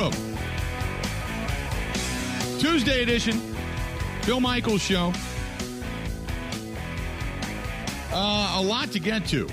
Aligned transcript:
Welcome. 0.00 0.38
Tuesday 2.58 3.02
edition, 3.02 3.38
Bill 4.24 4.40
Michaels 4.40 4.80
Show. 4.80 5.12
Uh, 8.10 8.56
a 8.56 8.62
lot 8.62 8.92
to 8.92 8.98
get 8.98 9.26
to. 9.26 9.46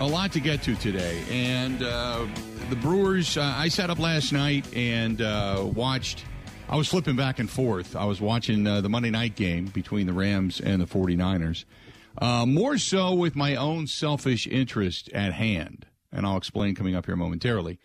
A 0.00 0.06
lot 0.06 0.32
to 0.32 0.40
get 0.40 0.62
to 0.62 0.74
today. 0.74 1.22
And 1.30 1.80
uh, 1.80 2.26
the 2.70 2.76
Brewers, 2.76 3.36
uh, 3.36 3.54
I 3.56 3.68
sat 3.68 3.88
up 3.88 4.00
last 4.00 4.32
night 4.32 4.66
and 4.74 5.22
uh, 5.22 5.64
watched. 5.72 6.24
I 6.68 6.74
was 6.74 6.88
flipping 6.88 7.14
back 7.14 7.38
and 7.38 7.48
forth. 7.48 7.94
I 7.94 8.04
was 8.04 8.20
watching 8.20 8.66
uh, 8.66 8.80
the 8.80 8.88
Monday 8.88 9.10
night 9.10 9.36
game 9.36 9.66
between 9.66 10.08
the 10.08 10.12
Rams 10.12 10.60
and 10.60 10.82
the 10.82 10.86
49ers. 10.86 11.64
Uh, 12.20 12.46
more 12.46 12.78
so 12.78 13.14
with 13.14 13.36
my 13.36 13.54
own 13.54 13.86
selfish 13.86 14.48
interest 14.48 15.08
at 15.12 15.34
hand. 15.34 15.86
And 16.10 16.26
I'll 16.26 16.36
explain 16.36 16.74
coming 16.74 16.96
up 16.96 17.06
here 17.06 17.14
momentarily. 17.14 17.78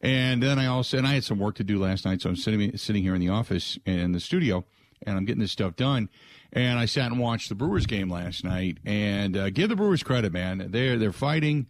And 0.00 0.42
then 0.42 0.58
I 0.58 0.66
also, 0.66 0.98
and 0.98 1.06
I 1.06 1.14
had 1.14 1.24
some 1.24 1.38
work 1.38 1.54
to 1.56 1.64
do 1.64 1.78
last 1.78 2.04
night, 2.04 2.20
so 2.20 2.28
I'm 2.28 2.36
sitting, 2.36 2.76
sitting 2.76 3.02
here 3.02 3.14
in 3.14 3.20
the 3.20 3.30
office 3.30 3.78
in 3.86 4.12
the 4.12 4.20
studio, 4.20 4.64
and 5.06 5.16
I'm 5.16 5.24
getting 5.24 5.40
this 5.40 5.52
stuff 5.52 5.76
done. 5.76 6.08
And 6.52 6.78
I 6.78 6.86
sat 6.86 7.10
and 7.10 7.20
watched 7.20 7.48
the 7.48 7.54
Brewers 7.54 7.86
game 7.86 8.10
last 8.10 8.44
night, 8.44 8.78
and 8.84 9.36
uh, 9.36 9.50
give 9.50 9.68
the 9.68 9.76
Brewers 9.76 10.02
credit, 10.02 10.32
man. 10.32 10.68
They're 10.70 10.98
they're 10.98 11.12
fighting. 11.12 11.66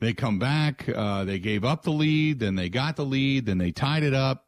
They 0.00 0.14
come 0.14 0.38
back. 0.38 0.88
Uh, 0.88 1.24
they 1.24 1.38
gave 1.38 1.64
up 1.64 1.82
the 1.82 1.92
lead, 1.92 2.40
then 2.40 2.56
they 2.56 2.70
got 2.70 2.96
the 2.96 3.04
lead, 3.04 3.46
then 3.46 3.58
they 3.58 3.70
tied 3.70 4.02
it 4.02 4.14
up. 4.14 4.46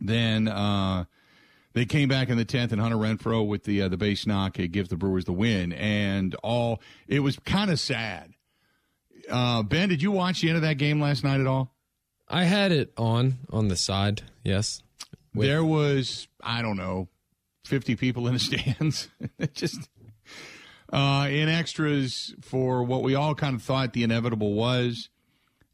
Then 0.00 0.48
uh, 0.48 1.04
they 1.72 1.84
came 1.84 2.08
back 2.08 2.28
in 2.28 2.36
the 2.36 2.44
tenth, 2.44 2.72
and 2.72 2.80
Hunter 2.80 2.96
Renfroe 2.96 3.46
with 3.46 3.64
the 3.64 3.82
uh, 3.82 3.88
the 3.88 3.96
base 3.96 4.26
knock 4.26 4.58
it 4.58 4.68
gives 4.68 4.88
the 4.88 4.96
Brewers 4.96 5.24
the 5.24 5.32
win. 5.32 5.72
And 5.72 6.34
all 6.36 6.80
it 7.08 7.20
was 7.20 7.38
kind 7.40 7.70
of 7.70 7.80
sad. 7.80 8.34
Uh, 9.28 9.62
ben, 9.62 9.88
did 9.88 10.02
you 10.02 10.12
watch 10.12 10.40
the 10.40 10.48
end 10.48 10.56
of 10.56 10.62
that 10.62 10.78
game 10.78 11.00
last 11.00 11.24
night 11.24 11.40
at 11.40 11.46
all? 11.46 11.74
I 12.30 12.44
had 12.44 12.72
it 12.72 12.92
on 12.96 13.38
on 13.50 13.68
the 13.68 13.76
side. 13.76 14.22
Yes, 14.44 14.82
With- 15.34 15.48
there 15.48 15.64
was 15.64 16.28
I 16.42 16.62
don't 16.62 16.76
know 16.76 17.08
50 17.66 17.96
people 17.96 18.26
in 18.28 18.34
the 18.34 18.38
stands. 18.40 19.08
just 19.52 19.88
uh, 20.92 21.28
in 21.30 21.48
extras 21.48 22.34
for 22.40 22.82
what 22.82 23.02
we 23.02 23.14
all 23.14 23.34
kind 23.34 23.54
of 23.54 23.62
thought 23.62 23.92
the 23.92 24.02
inevitable 24.02 24.54
was. 24.54 25.08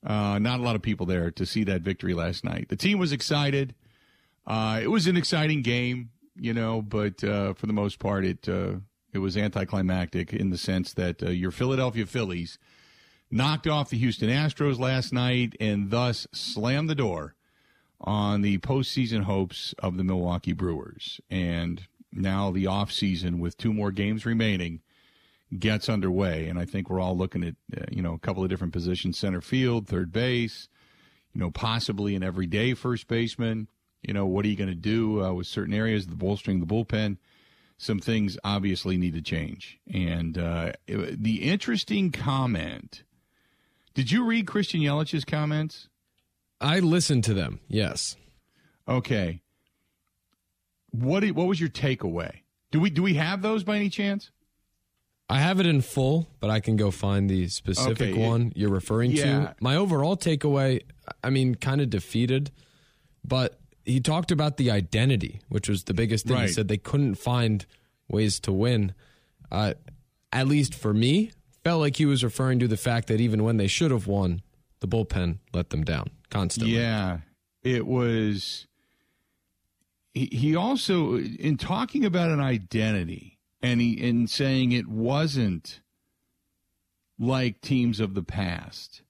Uh, 0.04 0.38
not 0.38 0.60
a 0.60 0.62
lot 0.62 0.76
of 0.76 0.82
people 0.82 1.04
there 1.06 1.30
to 1.32 1.44
see 1.44 1.64
that 1.64 1.80
victory 1.82 2.14
last 2.14 2.44
night. 2.44 2.68
The 2.68 2.76
team 2.76 2.98
was 2.98 3.10
excited. 3.12 3.74
Uh, 4.46 4.78
it 4.80 4.86
was 4.86 5.08
an 5.08 5.16
exciting 5.16 5.62
game, 5.62 6.10
you 6.36 6.54
know, 6.54 6.80
but 6.80 7.24
uh, 7.24 7.54
for 7.54 7.66
the 7.66 7.72
most 7.72 7.98
part, 7.98 8.24
it 8.24 8.48
uh, 8.48 8.74
it 9.12 9.18
was 9.18 9.36
anticlimactic 9.36 10.32
in 10.32 10.50
the 10.50 10.58
sense 10.58 10.92
that 10.94 11.22
uh, 11.22 11.30
your 11.30 11.50
Philadelphia 11.50 12.06
Phillies 12.06 12.58
knocked 13.30 13.66
off 13.66 13.90
the 13.90 13.98
Houston 13.98 14.28
Astros 14.28 14.78
last 14.78 15.12
night 15.12 15.54
and 15.60 15.90
thus 15.90 16.26
slammed 16.32 16.88
the 16.88 16.94
door 16.94 17.34
on 18.00 18.42
the 18.42 18.58
postseason 18.58 19.22
hopes 19.22 19.74
of 19.78 19.96
the 19.96 20.04
Milwaukee 20.04 20.52
Brewers. 20.52 21.20
And 21.30 21.86
now 22.12 22.50
the 22.50 22.64
offseason 22.64 23.38
with 23.38 23.56
two 23.56 23.72
more 23.72 23.90
games 23.90 24.26
remaining 24.26 24.80
gets 25.58 25.88
underway. 25.88 26.48
And 26.48 26.58
I 26.58 26.64
think 26.64 26.90
we're 26.90 27.00
all 27.00 27.16
looking 27.16 27.44
at, 27.44 27.54
uh, 27.76 27.84
you 27.90 28.02
know, 28.02 28.14
a 28.14 28.18
couple 28.18 28.42
of 28.42 28.50
different 28.50 28.72
positions 28.72 29.18
center 29.18 29.40
field, 29.40 29.86
third 29.86 30.12
base, 30.12 30.68
you 31.32 31.40
know, 31.40 31.50
possibly 31.50 32.14
an 32.14 32.22
everyday 32.22 32.74
first 32.74 33.08
baseman. 33.08 33.68
You 34.02 34.14
know, 34.14 34.26
what 34.26 34.44
are 34.44 34.48
you 34.48 34.56
going 34.56 34.68
to 34.68 34.74
do 34.74 35.24
uh, 35.24 35.32
with 35.32 35.46
certain 35.46 35.74
areas, 35.74 36.06
the 36.06 36.16
bolstering 36.16 36.60
the 36.60 36.66
bullpen? 36.66 37.16
Some 37.78 37.98
things 37.98 38.38
obviously 38.42 38.96
need 38.96 39.14
to 39.14 39.22
change. 39.22 39.78
And 39.92 40.38
uh, 40.38 40.72
the 40.86 41.42
interesting 41.42 42.10
comment 42.10 43.04
did 43.96 44.10
you 44.10 44.24
read 44.24 44.46
Christian 44.46 44.80
Yelich's 44.82 45.24
comments? 45.24 45.88
I 46.60 46.80
listened 46.80 47.24
to 47.24 47.34
them. 47.34 47.60
Yes. 47.66 48.14
Okay. 48.86 49.40
What 50.90 51.24
what 51.30 51.46
was 51.46 51.58
your 51.58 51.70
takeaway? 51.70 52.40
Do 52.70 52.78
we 52.78 52.90
do 52.90 53.02
we 53.02 53.14
have 53.14 53.40
those 53.40 53.64
by 53.64 53.76
any 53.76 53.88
chance? 53.88 54.30
I 55.30 55.40
have 55.40 55.60
it 55.60 55.66
in 55.66 55.80
full, 55.80 56.28
but 56.40 56.50
I 56.50 56.60
can 56.60 56.76
go 56.76 56.90
find 56.90 57.28
the 57.28 57.48
specific 57.48 58.12
okay. 58.12 58.28
one 58.28 58.52
you're 58.54 58.70
referring 58.70 59.12
yeah. 59.12 59.24
to. 59.24 59.56
My 59.60 59.76
overall 59.76 60.16
takeaway, 60.16 60.82
I 61.24 61.30
mean, 61.30 61.54
kind 61.54 61.80
of 61.80 61.88
defeated, 61.88 62.52
but 63.24 63.58
he 63.84 63.98
talked 63.98 64.30
about 64.30 64.58
the 64.58 64.70
identity, 64.70 65.40
which 65.48 65.70
was 65.70 65.84
the 65.84 65.94
biggest 65.94 66.26
thing. 66.26 66.36
Right. 66.36 66.46
He 66.48 66.52
said 66.52 66.68
they 66.68 66.76
couldn't 66.76 67.14
find 67.14 67.64
ways 68.08 68.38
to 68.40 68.52
win. 68.52 68.94
Uh, 69.50 69.74
at 70.32 70.46
least 70.46 70.74
for 70.74 70.92
me, 70.92 71.32
felt 71.66 71.80
like 71.80 71.96
he 71.96 72.06
was 72.06 72.22
referring 72.22 72.60
to 72.60 72.68
the 72.68 72.76
fact 72.76 73.08
that 73.08 73.20
even 73.20 73.42
when 73.42 73.56
they 73.56 73.66
should 73.66 73.90
have 73.90 74.06
won, 74.06 74.40
the 74.78 74.86
bullpen 74.86 75.38
let 75.52 75.70
them 75.70 75.82
down 75.82 76.08
constantly. 76.30 76.76
Yeah, 76.76 77.18
it 77.64 77.88
was. 77.88 78.68
He, 80.14 80.54
also, 80.54 81.18
in 81.18 81.56
talking 81.56 82.04
about 82.04 82.30
an 82.30 82.38
identity 82.38 83.40
and 83.60 83.80
he, 83.80 83.94
in 83.94 84.28
saying 84.28 84.70
it 84.70 84.86
wasn't 84.86 85.80
like 87.18 87.60
teams 87.60 87.98
of 87.98 88.14
the 88.14 88.22
past, 88.22 89.02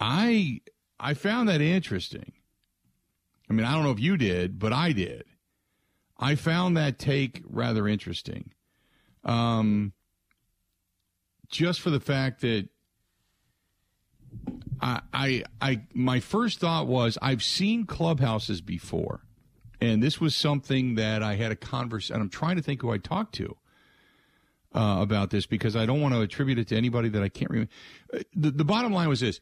I 0.00 0.62
I 0.98 1.12
found 1.12 1.50
that 1.50 1.60
interesting. 1.60 2.32
I 3.50 3.52
mean, 3.52 3.66
I 3.66 3.74
don't 3.74 3.84
know 3.84 3.90
if 3.90 4.00
you 4.00 4.16
did, 4.16 4.58
but 4.58 4.72
I 4.72 4.92
did. 4.92 5.24
I 6.18 6.36
found 6.36 6.74
that 6.78 6.98
take 6.98 7.42
rather 7.44 7.86
interesting. 7.86 8.54
Um, 9.24 9.92
just 11.52 11.80
for 11.80 11.90
the 11.90 12.00
fact 12.00 12.40
that 12.40 12.68
I, 14.80 15.00
I, 15.12 15.44
I, 15.60 15.82
my 15.94 16.18
first 16.18 16.58
thought 16.58 16.88
was 16.88 17.16
I've 17.22 17.44
seen 17.44 17.86
clubhouses 17.86 18.60
before, 18.60 19.20
and 19.80 20.02
this 20.02 20.20
was 20.20 20.34
something 20.34 20.96
that 20.96 21.22
I 21.22 21.36
had 21.36 21.52
a 21.52 21.56
converse, 21.56 22.10
and 22.10 22.20
I'm 22.20 22.30
trying 22.30 22.56
to 22.56 22.62
think 22.62 22.80
who 22.82 22.90
I 22.90 22.98
talked 22.98 23.34
to 23.36 23.56
uh, 24.74 24.96
about 25.00 25.30
this 25.30 25.46
because 25.46 25.76
I 25.76 25.86
don't 25.86 26.00
want 26.00 26.14
to 26.14 26.22
attribute 26.22 26.58
it 26.58 26.68
to 26.68 26.76
anybody 26.76 27.10
that 27.10 27.22
I 27.22 27.28
can't 27.28 27.50
remember. 27.50 27.72
Uh, 28.12 28.20
the, 28.34 28.50
the 28.50 28.64
bottom 28.64 28.92
line 28.92 29.08
was 29.08 29.20
this: 29.20 29.40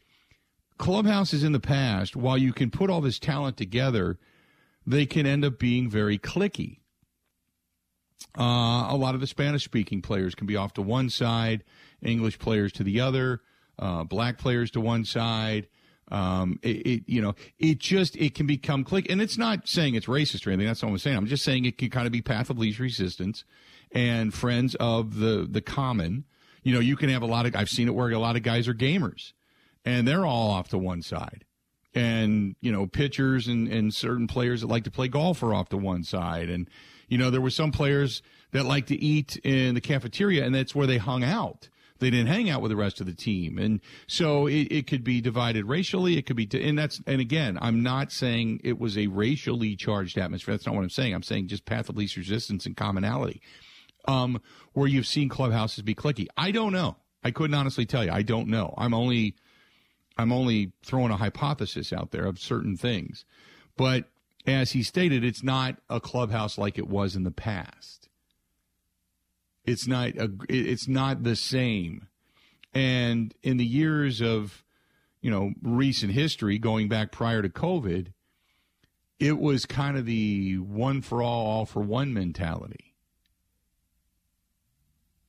clubhouses 0.77 1.45
in 1.45 1.53
the 1.53 1.61
past, 1.61 2.17
while 2.17 2.37
you 2.37 2.53
can 2.53 2.71
put 2.71 2.91
all 2.91 3.01
this 3.01 3.21
talent 3.21 3.57
together, 3.57 4.19
they 4.85 5.07
can 5.07 5.25
end 5.27 5.45
up 5.45 5.59
being 5.59 5.89
very 5.89 6.19
clicky. 6.19 6.80
Uh, 8.39 8.87
a 8.89 8.97
lot 8.97 9.15
of 9.15 9.21
the 9.21 9.27
Spanish 9.27 9.65
speaking 9.65 10.03
players 10.03 10.35
can 10.35 10.47
be 10.47 10.57
off 10.57 10.73
to 10.75 10.83
one 10.83 11.11
side, 11.11 11.65
English 12.01 12.39
players 12.39 12.73
to 12.73 12.85
the 12.85 13.01
other, 13.01 13.41
uh, 13.79 14.05
black 14.05 14.39
players 14.39 14.71
to 14.71 14.81
one 14.81 15.05
side. 15.05 15.67
Um, 16.13 16.59
it, 16.63 16.87
it, 16.87 17.03
you 17.07 17.23
know, 17.23 17.35
it 17.59 17.79
just, 17.79 18.17
it 18.17 18.35
can 18.35 18.47
become 18.47 18.85
click. 18.85 19.11
And 19.11 19.21
it's 19.21 19.39
not 19.39 19.69
saying 19.69 19.95
it's 19.95 20.07
racist 20.07 20.47
or 20.47 20.51
anything. 20.51 20.67
That's 20.67 20.83
what 20.83 20.91
I'm 20.91 20.99
saying. 20.99 21.17
I'm 21.17 21.27
just 21.27 21.45
saying 21.45 21.65
it 21.65 21.79
can 21.79 21.91
kind 21.91 22.07
of 22.07 22.13
be 22.13 22.21
path 22.21 22.51
of 22.51 22.59
least 22.59 22.79
resistance 22.79 23.45
and 23.93 24.35
friends 24.35 24.75
of 24.77 25.17
the, 25.17 25.47
the 25.49 25.61
common. 25.61 26.25
You 26.63 26.75
know, 26.75 26.81
you 26.81 26.97
can 26.97 27.09
have 27.11 27.23
a 27.23 27.27
lot 27.27 27.47
of, 27.47 27.57
I've 27.57 27.71
seen 27.71 27.89
it 27.89 27.95
where 27.95 28.11
a 28.11 28.19
lot 28.19 28.37
of 28.37 28.43
guys 28.43 28.69
are 28.69 28.75
gamers 28.75 29.33
and 29.85 30.07
they're 30.07 30.27
all 30.27 30.51
off 30.51 30.69
to 30.69 30.79
one 30.79 31.03
side. 31.03 31.45
And, 31.95 32.55
you 32.61 32.71
know, 32.71 32.87
pitchers 32.87 33.49
and, 33.49 33.67
and 33.67 33.93
certain 33.93 34.29
players 34.29 34.61
that 34.61 34.69
like 34.69 34.85
to 34.85 34.91
play 34.91 35.09
golf 35.09 35.43
are 35.43 35.55
off 35.55 35.69
to 35.71 35.77
one 35.77 36.05
side. 36.05 36.49
And, 36.49 36.69
you 37.11 37.19
know, 37.19 37.29
there 37.29 37.41
were 37.41 37.51
some 37.51 37.73
players 37.73 38.23
that 38.53 38.65
liked 38.65 38.89
to 38.89 38.97
eat 38.97 39.37
in 39.45 39.75
the 39.75 39.81
cafeteria, 39.81 40.45
and 40.45 40.55
that's 40.55 40.75
where 40.75 40.87
they 40.87 40.97
hung 40.97 41.23
out. 41.23 41.69
They 41.99 42.09
didn't 42.09 42.29
hang 42.29 42.49
out 42.49 42.63
with 42.63 42.71
the 42.71 42.77
rest 42.77 43.01
of 43.01 43.07
the 43.07 43.13
team, 43.13 43.59
and 43.59 43.81
so 44.07 44.47
it, 44.47 44.69
it 44.71 44.87
could 44.87 45.05
be 45.05 45.21
divided 45.21 45.67
racially. 45.67 46.17
It 46.17 46.25
could 46.25 46.37
be, 46.37 46.49
and 46.55 46.79
that's 46.79 47.03
and 47.07 47.21
again, 47.21 47.59
I'm 47.61 47.83
not 47.83 48.11
saying 48.11 48.63
it 48.65 48.79
was 48.79 48.97
a 48.97 49.09
racially 49.09 49.77
charged 49.77 50.17
atmosphere. 50.17 50.55
That's 50.55 50.65
not 50.65 50.75
what 50.75 50.83
I'm 50.83 50.89
saying. 50.89 51.15
I'm 51.15 51.23
saying 51.23 51.49
just 51.49 51.67
path 51.67 51.91
of 51.91 51.99
least 51.99 52.17
resistance 52.17 52.65
and 52.65 52.75
commonality. 52.75 53.43
Um, 54.07 54.41
where 54.73 54.89
you've 54.89 55.07
seen 55.07 55.29
clubhouses 55.29 55.83
be 55.83 55.95
clicky. 55.95 56.27
I 56.39 56.53
don't 56.53 56.73
know. 56.73 56.97
I 57.23 57.33
couldn't 57.33 57.55
honestly 57.55 57.85
tell 57.85 58.03
you. 58.03 58.13
I 58.13 58.23
don't 58.23 58.49
know. 58.49 58.73
I'm 58.79 58.95
only 58.95 59.35
I'm 60.17 60.33
only 60.33 60.73
throwing 60.83 61.11
a 61.11 61.17
hypothesis 61.17 61.93
out 61.93 62.13
there 62.13 62.25
of 62.25 62.39
certain 62.39 62.79
things. 62.79 63.27
But 63.77 64.09
as 64.47 64.73
he 64.73 64.83
stated, 64.83 65.25
it's 65.25 65.43
not 65.43 65.77
a 65.89 66.01
clubhouse 66.01 66.57
like 66.57 66.79
it 66.79 66.89
was 66.89 67.17
in 67.17 67.25
the 67.25 67.31
past. 67.31 68.09
It's 69.65 69.87
not 69.87 70.11
a, 70.17 70.31
it's 70.49 70.89
not 70.89 71.23
the 71.23 71.37
same. 71.37 72.09
And 72.73 73.35
in 73.43 73.57
the 73.57 73.67
years 73.67 74.21
of, 74.21 74.65
you 75.21 75.31
know, 75.31 75.53
recent 75.63 76.13
history 76.13 76.59
going 76.59 76.89
back 76.89 77.13
prior 77.13 77.43
to 77.43 77.49
COVID, 77.49 78.09
it 79.19 79.39
was 79.39 79.67
kind 79.67 79.99
of 79.99 80.07
the 80.07 80.57
one 80.59 81.03
for 81.03 81.23
all, 81.23 81.47
all 81.47 81.67
for 81.67 81.83
one 81.83 82.15
mentality. 82.15 82.95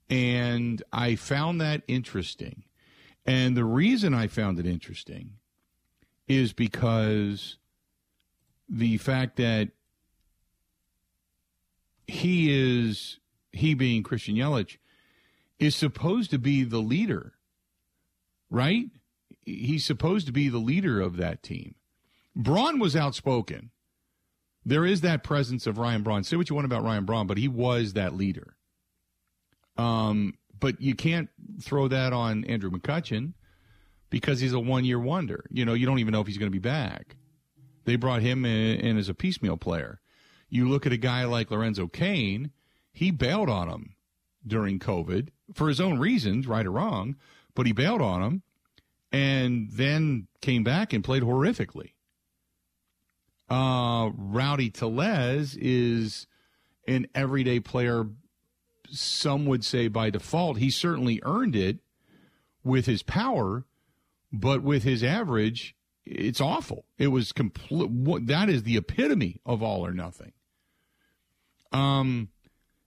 And 0.09 0.81
I 0.93 1.15
found 1.15 1.59
that 1.59 1.83
interesting. 1.87 2.63
And 3.25 3.55
the 3.55 3.65
reason 3.65 4.13
I 4.13 4.27
found 4.27 4.59
it 4.59 4.65
interesting 4.65 5.33
is 6.27 6.53
because 6.53 7.57
the 8.71 8.97
fact 8.97 9.35
that 9.35 9.69
he 12.07 12.49
is 12.51 13.19
he 13.51 13.73
being 13.73 14.01
Christian 14.01 14.35
Yelich 14.35 14.77
is 15.59 15.75
supposed 15.75 16.31
to 16.31 16.39
be 16.39 16.63
the 16.63 16.79
leader, 16.79 17.33
right? 18.49 18.87
he's 19.45 19.85
supposed 19.85 20.25
to 20.27 20.31
be 20.31 20.49
the 20.49 20.57
leader 20.57 21.01
of 21.01 21.17
that 21.17 21.43
team. 21.43 21.75
Braun 22.35 22.79
was 22.79 22.95
outspoken. 22.95 23.71
There 24.65 24.85
is 24.85 25.01
that 25.01 25.23
presence 25.23 25.65
of 25.65 25.77
Ryan 25.77 26.03
Braun. 26.03 26.23
Say 26.23 26.37
what 26.37 26.49
you 26.49 26.55
want 26.55 26.65
about 26.65 26.83
Ryan 26.83 27.05
Braun, 27.05 27.27
but 27.27 27.37
he 27.37 27.47
was 27.47 27.93
that 27.93 28.15
leader. 28.15 28.55
Um, 29.77 30.35
but 30.57 30.79
you 30.79 30.95
can't 30.95 31.29
throw 31.61 31.87
that 31.87 32.13
on 32.13 32.45
Andrew 32.45 32.69
McCutchen 32.69 33.33
because 34.09 34.39
he's 34.39 34.53
a 34.53 34.59
one 34.59 34.85
year 34.85 34.99
wonder. 34.99 35.45
You 35.49 35.65
know, 35.65 35.73
you 35.73 35.85
don't 35.85 35.99
even 35.99 36.11
know 36.11 36.21
if 36.21 36.27
he's 36.27 36.37
going 36.37 36.51
to 36.51 36.55
be 36.55 36.59
back. 36.59 37.15
They 37.85 37.95
brought 37.95 38.21
him 38.21 38.45
in, 38.45 38.79
in, 38.79 38.97
as 38.97 39.09
a 39.09 39.13
piecemeal 39.13 39.57
player. 39.57 39.99
You 40.49 40.67
look 40.67 40.85
at 40.85 40.93
a 40.93 40.97
guy 40.97 41.23
like 41.25 41.51
Lorenzo 41.51 41.87
Cain, 41.87 42.51
he 42.91 43.11
bailed 43.11 43.49
on 43.49 43.69
him 43.69 43.95
during 44.45 44.79
COVID 44.79 45.29
for 45.53 45.67
his 45.67 45.79
own 45.79 45.99
reasons, 45.99 46.47
right 46.47 46.65
or 46.65 46.71
wrong, 46.71 47.15
but 47.55 47.65
he 47.65 47.71
bailed 47.71 48.01
on 48.01 48.21
him 48.21 48.43
and 49.11 49.69
then 49.71 50.27
came 50.41 50.63
back 50.63 50.93
and 50.93 51.03
played 51.03 51.23
horrifically. 51.23 51.93
Uh, 53.49 54.11
Rowdy 54.15 54.69
Tellez 54.69 55.57
is 55.57 56.27
an 56.87 57.07
everyday 57.13 57.59
player. 57.59 58.05
Some 58.89 59.45
would 59.45 59.65
say 59.65 59.87
by 59.87 60.09
default. 60.09 60.57
He 60.57 60.69
certainly 60.69 61.19
earned 61.23 61.55
it 61.55 61.79
with 62.63 62.85
his 62.85 63.03
power, 63.03 63.65
but 64.31 64.61
with 64.61 64.83
his 64.83 65.03
average, 65.03 65.75
it's 66.05 66.41
awful. 66.41 66.85
It 66.97 67.07
was 67.07 67.31
complete. 67.31 68.27
That 68.27 68.49
is 68.49 68.63
the 68.63 68.77
epitome 68.77 69.39
of 69.45 69.61
all 69.61 69.85
or 69.85 69.93
nothing. 69.93 70.33
Um, 71.71 72.29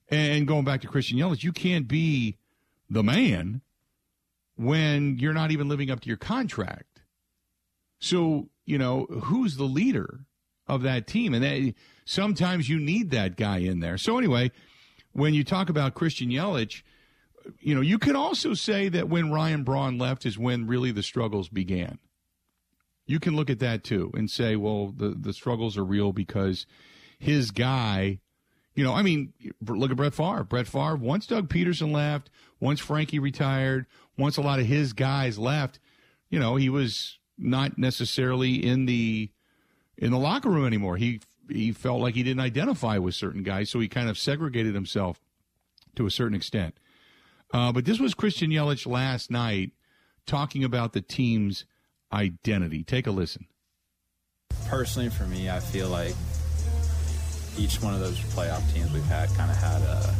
and 0.08 0.46
going 0.46 0.64
back 0.64 0.80
to 0.82 0.88
Christian 0.88 1.18
Yelich, 1.18 1.42
you 1.42 1.52
can't 1.52 1.88
be 1.88 2.38
the 2.90 3.02
man 3.02 3.62
when 4.56 5.18
you're 5.18 5.32
not 5.32 5.50
even 5.50 5.68
living 5.68 5.90
up 5.90 6.00
to 6.00 6.08
your 6.08 6.16
contract. 6.16 7.00
So, 7.98 8.48
you 8.66 8.78
know, 8.78 9.06
who's 9.06 9.56
the 9.56 9.64
leader 9.64 10.20
of 10.66 10.82
that 10.82 11.06
team? 11.06 11.32
And 11.34 11.42
that, 11.42 11.74
sometimes 12.04 12.68
you 12.68 12.78
need 12.78 13.10
that 13.10 13.36
guy 13.36 13.58
in 13.58 13.80
there. 13.80 13.96
So, 13.96 14.18
anyway, 14.18 14.50
when 15.12 15.32
you 15.34 15.44
talk 15.44 15.70
about 15.70 15.94
Christian 15.94 16.28
Yelich, 16.28 16.82
you 17.60 17.74
know, 17.74 17.80
you 17.80 17.98
could 17.98 18.16
also 18.16 18.54
say 18.54 18.88
that 18.88 19.08
when 19.08 19.32
Ryan 19.32 19.64
Braun 19.64 19.98
left 19.98 20.26
is 20.26 20.38
when 20.38 20.66
really 20.66 20.90
the 20.92 21.02
struggles 21.02 21.48
began. 21.48 21.98
You 23.06 23.20
can 23.20 23.36
look 23.36 23.50
at 23.50 23.58
that 23.58 23.84
too 23.84 24.10
and 24.14 24.30
say, 24.30 24.56
well, 24.56 24.88
the, 24.88 25.10
the 25.10 25.32
struggles 25.32 25.76
are 25.76 25.84
real 25.84 26.12
because 26.12 26.66
his 27.18 27.50
guy, 27.50 28.20
you 28.74 28.82
know, 28.82 28.94
I 28.94 29.02
mean, 29.02 29.32
look 29.66 29.90
at 29.90 29.96
Brett 29.96 30.14
Favre. 30.14 30.44
Brett 30.44 30.66
Favre, 30.66 30.96
once 30.96 31.26
Doug 31.26 31.48
Pederson 31.48 31.92
left, 31.92 32.30
once 32.60 32.80
Frankie 32.80 33.18
retired, 33.18 33.86
once 34.16 34.36
a 34.36 34.42
lot 34.42 34.60
of 34.60 34.66
his 34.66 34.92
guys 34.92 35.38
left, 35.38 35.78
you 36.30 36.38
know, 36.38 36.56
he 36.56 36.68
was 36.68 37.18
not 37.36 37.78
necessarily 37.78 38.54
in 38.54 38.86
the 38.86 39.30
in 39.96 40.10
the 40.10 40.18
locker 40.18 40.48
room 40.48 40.66
anymore. 40.66 40.96
He 40.96 41.20
he 41.48 41.72
felt 41.72 42.00
like 42.00 42.14
he 42.14 42.22
didn't 42.22 42.40
identify 42.40 42.98
with 42.98 43.14
certain 43.14 43.42
guys, 43.42 43.70
so 43.70 43.80
he 43.80 43.88
kind 43.88 44.08
of 44.08 44.18
segregated 44.18 44.74
himself 44.74 45.20
to 45.96 46.06
a 46.06 46.10
certain 46.10 46.34
extent. 46.34 46.74
Uh, 47.52 47.70
but 47.70 47.84
this 47.84 48.00
was 48.00 48.14
Christian 48.14 48.50
Yelich 48.50 48.86
last 48.86 49.30
night 49.30 49.72
talking 50.26 50.64
about 50.64 50.92
the 50.92 51.00
team's 51.00 51.64
identity. 52.14 52.84
Take 52.84 53.06
a 53.06 53.10
listen. 53.10 53.46
Personally, 54.68 55.10
for 55.10 55.24
me, 55.24 55.50
I 55.50 55.60
feel 55.60 55.88
like 55.88 56.14
each 57.58 57.82
one 57.82 57.94
of 57.94 58.00
those 58.00 58.18
playoff 58.32 58.62
teams 58.72 58.92
we've 58.92 59.04
had 59.04 59.28
kind 59.34 59.50
of 59.50 59.56
had 59.56 59.82
a 59.82 60.14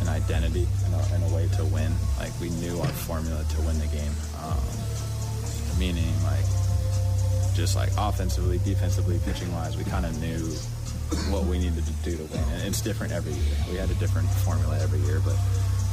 an 0.00 0.08
identity 0.08 0.66
and 0.84 0.94
a, 0.94 1.14
and 1.14 1.24
a, 1.24 1.34
way 1.34 1.48
to 1.56 1.64
win. 1.66 1.92
Like 2.18 2.30
we 2.40 2.50
knew 2.50 2.78
our 2.78 2.86
formula 2.86 3.42
to 3.42 3.60
win 3.62 3.78
the 3.78 3.86
game, 3.86 4.12
um, 4.42 4.62
meaning 5.78 6.14
like 6.22 6.46
just 7.54 7.74
like 7.74 7.90
offensively, 7.98 8.58
defensively, 8.58 9.18
pitching 9.24 9.52
wise, 9.52 9.76
we 9.76 9.84
kind 9.84 10.06
of 10.06 10.16
knew 10.20 10.38
what 11.32 11.44
we 11.44 11.58
needed 11.58 11.84
to 11.84 11.92
do 12.04 12.16
to 12.16 12.24
win. 12.24 12.44
And 12.54 12.62
it's 12.68 12.80
different 12.80 13.12
every 13.12 13.32
year. 13.32 13.56
We 13.70 13.76
had 13.76 13.90
a 13.90 13.94
different 13.94 14.28
formula 14.46 14.78
every 14.80 15.00
year, 15.00 15.20
but 15.24 15.34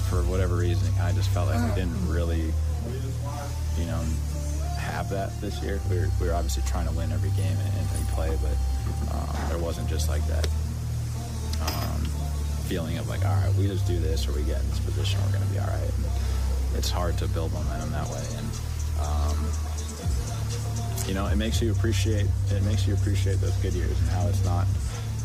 for 0.10 0.22
whatever 0.30 0.56
reason, 0.56 0.94
I 1.02 1.12
just 1.14 1.30
felt 1.30 1.50
like 1.50 1.58
we 1.68 1.76
didn't 1.76 2.08
really, 2.08 2.54
you 3.80 3.86
know, 3.86 4.04
have 4.86 5.10
that 5.10 5.30
this 5.42 5.62
year. 5.62 5.80
We 5.90 5.98
were, 6.00 6.10
we 6.22 6.28
were 6.28 6.34
obviously 6.34 6.64
trying 6.66 6.88
to 6.88 6.94
win 6.94 7.12
every 7.12 7.32
game 7.32 7.58
and, 7.58 7.88
and 7.98 8.08
play, 8.10 8.38
but 8.42 8.56
um, 9.14 9.50
there 9.50 9.58
wasn't 9.58 9.90
just 9.90 10.08
like 10.10 10.26
that. 10.28 10.48
Um, 11.62 12.06
feeling 12.70 12.98
of 12.98 13.08
like, 13.10 13.26
all 13.26 13.36
right, 13.36 13.54
we 13.56 13.68
just 13.68 13.86
do 13.88 14.00
this 14.00 14.28
or 14.28 14.34
we 14.34 14.44
get 14.44 14.62
in 14.62 14.70
this 14.70 14.80
position, 14.80 15.20
we're 15.26 15.34
going 15.38 15.48
to 15.48 15.54
be 15.54 15.60
all 15.60 15.68
right. 15.68 15.92
And 15.98 16.06
it's 16.78 16.90
hard 16.90 17.18
to 17.20 17.28
build 17.28 17.54
momentum 17.54 17.92
that 17.92 18.08
way, 18.10 18.24
and 18.38 18.48
um, 19.02 19.38
you 21.08 21.14
know, 21.14 21.28
it 21.28 21.36
makes 21.36 21.62
you 21.62 21.72
appreciate 21.72 22.28
it 22.52 22.64
makes 22.64 22.88
you 22.88 22.94
appreciate 22.94 23.40
those 23.40 23.56
good 23.58 23.74
years 23.74 23.98
and 24.00 24.10
how 24.10 24.28
it's 24.28 24.44
not 24.44 24.66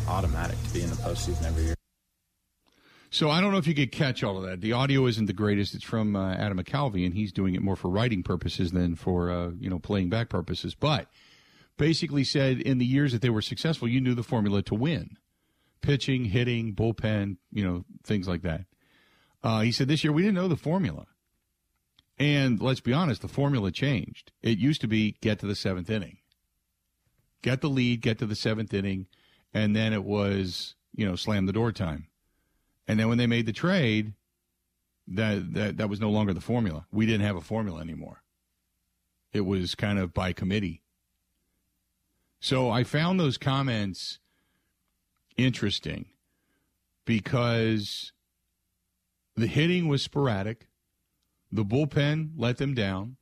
automatic 0.07 0.61
to 0.67 0.73
be 0.73 0.81
in 0.81 0.89
the 0.89 0.95
postseason 0.97 1.45
every 1.45 1.63
year. 1.63 1.80
So 3.11 3.29
I 3.29 3.41
don't 3.41 3.51
know 3.51 3.57
if 3.57 3.67
you 3.67 3.75
could 3.75 3.91
catch 3.91 4.23
all 4.23 4.37
of 4.37 4.43
that. 4.49 4.61
The 4.61 4.71
audio 4.71 5.05
isn't 5.05 5.25
the 5.25 5.33
greatest. 5.33 5.75
It's 5.75 5.83
from 5.83 6.15
uh, 6.15 6.33
Adam 6.33 6.57
McCalvy, 6.57 7.05
and 7.05 7.13
he's 7.13 7.33
doing 7.33 7.55
it 7.55 7.61
more 7.61 7.75
for 7.75 7.89
writing 7.89 8.23
purposes 8.23 8.71
than 8.71 8.95
for 8.95 9.29
uh, 9.29 9.51
you 9.59 9.69
know 9.69 9.79
playing 9.79 10.09
back 10.09 10.29
purposes. 10.29 10.75
But 10.75 11.07
basically 11.77 12.23
said 12.23 12.61
in 12.61 12.77
the 12.77 12.85
years 12.85 13.11
that 13.11 13.21
they 13.21 13.29
were 13.29 13.41
successful, 13.41 13.87
you 13.87 13.99
knew 13.99 14.15
the 14.15 14.23
formula 14.23 14.61
to 14.63 14.75
win 14.75 15.17
pitching, 15.81 16.25
hitting, 16.25 16.73
bullpen, 16.73 17.37
you 17.51 17.65
know, 17.65 17.83
things 18.03 18.27
like 18.27 18.43
that. 18.43 18.65
Uh, 19.43 19.61
he 19.61 19.71
said 19.71 19.87
this 19.87 20.03
year 20.03 20.13
we 20.13 20.21
didn't 20.21 20.35
know 20.35 20.47
the 20.47 20.55
formula. 20.55 21.07
And 22.17 22.61
let's 22.61 22.81
be 22.81 22.93
honest, 22.93 23.21
the 23.21 23.27
formula 23.27 23.71
changed. 23.71 24.31
It 24.43 24.59
used 24.59 24.81
to 24.81 24.87
be 24.87 25.17
get 25.21 25.39
to 25.39 25.47
the 25.47 25.55
seventh 25.55 25.89
inning, 25.89 26.17
get 27.41 27.61
the 27.61 27.69
lead, 27.69 28.01
get 28.01 28.19
to 28.19 28.27
the 28.27 28.35
seventh 28.35 28.73
inning, 28.73 29.07
and 29.53 29.75
then 29.75 29.91
it 29.91 30.03
was, 30.03 30.75
you 30.95 31.05
know, 31.05 31.15
slam 31.15 31.47
the 31.47 31.53
door 31.53 31.71
time. 31.71 32.07
And 32.87 32.99
then 32.99 33.07
when 33.09 33.17
they 33.17 33.27
made 33.27 33.45
the 33.45 33.53
trade, 33.53 34.13
that, 35.07 35.53
that, 35.53 35.77
that 35.77 35.89
was 35.89 35.99
no 35.99 36.09
longer 36.09 36.33
the 36.33 36.41
formula. 36.41 36.85
We 36.91 37.05
didn't 37.05 37.25
have 37.25 37.35
a 37.35 37.41
formula 37.41 37.81
anymore. 37.81 38.23
It 39.33 39.41
was 39.41 39.75
kind 39.75 39.99
of 39.99 40.13
by 40.13 40.33
committee. 40.33 40.81
So 42.39 42.69
I 42.69 42.83
found 42.83 43.19
those 43.19 43.37
comments 43.37 44.19
interesting 45.37 46.05
because 47.05 48.11
the 49.35 49.47
hitting 49.47 49.87
was 49.87 50.01
sporadic. 50.01 50.67
The 51.51 51.65
bullpen 51.65 52.31
let 52.37 52.57
them 52.57 52.73
down. 52.73 53.17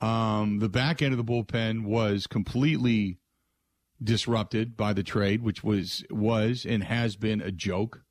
Um, 0.00 0.60
the 0.60 0.68
back 0.68 1.02
end 1.02 1.12
of 1.12 1.18
the 1.18 1.32
bullpen 1.32 1.84
was 1.84 2.26
completely 2.26 3.19
disrupted 4.02 4.76
by 4.76 4.92
the 4.92 5.02
trade, 5.02 5.42
which 5.42 5.62
was 5.62 6.04
was 6.10 6.64
and 6.64 6.84
has 6.84 7.16
been 7.16 7.40
a 7.40 7.52
joke. 7.52 8.02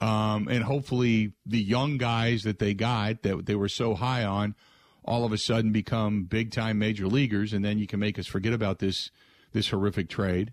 Um, 0.00 0.48
and 0.48 0.64
hopefully, 0.64 1.34
the 1.46 1.62
young 1.62 1.96
guys 1.96 2.42
that 2.42 2.58
they 2.58 2.74
got 2.74 3.22
that 3.22 3.46
they 3.46 3.54
were 3.54 3.68
so 3.68 3.94
high 3.94 4.24
on, 4.24 4.56
all 5.04 5.24
of 5.24 5.32
a 5.32 5.38
sudden 5.38 5.70
become 5.70 6.24
big 6.24 6.50
time 6.50 6.78
major 6.78 7.06
leaguers, 7.06 7.52
and 7.52 7.64
then 7.64 7.78
you 7.78 7.86
can 7.86 8.00
make 8.00 8.18
us 8.18 8.26
forget 8.26 8.52
about 8.52 8.80
this 8.80 9.10
this 9.52 9.68
horrific 9.68 10.08
trade. 10.08 10.52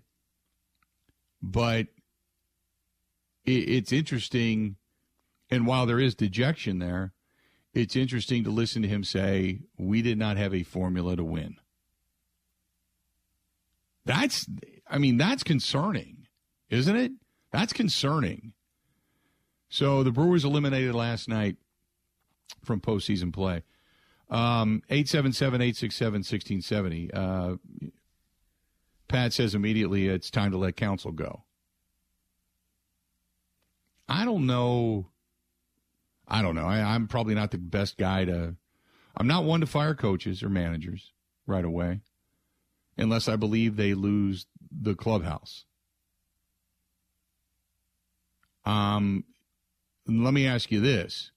But 1.42 1.86
it, 3.44 3.50
it's 3.50 3.92
interesting, 3.92 4.76
and 5.50 5.66
while 5.66 5.86
there 5.86 6.00
is 6.00 6.14
dejection 6.14 6.78
there, 6.78 7.12
it's 7.72 7.96
interesting 7.96 8.44
to 8.44 8.50
listen 8.50 8.82
to 8.82 8.88
him 8.88 9.04
say, 9.04 9.60
We 9.78 10.02
did 10.02 10.18
not 10.18 10.36
have 10.36 10.54
a 10.54 10.62
formula 10.62 11.16
to 11.16 11.24
win. 11.24 11.56
That's, 14.04 14.46
I 14.88 14.98
mean, 14.98 15.16
that's 15.16 15.42
concerning, 15.42 16.26
isn't 16.68 16.96
it? 16.96 17.12
That's 17.52 17.72
concerning. 17.72 18.52
So 19.68 20.02
the 20.02 20.10
Brewers 20.10 20.44
eliminated 20.44 20.94
last 20.94 21.28
night 21.28 21.56
from 22.64 22.80
postseason 22.80 23.32
play. 23.32 23.62
Um, 24.28 24.82
877 24.88 25.60
867 25.60 26.12
1670. 26.12 27.10
Uh, 27.12 27.56
Pat 29.08 29.32
says 29.32 29.54
immediately 29.54 30.06
it's 30.06 30.30
time 30.30 30.52
to 30.52 30.58
let 30.58 30.76
Counsell 30.76 31.12
go. 31.12 31.42
I 34.08 34.24
don't 34.24 34.46
know. 34.46 35.08
I 36.26 36.42
don't 36.42 36.54
know. 36.54 36.66
I, 36.66 36.94
am 36.94 37.08
probably 37.08 37.34
not 37.34 37.50
the 37.50 37.58
best 37.58 37.96
guy 37.96 38.24
to. 38.24 38.54
I'm 39.16 39.26
not 39.26 39.44
one 39.44 39.60
to 39.60 39.66
fire 39.66 39.94
coaches 39.94 40.42
or 40.42 40.48
managers 40.48 41.12
right 41.46 41.64
away, 41.64 42.00
unless 43.00 43.28
I 43.28 43.36
believe 43.36 43.76
they 43.76 43.94
lose 43.94 44.46
the 44.70 44.94
clubhouse. 44.94 45.64
Um, 48.64 49.24
let 50.06 50.34
me 50.34 50.46
ask 50.46 50.70
you 50.70 50.80
this: 50.80 51.30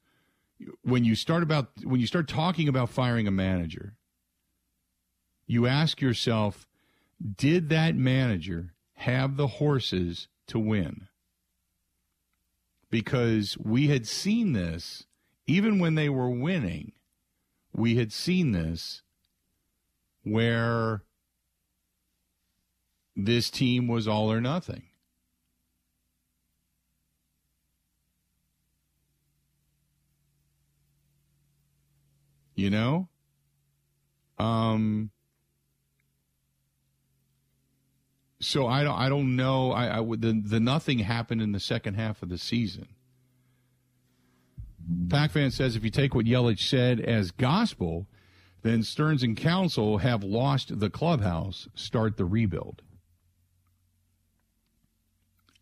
when 0.83 1.03
you 1.03 1.15
start 1.15 1.43
about 1.43 1.69
when 1.83 1.99
you 1.99 2.07
start 2.07 2.27
talking 2.27 2.67
about 2.67 2.89
firing 2.89 3.27
a 3.27 3.31
manager, 3.31 3.95
you 5.47 5.67
ask 5.67 6.01
yourself 6.01 6.67
did 7.37 7.69
that 7.69 7.95
manager 7.95 8.73
have 8.95 9.37
the 9.37 9.47
horses 9.47 10.27
to 10.47 10.59
win? 10.59 11.07
Because 12.89 13.57
we 13.57 13.87
had 13.87 14.05
seen 14.05 14.53
this 14.53 15.05
even 15.47 15.79
when 15.79 15.95
they 15.95 16.09
were 16.09 16.29
winning 16.29 16.93
we 17.73 17.95
had 17.95 18.13
seen 18.13 18.51
this 18.51 19.01
where 20.23 21.01
this 23.15 23.49
team 23.49 23.87
was 23.87 24.07
all 24.07 24.31
or 24.31 24.41
nothing. 24.41 24.83
You 32.55 32.69
know? 32.69 33.07
Um 34.37 35.11
so 38.39 38.67
I 38.67 38.83
don't 38.83 38.97
I 38.97 39.09
don't 39.09 39.35
know 39.35 39.71
I, 39.71 39.99
I 39.99 40.01
the 40.01 40.41
the 40.43 40.59
nothing 40.59 40.99
happened 40.99 41.41
in 41.41 41.51
the 41.51 41.59
second 41.59 41.95
half 41.95 42.21
of 42.21 42.29
the 42.29 42.37
season. 42.37 42.89
Pac 45.09 45.31
fan 45.31 45.51
says 45.51 45.75
if 45.75 45.83
you 45.83 45.89
take 45.89 46.13
what 46.13 46.25
Yelich 46.25 46.59
said 46.59 46.99
as 46.99 47.31
gospel, 47.31 48.07
then 48.63 48.83
Stearns 48.83 49.23
and 49.23 49.37
Counsell 49.37 49.99
have 49.99 50.23
lost 50.23 50.79
the 50.79 50.89
clubhouse. 50.89 51.67
Start 51.75 52.17
the 52.17 52.25
rebuild. 52.25 52.81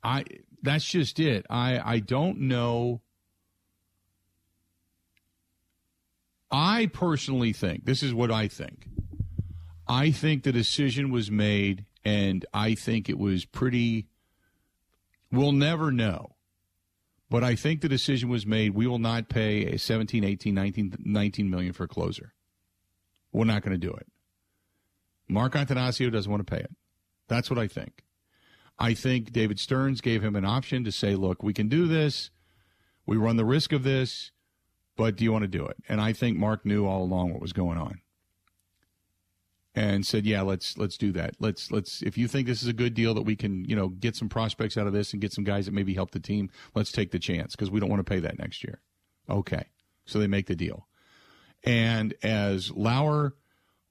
I 0.03 0.25
that's 0.61 0.85
just 0.85 1.19
it. 1.19 1.45
I 1.49 1.79
I 1.79 1.99
don't 1.99 2.41
know. 2.41 3.01
I 6.51 6.87
personally 6.87 7.53
think 7.53 7.85
this 7.85 8.03
is 8.03 8.13
what 8.13 8.31
I 8.31 8.47
think. 8.47 8.87
I 9.87 10.11
think 10.11 10.43
the 10.43 10.51
decision 10.51 11.11
was 11.11 11.31
made, 11.31 11.85
and 12.03 12.45
I 12.53 12.75
think 12.75 13.09
it 13.09 13.17
was 13.17 13.45
pretty. 13.45 14.07
We'll 15.31 15.53
never 15.53 15.91
know. 15.91 16.35
But 17.29 17.45
I 17.45 17.55
think 17.55 17.79
the 17.79 17.87
decision 17.87 18.27
was 18.27 18.45
made. 18.45 18.75
We 18.75 18.87
will 18.87 18.99
not 18.99 19.29
pay 19.29 19.65
a 19.67 19.79
17, 19.79 20.25
18, 20.25 20.53
19, 20.53 20.95
19 20.99 21.49
million 21.49 21.71
for 21.71 21.85
a 21.85 21.87
closer. 21.87 22.33
We're 23.31 23.45
not 23.45 23.61
going 23.61 23.71
to 23.71 23.77
do 23.77 23.93
it. 23.93 24.07
Mark 25.29 25.53
Attanasio 25.53 26.11
doesn't 26.11 26.29
want 26.29 26.45
to 26.45 26.51
pay 26.53 26.59
it. 26.59 26.71
That's 27.29 27.49
what 27.49 27.57
I 27.57 27.67
think. 27.67 28.03
I 28.81 28.95
think 28.95 29.31
David 29.31 29.59
Stearns 29.59 30.01
gave 30.01 30.23
him 30.23 30.35
an 30.35 30.43
option 30.43 30.83
to 30.85 30.91
say, 30.91 31.13
look, 31.13 31.43
we 31.43 31.53
can 31.53 31.69
do 31.69 31.87
this. 31.87 32.31
We 33.05 33.15
run 33.15 33.35
the 33.35 33.45
risk 33.45 33.73
of 33.73 33.83
this, 33.83 34.31
but 34.97 35.15
do 35.15 35.23
you 35.23 35.31
want 35.31 35.43
to 35.43 35.47
do 35.47 35.67
it? 35.67 35.77
And 35.87 36.01
I 36.01 36.13
think 36.13 36.35
Mark 36.35 36.65
knew 36.65 36.87
all 36.87 37.03
along 37.03 37.31
what 37.31 37.41
was 37.41 37.53
going 37.53 37.77
on. 37.77 38.01
And 39.73 40.05
said, 40.05 40.25
"Yeah, 40.25 40.41
let's 40.41 40.77
let's 40.77 40.97
do 40.97 41.13
that. 41.13 41.35
Let's 41.39 41.71
let's 41.71 42.01
if 42.01 42.17
you 42.17 42.27
think 42.27 42.45
this 42.45 42.61
is 42.61 42.67
a 42.67 42.73
good 42.73 42.93
deal 42.93 43.13
that 43.13 43.21
we 43.21 43.37
can, 43.37 43.63
you 43.63 43.75
know, 43.75 43.87
get 43.87 44.17
some 44.17 44.27
prospects 44.27 44.75
out 44.77 44.85
of 44.85 44.91
this 44.91 45.13
and 45.13 45.21
get 45.21 45.31
some 45.31 45.45
guys 45.45 45.65
that 45.65 45.73
maybe 45.73 45.93
help 45.93 46.11
the 46.11 46.19
team, 46.19 46.49
let's 46.75 46.91
take 46.91 47.11
the 47.11 47.19
chance 47.19 47.55
because 47.55 47.71
we 47.71 47.79
don't 47.79 47.89
want 47.89 48.05
to 48.05 48.09
pay 48.09 48.19
that 48.19 48.37
next 48.37 48.65
year." 48.65 48.81
Okay. 49.29 49.63
So 50.05 50.19
they 50.19 50.27
make 50.27 50.47
the 50.47 50.57
deal. 50.57 50.87
And 51.63 52.13
as 52.21 52.69
Lauer, 52.71 53.35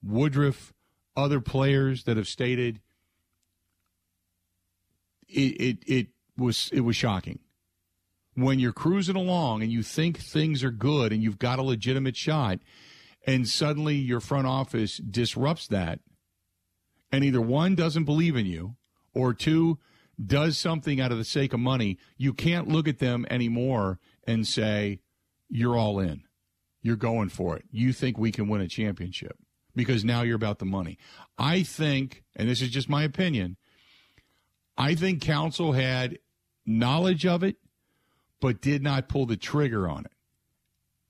Woodruff, 0.02 0.75
other 1.16 1.40
players 1.40 2.04
that 2.04 2.18
have 2.18 2.28
stated, 2.28 2.80
it, 5.30 5.60
it, 5.60 5.78
it 5.87 6.06
was 6.37 6.70
it 6.72 6.80
was 6.80 6.96
shocking. 6.96 7.40
When 8.34 8.58
you're 8.58 8.72
cruising 8.72 9.16
along 9.16 9.62
and 9.62 9.72
you 9.72 9.82
think 9.82 10.18
things 10.18 10.62
are 10.62 10.70
good 10.70 11.12
and 11.12 11.22
you've 11.22 11.38
got 11.38 11.58
a 11.58 11.62
legitimate 11.62 12.16
shot, 12.16 12.60
and 13.26 13.46
suddenly 13.46 13.96
your 13.96 14.20
front 14.20 14.46
office 14.46 14.99
disrupts 14.99 15.66
that, 15.68 16.00
and 17.12 17.25
either 17.25 17.40
one 17.40 17.75
doesn't 17.75 18.04
believe 18.04 18.37
in 18.37 18.46
you, 18.46 18.76
or 19.12 19.34
two 19.34 19.78
does 20.25 20.58
something 20.58 21.00
out 21.00 21.12
of 21.12 21.18
the 21.18 21.25
sake 21.25 21.52
of 21.52 21.60
money, 21.60 21.99
you 22.16 22.32
can't 22.32 22.68
look 22.68 22.87
at 22.87 22.99
them 22.99 23.26
anymore 23.30 23.99
and 24.26 24.46
say, 24.46 25.00
You're 25.49 25.76
all 25.76 25.99
in. 25.99 26.22
You're 26.82 26.96
going 26.96 27.28
for 27.28 27.56
it. 27.56 27.64
You 27.70 27.92
think 27.92 28.16
we 28.16 28.32
can 28.32 28.49
win 28.49 28.62
a 28.62 28.68
championship 28.68 29.37
because 29.75 30.04
now 30.04 30.22
you're 30.22 30.37
about 30.37 30.58
the 30.58 30.64
money. 30.64 30.99
I 31.38 31.62
think, 31.62 32.22
and 32.34 32.49
this 32.49 32.62
is 32.62 32.70
just 32.70 32.88
my 32.88 33.02
opinion, 33.02 33.56
I 34.76 34.94
think 34.94 35.22
Counsell 35.22 35.72
had 35.72 36.18
knowledge 36.64 37.26
of 37.26 37.42
it, 37.42 37.56
but 38.40 38.60
did 38.60 38.82
not 38.82 39.08
pull 39.08 39.26
the 39.26 39.36
trigger 39.36 39.88
on 39.88 40.04
it. 40.04 40.12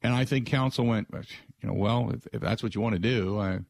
And 0.03 0.15
I 0.15 0.25
think 0.25 0.47
Counsell 0.47 0.87
went, 0.87 1.09
you 1.13 1.69
know, 1.69 1.75
well, 1.75 2.11
if, 2.11 2.27
if 2.33 2.41
that's 2.41 2.63
what 2.63 2.75
you 2.75 2.81
want 2.81 2.95
to 2.95 2.99
do, 2.99 3.39
I, 3.39 3.61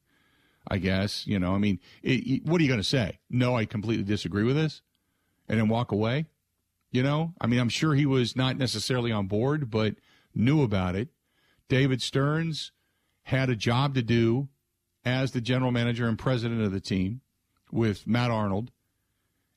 I 0.68 0.78
guess, 0.78 1.26
you 1.26 1.38
know, 1.38 1.54
I 1.54 1.58
mean, 1.58 1.80
it, 2.02 2.26
it, 2.26 2.46
what 2.46 2.60
are 2.60 2.62
you 2.62 2.68
going 2.68 2.80
to 2.80 2.84
say? 2.84 3.18
No, 3.28 3.56
I 3.56 3.64
completely 3.64 4.04
disagree 4.04 4.44
with 4.44 4.56
this, 4.56 4.82
and 5.48 5.58
then 5.58 5.68
walk 5.68 5.92
away. 5.92 6.26
You 6.92 7.02
know, 7.02 7.34
I 7.40 7.46
mean, 7.46 7.60
I'm 7.60 7.68
sure 7.68 7.94
he 7.94 8.06
was 8.06 8.34
not 8.34 8.56
necessarily 8.56 9.12
on 9.12 9.26
board, 9.26 9.70
but 9.70 9.94
knew 10.34 10.62
about 10.62 10.96
it. 10.96 11.08
David 11.68 12.02
Stearns 12.02 12.72
had 13.24 13.48
a 13.48 13.56
job 13.56 13.94
to 13.94 14.02
do 14.02 14.48
as 15.04 15.30
the 15.30 15.40
general 15.40 15.70
manager 15.70 16.08
and 16.08 16.18
president 16.18 16.62
of 16.62 16.72
the 16.72 16.80
team 16.80 17.20
with 17.70 18.06
Matt 18.06 18.30
Arnold, 18.30 18.72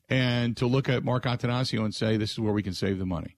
and 0.09 0.55
to 0.57 0.67
look 0.67 0.89
at 0.89 1.03
Mark 1.03 1.23
Attanasio 1.23 1.83
and 1.83 1.93
say, 1.93 2.17
this 2.17 2.31
is 2.31 2.39
where 2.39 2.53
we 2.53 2.63
can 2.63 2.73
save 2.73 2.99
the 2.99 3.05
money. 3.05 3.37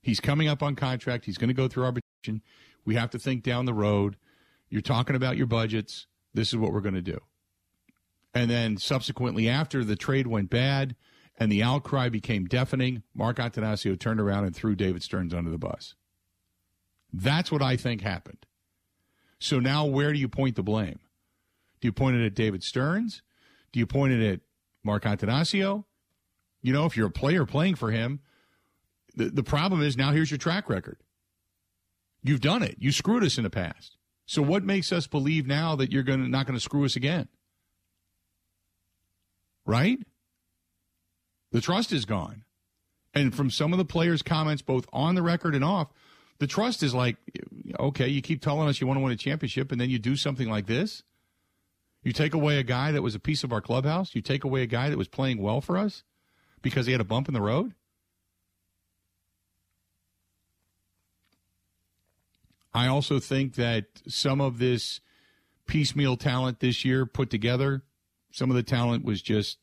He's 0.00 0.20
coming 0.20 0.48
up 0.48 0.62
on 0.62 0.74
contract. 0.74 1.24
He's 1.24 1.38
going 1.38 1.48
to 1.48 1.54
go 1.54 1.68
through 1.68 1.84
arbitration. 1.84 2.42
We 2.84 2.94
have 2.96 3.10
to 3.10 3.18
think 3.18 3.42
down 3.42 3.66
the 3.66 3.74
road. 3.74 4.16
You're 4.68 4.82
talking 4.82 5.14
about 5.14 5.36
your 5.36 5.46
budgets. 5.46 6.06
This 6.34 6.48
is 6.48 6.56
what 6.56 6.72
we're 6.72 6.80
going 6.80 6.94
to 6.94 7.02
do. 7.02 7.20
And 8.34 8.50
then 8.50 8.78
subsequently, 8.78 9.48
after 9.48 9.84
the 9.84 9.96
trade 9.96 10.26
went 10.26 10.50
bad 10.50 10.96
and 11.38 11.52
the 11.52 11.62
outcry 11.62 12.08
became 12.08 12.46
deafening, 12.46 13.02
Mark 13.14 13.36
Attanasio 13.36 13.98
turned 13.98 14.20
around 14.20 14.44
and 14.44 14.56
threw 14.56 14.74
David 14.74 15.02
Stearns 15.02 15.34
under 15.34 15.50
the 15.50 15.58
bus. 15.58 15.94
That's 17.12 17.52
what 17.52 17.62
I 17.62 17.76
think 17.76 18.00
happened. 18.00 18.46
So 19.38 19.60
now, 19.60 19.84
where 19.84 20.12
do 20.12 20.18
you 20.18 20.28
point 20.28 20.56
the 20.56 20.62
blame? 20.62 21.00
Do 21.80 21.88
you 21.88 21.92
point 21.92 22.16
it 22.16 22.24
at 22.24 22.34
David 22.34 22.62
Stearns? 22.62 23.22
Do 23.72 23.80
you 23.80 23.86
point 23.86 24.12
it 24.12 24.32
at 24.32 24.40
Mark 24.84 25.04
Attanasio? 25.04 25.84
You 26.62 26.72
know, 26.72 26.86
if 26.86 26.96
you're 26.96 27.08
a 27.08 27.10
player 27.10 27.44
playing 27.44 27.74
for 27.74 27.90
him, 27.90 28.20
the, 29.14 29.30
the 29.30 29.42
problem 29.42 29.82
is 29.82 29.96
now 29.96 30.12
here's 30.12 30.30
your 30.30 30.38
track 30.38 30.68
record. 30.68 30.98
You've 32.22 32.40
done 32.40 32.62
it. 32.62 32.76
You 32.78 32.92
screwed 32.92 33.24
us 33.24 33.36
in 33.36 33.44
the 33.44 33.50
past. 33.50 33.96
So 34.26 34.42
what 34.42 34.62
makes 34.62 34.92
us 34.92 35.06
believe 35.06 35.46
now 35.46 35.74
that 35.76 35.90
you're 35.90 36.04
to 36.04 36.16
not 36.16 36.46
to 36.46 36.60
screw 36.60 36.84
us 36.84 36.96
again? 36.96 37.28
Right? 39.66 39.98
The 41.50 41.60
trust 41.60 41.92
is 41.92 42.04
gone. 42.04 42.44
And 43.14 43.34
from 43.34 43.50
some 43.50 43.72
of 43.72 43.78
the 43.78 43.84
players' 43.84 44.22
comments, 44.22 44.62
both 44.62 44.86
on 44.92 45.14
the 45.14 45.22
record 45.22 45.54
and 45.54 45.64
off, 45.64 45.88
the 46.38 46.46
trust 46.46 46.82
is 46.82 46.94
like, 46.94 47.16
okay, 47.78 48.08
you 48.08 48.22
keep 48.22 48.40
telling 48.40 48.68
us 48.68 48.80
you 48.80 48.86
want 48.86 48.96
to 48.98 49.02
win 49.02 49.12
a 49.12 49.16
championship, 49.16 49.70
and 49.70 49.80
then 49.80 49.90
you 49.90 49.98
do 49.98 50.16
something 50.16 50.48
like 50.48 50.66
this. 50.66 51.02
You 52.02 52.12
take 52.12 52.34
away 52.34 52.58
a 52.58 52.64
guy 52.64 52.92
that 52.92 53.02
was 53.02 53.14
a 53.14 53.20
piece 53.20 53.44
of 53.44 53.52
our 53.52 53.60
clubhouse. 53.60 54.14
You 54.14 54.22
take 54.22 54.44
away 54.44 54.62
a 54.62 54.66
guy 54.66 54.90
that 54.90 54.98
was 54.98 55.08
playing 55.08 55.40
well 55.40 55.60
for 55.60 55.78
us 55.78 56.02
because 56.60 56.86
he 56.86 56.92
had 56.92 57.00
a 57.00 57.04
bump 57.04 57.28
in 57.28 57.34
the 57.34 57.40
road. 57.40 57.74
I 62.74 62.86
also 62.86 63.18
think 63.18 63.54
that 63.54 63.84
some 64.08 64.40
of 64.40 64.58
this 64.58 65.00
piecemeal 65.66 66.16
talent 66.16 66.60
this 66.60 66.84
year 66.84 67.06
put 67.06 67.30
together, 67.30 67.82
some 68.30 68.50
of 68.50 68.56
the 68.56 68.62
talent 68.62 69.04
was 69.04 69.22
just 69.22 69.58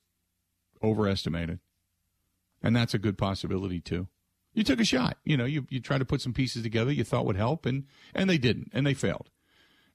overestimated. 0.83 1.59
And 2.61 2.75
that's 2.75 2.93
a 2.93 2.99
good 2.99 3.17
possibility, 3.17 3.79
too. 3.79 4.07
You 4.53 4.63
took 4.63 4.79
a 4.79 4.85
shot. 4.85 5.17
You 5.23 5.37
know, 5.37 5.45
you, 5.45 5.65
you 5.69 5.79
tried 5.79 5.99
to 5.99 6.05
put 6.05 6.21
some 6.21 6.33
pieces 6.33 6.63
together 6.63 6.91
you 6.91 7.03
thought 7.03 7.25
would 7.25 7.35
help, 7.35 7.65
and, 7.65 7.85
and 8.13 8.29
they 8.29 8.37
didn't, 8.37 8.69
and 8.73 8.85
they 8.85 8.93
failed. 8.93 9.29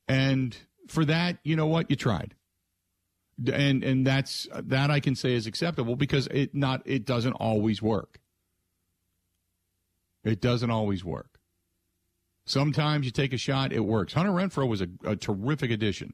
And 0.09 0.57
for 0.89 1.05
that, 1.05 1.39
you 1.43 1.57
know 1.57 1.67
what? 1.67 1.91
You 1.91 1.97
tried. 1.97 2.35
And 3.53 3.83
and 3.83 4.07
that's 4.07 4.47
that 4.55 4.91
I 4.91 5.01
can 5.01 5.17
say 5.17 5.35
is 5.35 5.47
acceptable 5.47 5.97
because 5.97 6.29
it 6.29 6.55
not 6.55 6.83
it 6.85 7.05
doesn't 7.05 7.33
always 7.33 7.83
work. 7.83 8.21
It 10.23 10.41
doesn't 10.41 10.71
always 10.71 11.05
work. 11.05 11.41
Sometimes 12.47 13.07
you 13.07 13.11
take 13.11 13.33
a 13.33 13.39
shot, 13.39 13.73
it 13.73 13.81
works. 13.81 14.13
Hunter 14.13 14.31
Renfroe 14.31 14.69
was 14.69 14.83
a, 14.83 14.89
a 15.05 15.17
terrific 15.17 15.71
addition. 15.71 16.13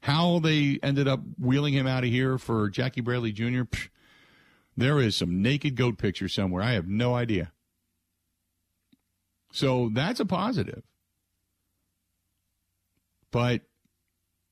How 0.00 0.38
they 0.38 0.78
ended 0.82 1.08
up 1.08 1.20
wheeling 1.38 1.74
him 1.74 1.86
out 1.86 2.04
of 2.04 2.10
here 2.10 2.38
for 2.38 2.68
Jackie 2.68 3.00
Bradley 3.00 3.32
Jr., 3.32 3.62
psh, 3.62 3.88
there 4.76 5.00
is 5.00 5.16
some 5.16 5.40
naked 5.42 5.74
goat 5.74 5.98
picture 5.98 6.28
somewhere. 6.28 6.62
I 6.62 6.72
have 6.72 6.86
no 6.86 7.14
idea. 7.14 7.52
So 9.50 9.90
that's 9.92 10.20
a 10.20 10.26
positive. 10.26 10.82
But 13.30 13.62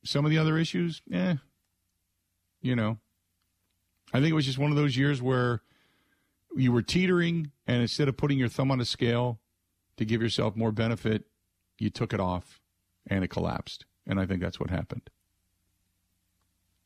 some 0.04 0.25
of 0.25 0.31
the 0.31 0.38
other 0.38 0.59
issues, 0.59 1.02
eh, 1.12 1.37
you 2.61 2.76
know. 2.76 2.99
I 4.12 4.19
think 4.19 4.31
it 4.31 4.35
was 4.35 4.47
just 4.47 4.59
one 4.59 4.71
of 4.71 4.76
those 4.76 4.97
years 4.97 5.21
where 5.21 5.62
you 6.57 6.71
were 6.73 6.83
teetering, 6.83 7.50
and 7.66 7.83
instead 7.83 8.09
of 8.09 8.16
putting 8.16 8.38
your 8.38 8.49
thumb 8.49 8.71
on 8.71 8.81
a 8.81 8.85
scale 8.85 9.40
to 9.97 10.04
give 10.04 10.23
yourself 10.23 10.57
more 10.57 10.73
benefit, 10.73 11.25
you 11.78 11.90
took 11.90 12.12
it 12.12 12.21
off 12.21 12.61
and 13.07 13.25
it 13.25 13.28
collapsed. 13.28 13.87
And 14.07 14.21
I 14.21 14.26
think 14.26 14.40
that's 14.40 14.61
what 14.61 14.71
happened. 14.71 15.11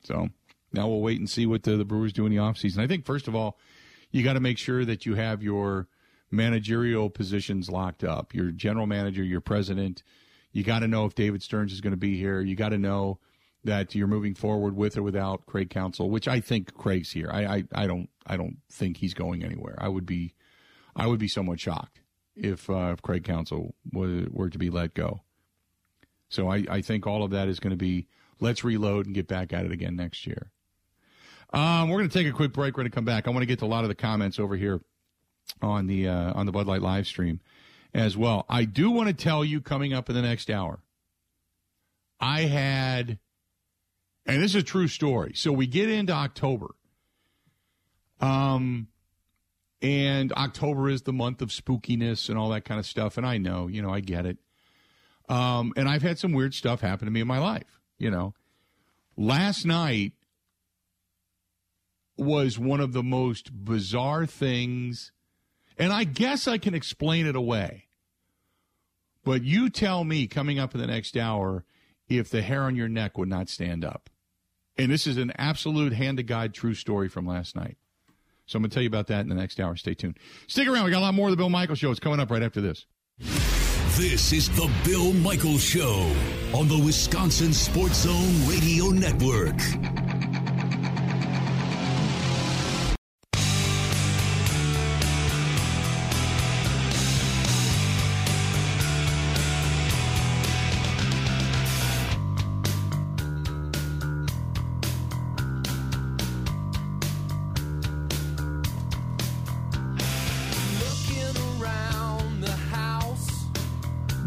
So 0.03 0.29
now 0.73 0.89
we'll 0.89 1.01
wait 1.01 1.19
and 1.19 1.29
see 1.29 1.47
what 1.47 1.65
the, 1.65 1.77
the 1.77 1.85
Brewers 1.85 2.13
do 2.13 2.25
in 2.25 2.31
the 2.31 2.39
offseason. 2.39 2.79
I 2.79 2.87
think, 2.87 3.05
first 3.05 3.29
of 3.29 3.35
all, 3.35 3.59
you 4.11 4.23
got 4.23 4.35
to 4.35 4.41
make 4.41 4.59
sure 4.59 4.85
that 4.85 5.05
you 5.05 5.15
have 5.15 5.43
your 5.43 5.89
managerial 6.31 7.09
positions 7.11 7.71
locked 7.71 8.05
up 8.05 8.35
your 8.35 8.51
general 8.51 8.87
manager, 8.87 9.23
your 9.23 9.41
president. 9.41 10.03
You 10.59 10.65
got 10.65 10.81
to 10.81 10.89
know 10.89 11.05
if 11.05 11.15
David 11.15 11.41
Stearns 11.41 11.73
is 11.73 11.81
going 11.81 11.93
to 11.93 11.97
be 11.97 12.19
here. 12.19 12.41
You 12.41 12.57
got 12.57 12.71
to 12.71 12.79
know 12.79 13.21
that 13.63 13.95
you're 13.95 14.09
moving 14.09 14.35
forward 14.35 14.75
with 14.75 14.97
or 14.97 15.05
without 15.05 15.47
Craig 15.47 15.71
Counsell, 15.71 16.11
which 16.11 16.27
I 16.27 16.41
think 16.41 16.75
Craig's 16.75 17.13
here. 17.13 17.31
I, 17.33 17.45
I, 17.45 17.65
I 17.77 17.87
don't 17.87 18.11
I 18.27 18.37
don't 18.37 18.57
think 18.69 18.97
he's 18.97 19.15
going 19.15 19.45
anywhere. 19.45 19.77
I 19.79 19.87
would 19.87 20.05
be 20.05 20.35
I 20.97 21.07
would 21.07 21.21
be 21.21 21.29
somewhat 21.29 21.61
shocked 21.61 22.01
if 22.35 22.69
uh, 22.69 22.91
if 22.93 23.03
Craig 23.03 23.23
Counsell 23.23 23.77
were, 23.93 24.27
were 24.31 24.51
to 24.51 24.59
be 24.59 24.69
let 24.69 24.95
go. 24.95 25.21
So 26.29 26.51
I, 26.51 26.65
I 26.69 26.83
think 26.83 27.07
all 27.07 27.23
of 27.23 27.31
that 27.31 27.47
is 27.47 27.61
going 27.61 27.71
to 27.71 27.77
be 27.77 28.09
let's 28.41 28.65
reload 28.65 29.07
and 29.07 29.15
get 29.15 29.29
back 29.29 29.53
at 29.53 29.65
it 29.65 29.71
again 29.71 29.95
next 29.95 30.27
year. 30.27 30.51
Um, 31.53 31.89
we're 31.89 31.99
going 31.99 32.11
to 32.11 32.19
take 32.19 32.27
a 32.27 32.37
quick 32.37 32.53
break. 32.53 32.77
We're 32.77 32.83
going 32.83 32.91
to 32.91 32.95
come 32.97 33.05
back. 33.05 33.29
I 33.29 33.31
want 33.31 33.43
to 33.43 33.47
get 33.47 33.61
to 33.61 33.65
a 33.65 33.67
lot 33.67 33.85
of 33.85 33.89
the 33.89 33.95
comments 33.95 34.41
over 34.41 34.57
here 34.57 34.81
on 35.63 35.87
the 35.87 36.09
uh, 36.09 36.33
on 36.33 36.47
the 36.47 36.53
Bud 36.53 36.67
Light 36.67 36.83
live 36.83 37.07
stream 37.07 37.41
as 37.95 38.17
well. 38.17 38.45
I 38.49 38.65
do 38.65 38.91
want 38.91 39.09
to 39.09 39.15
tell 39.15 39.45
you 39.45 39.61
coming 39.61 39.93
up 39.93 40.09
in 40.09 40.15
the 40.15 40.23
next 40.23 40.51
hour. 40.51 40.81
I 42.21 42.43
had, 42.43 43.19
and 44.27 44.43
this 44.43 44.55
is 44.55 44.63
a 44.63 44.63
true 44.63 44.89
story. 44.89 45.33
So 45.35 45.53
we 45.53 45.67
get 45.67 45.89
into 45.89 46.13
October. 46.13 46.69
Um, 48.21 48.89
and 49.81 50.33
October 50.33 50.89
is 50.89 51.03
the 51.03 51.13
month 51.13 51.41
of 51.41 51.51
spookiness 51.51 52.29
and 52.29 52.37
all 52.37 52.49
that 52.51 52.65
kind 52.65 52.81
of 52.81 52.87
stuff. 52.87 53.17
And 53.17 53.27
I 53.27 53.39
know, 53.39 53.69
you 53.69 53.81
know, 53.81 53.91
I 53.91 54.01
get 54.01 54.27
it. 54.27 54.39
Um, 55.29 55.73
and 55.77 55.89
I've 55.89 56.03
had 56.03 56.19
some 56.19 56.33
weird 56.33 56.55
stuff 56.55 56.81
happen 56.81 57.07
to 57.07 57.13
me 57.13 57.21
in 57.21 57.29
my 57.29 57.39
life. 57.39 57.81
You 57.99 58.11
know, 58.11 58.35
last 59.17 59.65
night 59.65 60.13
was 62.17 62.59
one 62.59 62.81
of 62.81 62.93
the 62.93 63.03
most 63.03 63.65
bizarre 63.65 64.27
things, 64.27 65.13
and 65.79 65.93
I 65.93 66.05
guess 66.05 66.49
I 66.49 66.59
can 66.59 66.75
explain 66.75 67.27
it 67.27 67.37
away. 67.37 67.85
But 69.25 69.43
you 69.43 69.71
tell 69.71 70.05
me 70.05 70.27
coming 70.27 70.59
up 70.59 70.75
in 70.75 70.81
the 70.81 70.87
next 70.87 71.17
hour 71.17 71.65
if 72.09 72.31
the 72.31 72.43
hair 72.43 72.63
on 72.63 72.77
your 72.77 72.89
neck 72.89 73.19
would 73.19 73.29
not 73.29 73.49
stand 73.49 73.85
up. 73.85 74.11
And 74.77 74.91
this 74.91 75.07
is 75.07 75.17
an 75.17 75.33
absolute 75.37 75.93
hand 75.93 76.19
to 76.19 76.23
God 76.23 76.55
true 76.55 76.75
story 76.75 77.09
from 77.09 77.27
last 77.27 77.57
night. 77.57 77.77
So 78.47 78.57
I'm 78.57 78.63
going 78.63 78.71
to 78.71 78.75
tell 78.75 78.83
you 78.83 78.89
about 78.89 79.09
that 79.09 79.21
in 79.21 79.29
the 79.29 79.35
next 79.35 79.61
hour. 79.61 79.77
Stay 79.77 79.95
tuned. 79.95 80.19
Stick 80.47 80.67
around. 80.69 80.87
We 80.87 80.91
got 80.91 81.01
a 81.01 81.01
lot 81.01 81.15
more 81.15 81.29
of 81.29 81.33
the 81.33 81.37
Bill 81.37 81.51
Michaels 81.51 81.79
Show. 81.79 81.91
It's 81.91 82.01
coming 82.01 82.21
up 82.21 82.31
right 82.31 82.43
after 82.43 82.63
this. 82.63 82.87
This 83.19 84.33
is 84.33 84.49
the 84.51 84.71
Bill 84.85 85.13
Michaels 85.13 85.63
Show 85.63 86.11
on 86.55 86.69
the 86.69 86.81
Wisconsin 86.83 87.53
Sports 87.53 88.05
Zone 88.05 88.49
Radio 88.49 88.87
Network. 88.87 89.57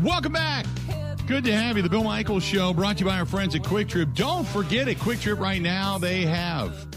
Welcome 0.03 0.33
back. 0.33 0.65
Good 1.27 1.43
to 1.43 1.55
have 1.55 1.77
you. 1.77 1.83
The 1.83 1.89
Bill 1.89 2.03
Michaels 2.03 2.43
Show 2.43 2.73
brought 2.73 2.97
to 2.97 3.03
you 3.03 3.09
by 3.09 3.19
our 3.19 3.25
friends 3.25 3.53
at 3.53 3.61
Kwik 3.61 3.87
Trip. 3.87 4.09
Don't 4.15 4.47
forget 4.47 4.87
at 4.87 4.97
Kwik 4.97 5.21
Trip 5.21 5.39
right 5.39 5.61
now, 5.61 5.99
they 5.99 6.21
have 6.21 6.87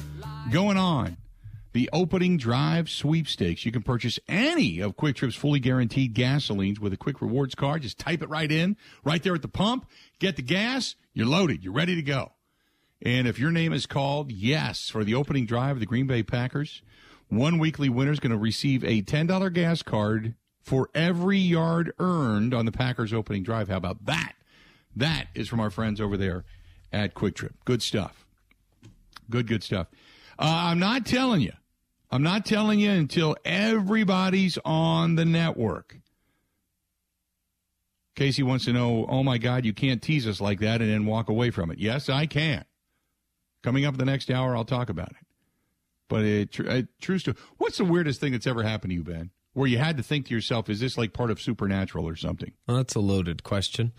going 0.51 0.79
on 0.79 1.19
the 1.75 1.91
opening 1.93 2.39
drive 2.39 2.89
sweepstakes. 2.89 3.67
You 3.67 3.73
can 3.73 3.83
purchase 3.83 4.19
any 4.27 4.81
of 4.81 4.97
Kwik 4.97 5.17
Trip's 5.17 5.37
fully 5.37 5.61
guaranteed 5.61 6.15
gasolines 6.15 6.79
with 6.79 6.95
a 6.95 6.97
quick 6.97 7.21
rewards 7.21 7.55
card. 7.55 7.83
Just 7.83 7.99
type 7.99 8.23
it 8.23 8.31
right 8.31 8.51
in, 8.51 8.77
right 9.05 9.23
there 9.23 9.35
at 9.35 9.43
the 9.43 9.49
pump. 9.49 9.87
Get 10.19 10.37
the 10.37 10.43
gas. 10.43 10.95
You're 11.13 11.27
loaded. 11.27 11.63
You're 11.63 11.75
ready 11.75 11.97
to 11.97 12.03
go. 12.03 12.33
And 13.03 13.29
if 13.29 13.39
your 13.39 13.51
name 13.51 13.75
is 13.75 13.85
called, 13.85 14.33
yes, 14.33 14.89
for 14.89 15.05
the 15.05 15.15
opening 15.15 15.45
drive 15.45 15.77
of 15.77 15.81
the 15.81 15.87
Green 15.87 16.07
Bay 16.07 16.23
Packers, 16.23 16.81
one 17.29 17.59
weekly 17.59 17.91
winner 17.91 18.13
is 18.13 18.21
going 18.21 18.33
to 18.33 18.39
receive 18.39 18.83
a 18.83 19.03
$10 19.03 19.53
gas 19.53 19.83
card 19.83 20.37
for 20.65 20.89
every 20.95 21.39
yard 21.39 21.93
earned 21.99 22.55
on 22.55 22.65
the 22.65 22.73
Packers 22.73 23.13
opening 23.13 23.43
drive. 23.43 23.69
How 23.69 23.77
about 23.77 24.07
that? 24.07 24.35
That 24.97 25.27
is 25.35 25.49
from 25.49 25.61
our 25.61 25.71
friends 25.71 26.01
over 26.01 26.17
there 26.17 26.45
at 26.93 27.15
Kwik 27.15 27.35
Trip. 27.35 27.55
Good 27.65 27.83
stuff. 27.83 28.27
Good, 29.31 29.47
good 29.47 29.63
stuff. 29.63 29.89
Uh, 30.39 30.71
I'm 30.71 30.79
not 30.79 31.07
telling 31.07 31.43
you. 31.43 31.53
I'm 32.11 32.23
not 32.23 32.47
telling 32.47 32.81
you 32.81 32.91
until 32.91 33.37
everybody's 33.45 34.59
on 34.65 35.17
the 35.17 35.25
network. 35.25 35.99
Casey 38.15 38.43
wants 38.43 38.65
to 38.67 38.73
know, 38.73 39.07
oh 39.09 39.25
my 39.25 39.39
God, 39.39 39.65
you 39.65 39.73
can't 39.73 40.01
tease 40.01 40.27
us 40.27 40.41
like 40.41 40.61
that 40.61 40.81
and 40.81 40.89
then 40.89 41.07
walk 41.07 41.29
away 41.29 41.51
from 41.51 41.71
it. 41.71 41.79
Yes, 41.79 42.09
I 42.09 42.27
can. 42.27 42.65
Coming 43.63 43.85
up 43.85 43.97
the 43.97 44.05
next 44.05 44.31
hour, 44.31 44.57
I'll 44.57 44.65
talk 44.65 44.89
about 44.89 45.11
it. 45.11 45.27
But 46.09 46.25
it, 46.25 46.61
it 46.61 46.89
true 47.01 47.19
story. 47.19 47.37
What's 47.59 47.79
the 47.79 47.85
weirdest 47.85 48.21
thing 48.21 48.33
that's 48.33 48.47
ever 48.47 48.63
happened 48.63 48.91
to 48.91 48.95
you, 48.95 49.03
Ben? 49.03 49.31
Where 49.55 49.67
you 49.69 49.79
had 49.79 49.97
to 49.97 50.03
think 50.03 50.27
to 50.27 50.35
yourself, 50.35 50.69
is 50.69 50.81
this 50.81 50.99
like 50.99 51.13
part 51.13 51.31
of 51.31 51.41
Supernatural 51.41 52.07
or 52.07 52.17
something? 52.17 52.53
Well, 52.67 52.77
that's 52.77 52.95
a 52.95 53.01
loaded 53.01 53.43
question. 53.43 53.93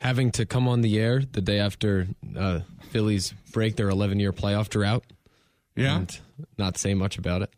Having 0.00 0.32
to 0.32 0.46
come 0.46 0.68
on 0.68 0.82
the 0.82 0.98
air 0.98 1.20
the 1.20 1.40
day 1.40 1.58
after 1.58 2.08
uh, 2.36 2.60
Phillies 2.90 3.32
break 3.52 3.76
their 3.76 3.88
11 3.88 4.20
year 4.20 4.32
playoff 4.32 4.68
drought. 4.68 5.04
Yeah. 5.74 5.96
And 5.96 6.20
not 6.56 6.76
say 6.76 6.94
much 6.94 7.18
about 7.18 7.42
it. 7.42 7.50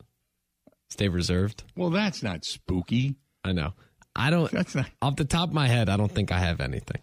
Stay 0.89 1.09
reserved. 1.09 1.65
Well, 1.77 1.91
that's 1.91 2.23
not 2.23 2.45
spooky. 2.45 3.17
I 3.45 3.53
know. 3.53 3.73
I 4.15 4.31
don't. 4.31 4.51
That's 4.51 4.75
not. 4.75 4.91
Off 5.01 5.17
the 5.17 5.25
top 5.25 5.49
of 5.49 5.55
my 5.55 5.69
head, 5.69 5.89
I 5.89 5.97
don't 5.97 6.11
think 6.11 6.33
I 6.33 6.39
have 6.39 6.61
anything. 6.61 7.01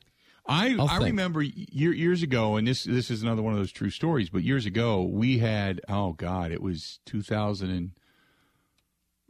I 0.47 0.76
I 0.78 0.97
remember 1.00 1.41
year, 1.41 1.93
years 1.93 2.23
ago, 2.23 2.56
and 2.56 2.67
this 2.67 2.84
this 2.84 3.12
is 3.12 3.21
another 3.21 3.41
one 3.41 3.54
of 3.54 3.60
those 3.60 3.71
true 3.71 3.89
stories. 3.89 4.30
But 4.30 4.43
years 4.43 4.65
ago, 4.65 5.04
we 5.04 5.39
had 5.39 5.82
oh 5.89 6.13
god, 6.13 6.52
it 6.52 6.62
was 6.62 7.00
2000 7.06 7.69
and 7.69 7.91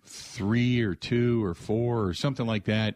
three 0.08 0.82
or 0.82 0.96
two 0.96 1.44
or 1.44 1.54
four 1.54 2.06
or 2.06 2.14
something 2.14 2.46
like 2.46 2.66
that. 2.66 2.96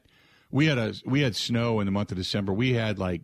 We 0.49 0.65
had 0.65 0.77
a 0.77 0.93
we 1.05 1.21
had 1.21 1.35
snow 1.35 1.79
in 1.79 1.85
the 1.85 1.91
month 1.91 2.11
of 2.11 2.17
December. 2.17 2.53
We 2.53 2.73
had 2.73 2.99
like 2.99 3.21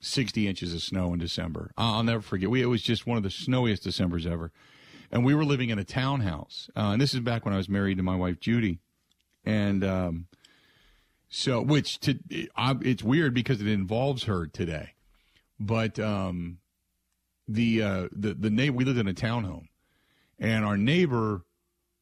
sixty 0.00 0.46
inches 0.46 0.74
of 0.74 0.82
snow 0.82 1.12
in 1.12 1.18
December. 1.18 1.70
I'll 1.76 2.02
never 2.02 2.22
forget. 2.22 2.50
We 2.50 2.62
it 2.62 2.66
was 2.66 2.82
just 2.82 3.06
one 3.06 3.16
of 3.16 3.22
the 3.22 3.30
snowiest 3.30 3.82
December's 3.82 4.26
ever, 4.26 4.52
and 5.10 5.24
we 5.24 5.34
were 5.34 5.44
living 5.44 5.70
in 5.70 5.78
a 5.78 5.84
townhouse. 5.84 6.68
Uh, 6.76 6.90
and 6.92 7.00
this 7.00 7.14
is 7.14 7.20
back 7.20 7.44
when 7.44 7.54
I 7.54 7.56
was 7.56 7.68
married 7.68 7.96
to 7.96 8.02
my 8.02 8.16
wife 8.16 8.40
Judy, 8.40 8.80
and 9.44 9.82
um, 9.84 10.26
so 11.28 11.62
which 11.62 11.98
to 12.00 12.18
it's 12.30 13.02
weird 13.02 13.34
because 13.34 13.60
it 13.60 13.68
involves 13.68 14.24
her 14.24 14.46
today, 14.46 14.94
but 15.58 15.98
um, 15.98 16.58
the 17.48 17.82
uh, 17.82 18.08
the 18.12 18.34
the 18.34 18.50
neighbor 18.50 18.76
we 18.76 18.84
lived 18.84 18.98
in 18.98 19.08
a 19.08 19.14
townhome, 19.14 19.68
and 20.38 20.64
our 20.64 20.76
neighbor 20.76 21.42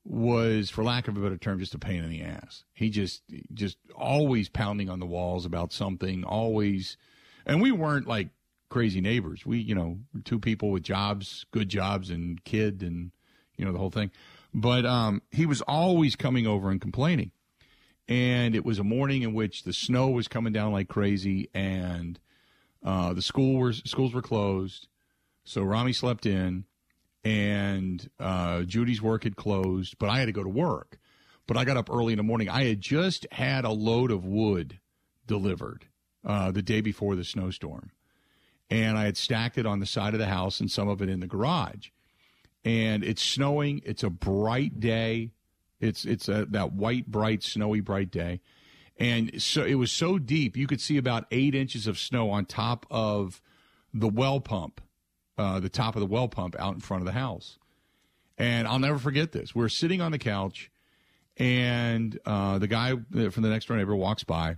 was, 0.04 0.70
for 0.70 0.84
lack 0.84 1.08
of 1.08 1.16
a 1.16 1.20
better 1.20 1.38
term, 1.38 1.58
just 1.58 1.74
a 1.74 1.78
pain 1.78 2.04
in 2.04 2.10
the 2.10 2.22
ass. 2.22 2.64
He 2.72 2.90
just, 2.90 3.22
just 3.52 3.78
always 3.94 4.48
pounding 4.48 4.90
on 4.90 5.00
the 5.00 5.06
walls 5.06 5.46
about 5.46 5.72
something, 5.72 6.24
always. 6.24 6.96
And 7.46 7.62
we 7.62 7.72
weren't 7.72 8.06
like 8.06 8.28
crazy 8.68 9.00
neighbors. 9.00 9.46
We, 9.46 9.58
you 9.58 9.74
know, 9.74 9.98
two 10.24 10.38
people 10.40 10.70
with 10.70 10.82
jobs, 10.82 11.46
good 11.52 11.68
jobs, 11.68 12.10
and 12.10 12.42
kid, 12.44 12.82
and 12.82 13.12
you 13.56 13.64
know 13.64 13.72
the 13.72 13.78
whole 13.78 13.90
thing. 13.90 14.10
But 14.52 14.84
um, 14.84 15.22
he 15.30 15.46
was 15.46 15.60
always 15.62 16.16
coming 16.16 16.46
over 16.46 16.70
and 16.70 16.80
complaining. 16.80 17.30
And 18.06 18.54
it 18.54 18.64
was 18.64 18.78
a 18.78 18.84
morning 18.84 19.22
in 19.22 19.32
which 19.32 19.62
the 19.62 19.72
snow 19.72 20.10
was 20.10 20.28
coming 20.28 20.52
down 20.52 20.72
like 20.72 20.88
crazy, 20.88 21.48
and 21.54 22.18
uh, 22.84 23.14
the 23.14 23.22
school 23.22 23.60
was 23.60 23.80
schools 23.86 24.12
were 24.12 24.22
closed. 24.22 24.88
So 25.44 25.62
Rami 25.62 25.92
slept 25.92 26.26
in 26.26 26.64
and 27.24 28.08
uh, 28.20 28.62
Judy's 28.62 29.00
work 29.00 29.24
had 29.24 29.36
closed, 29.36 29.96
but 29.98 30.10
I 30.10 30.18
had 30.18 30.26
to 30.26 30.32
go 30.32 30.42
to 30.42 30.48
work. 30.48 30.98
But 31.46 31.56
I 31.56 31.64
got 31.64 31.76
up 31.76 31.90
early 31.90 32.12
in 32.12 32.16
the 32.18 32.22
morning. 32.22 32.48
I 32.48 32.64
had 32.64 32.80
just 32.80 33.26
had 33.32 33.64
a 33.64 33.70
load 33.70 34.10
of 34.10 34.24
wood 34.24 34.80
delivered 35.26 35.86
uh, 36.24 36.50
the 36.50 36.62
day 36.62 36.80
before 36.80 37.16
the 37.16 37.24
snowstorm, 37.24 37.90
and 38.70 38.96
I 38.96 39.04
had 39.04 39.16
stacked 39.16 39.58
it 39.58 39.66
on 39.66 39.80
the 39.80 39.86
side 39.86 40.14
of 40.14 40.20
the 40.20 40.26
house 40.26 40.60
and 40.60 40.70
some 40.70 40.88
of 40.88 41.02
it 41.02 41.08
in 41.08 41.20
the 41.20 41.26
garage. 41.26 41.88
And 42.64 43.04
it's 43.04 43.22
snowing. 43.22 43.82
It's 43.84 44.02
a 44.02 44.10
bright 44.10 44.80
day. 44.80 45.32
It's 45.80 46.06
it's 46.06 46.28
a, 46.28 46.46
that 46.46 46.72
white, 46.72 47.06
bright, 47.06 47.42
snowy, 47.42 47.80
bright 47.80 48.10
day, 48.10 48.40
and 48.96 49.42
so 49.42 49.64
it 49.64 49.74
was 49.74 49.92
so 49.92 50.18
deep 50.18 50.56
you 50.56 50.66
could 50.66 50.80
see 50.80 50.96
about 50.96 51.26
eight 51.30 51.54
inches 51.54 51.86
of 51.86 51.98
snow 51.98 52.30
on 52.30 52.46
top 52.46 52.86
of 52.90 53.42
the 53.92 54.08
well 54.08 54.40
pump 54.40 54.80
uh, 55.38 55.60
the 55.60 55.68
top 55.68 55.96
of 55.96 56.00
the 56.00 56.06
well 56.06 56.28
pump 56.28 56.56
out 56.58 56.74
in 56.74 56.80
front 56.80 57.02
of 57.02 57.06
the 57.06 57.12
house. 57.12 57.58
And 58.36 58.66
I'll 58.66 58.78
never 58.78 58.98
forget 58.98 59.32
this. 59.32 59.54
We're 59.54 59.68
sitting 59.68 60.00
on 60.00 60.12
the 60.12 60.18
couch, 60.18 60.70
and 61.36 62.18
uh, 62.26 62.58
the 62.58 62.66
guy 62.66 62.90
from 62.90 63.42
the 63.42 63.48
next 63.48 63.66
door 63.66 63.76
neighbor 63.76 63.94
walks 63.94 64.24
by. 64.24 64.56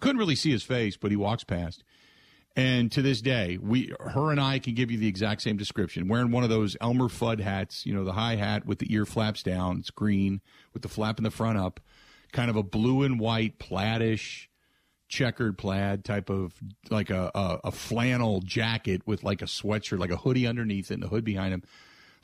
Couldn't 0.00 0.18
really 0.18 0.34
see 0.34 0.50
his 0.50 0.62
face, 0.62 0.96
but 0.96 1.10
he 1.10 1.16
walks 1.16 1.44
past. 1.44 1.84
And 2.54 2.92
to 2.92 3.00
this 3.00 3.22
day, 3.22 3.58
we, 3.60 3.94
her 3.98 4.30
and 4.30 4.40
I 4.40 4.58
can 4.58 4.74
give 4.74 4.90
you 4.90 4.98
the 4.98 5.06
exact 5.06 5.42
same 5.42 5.56
description. 5.56 6.08
Wearing 6.08 6.30
one 6.30 6.44
of 6.44 6.50
those 6.50 6.76
Elmer 6.80 7.08
Fudd 7.08 7.40
hats, 7.40 7.86
you 7.86 7.94
know, 7.94 8.04
the 8.04 8.12
high 8.12 8.36
hat 8.36 8.66
with 8.66 8.78
the 8.78 8.92
ear 8.92 9.06
flaps 9.06 9.42
down. 9.42 9.78
It's 9.78 9.90
green 9.90 10.42
with 10.74 10.82
the 10.82 10.88
flap 10.88 11.18
in 11.18 11.24
the 11.24 11.30
front 11.30 11.58
up, 11.58 11.80
kind 12.32 12.50
of 12.50 12.56
a 12.56 12.62
blue 12.62 13.04
and 13.04 13.18
white 13.18 13.58
plaidish 13.58 14.48
checkered 15.12 15.58
plaid 15.58 16.06
type 16.06 16.30
of 16.30 16.54
like 16.88 17.10
a, 17.10 17.30
a, 17.34 17.60
a 17.64 17.70
flannel 17.70 18.40
jacket 18.40 19.02
with 19.04 19.22
like 19.22 19.42
a 19.42 19.44
sweatshirt, 19.44 19.98
like 19.98 20.10
a 20.10 20.16
hoodie 20.16 20.46
underneath 20.46 20.90
it 20.90 20.94
and 20.94 21.04
a 21.04 21.08
hood 21.08 21.22
behind 21.22 21.52
him, 21.52 21.62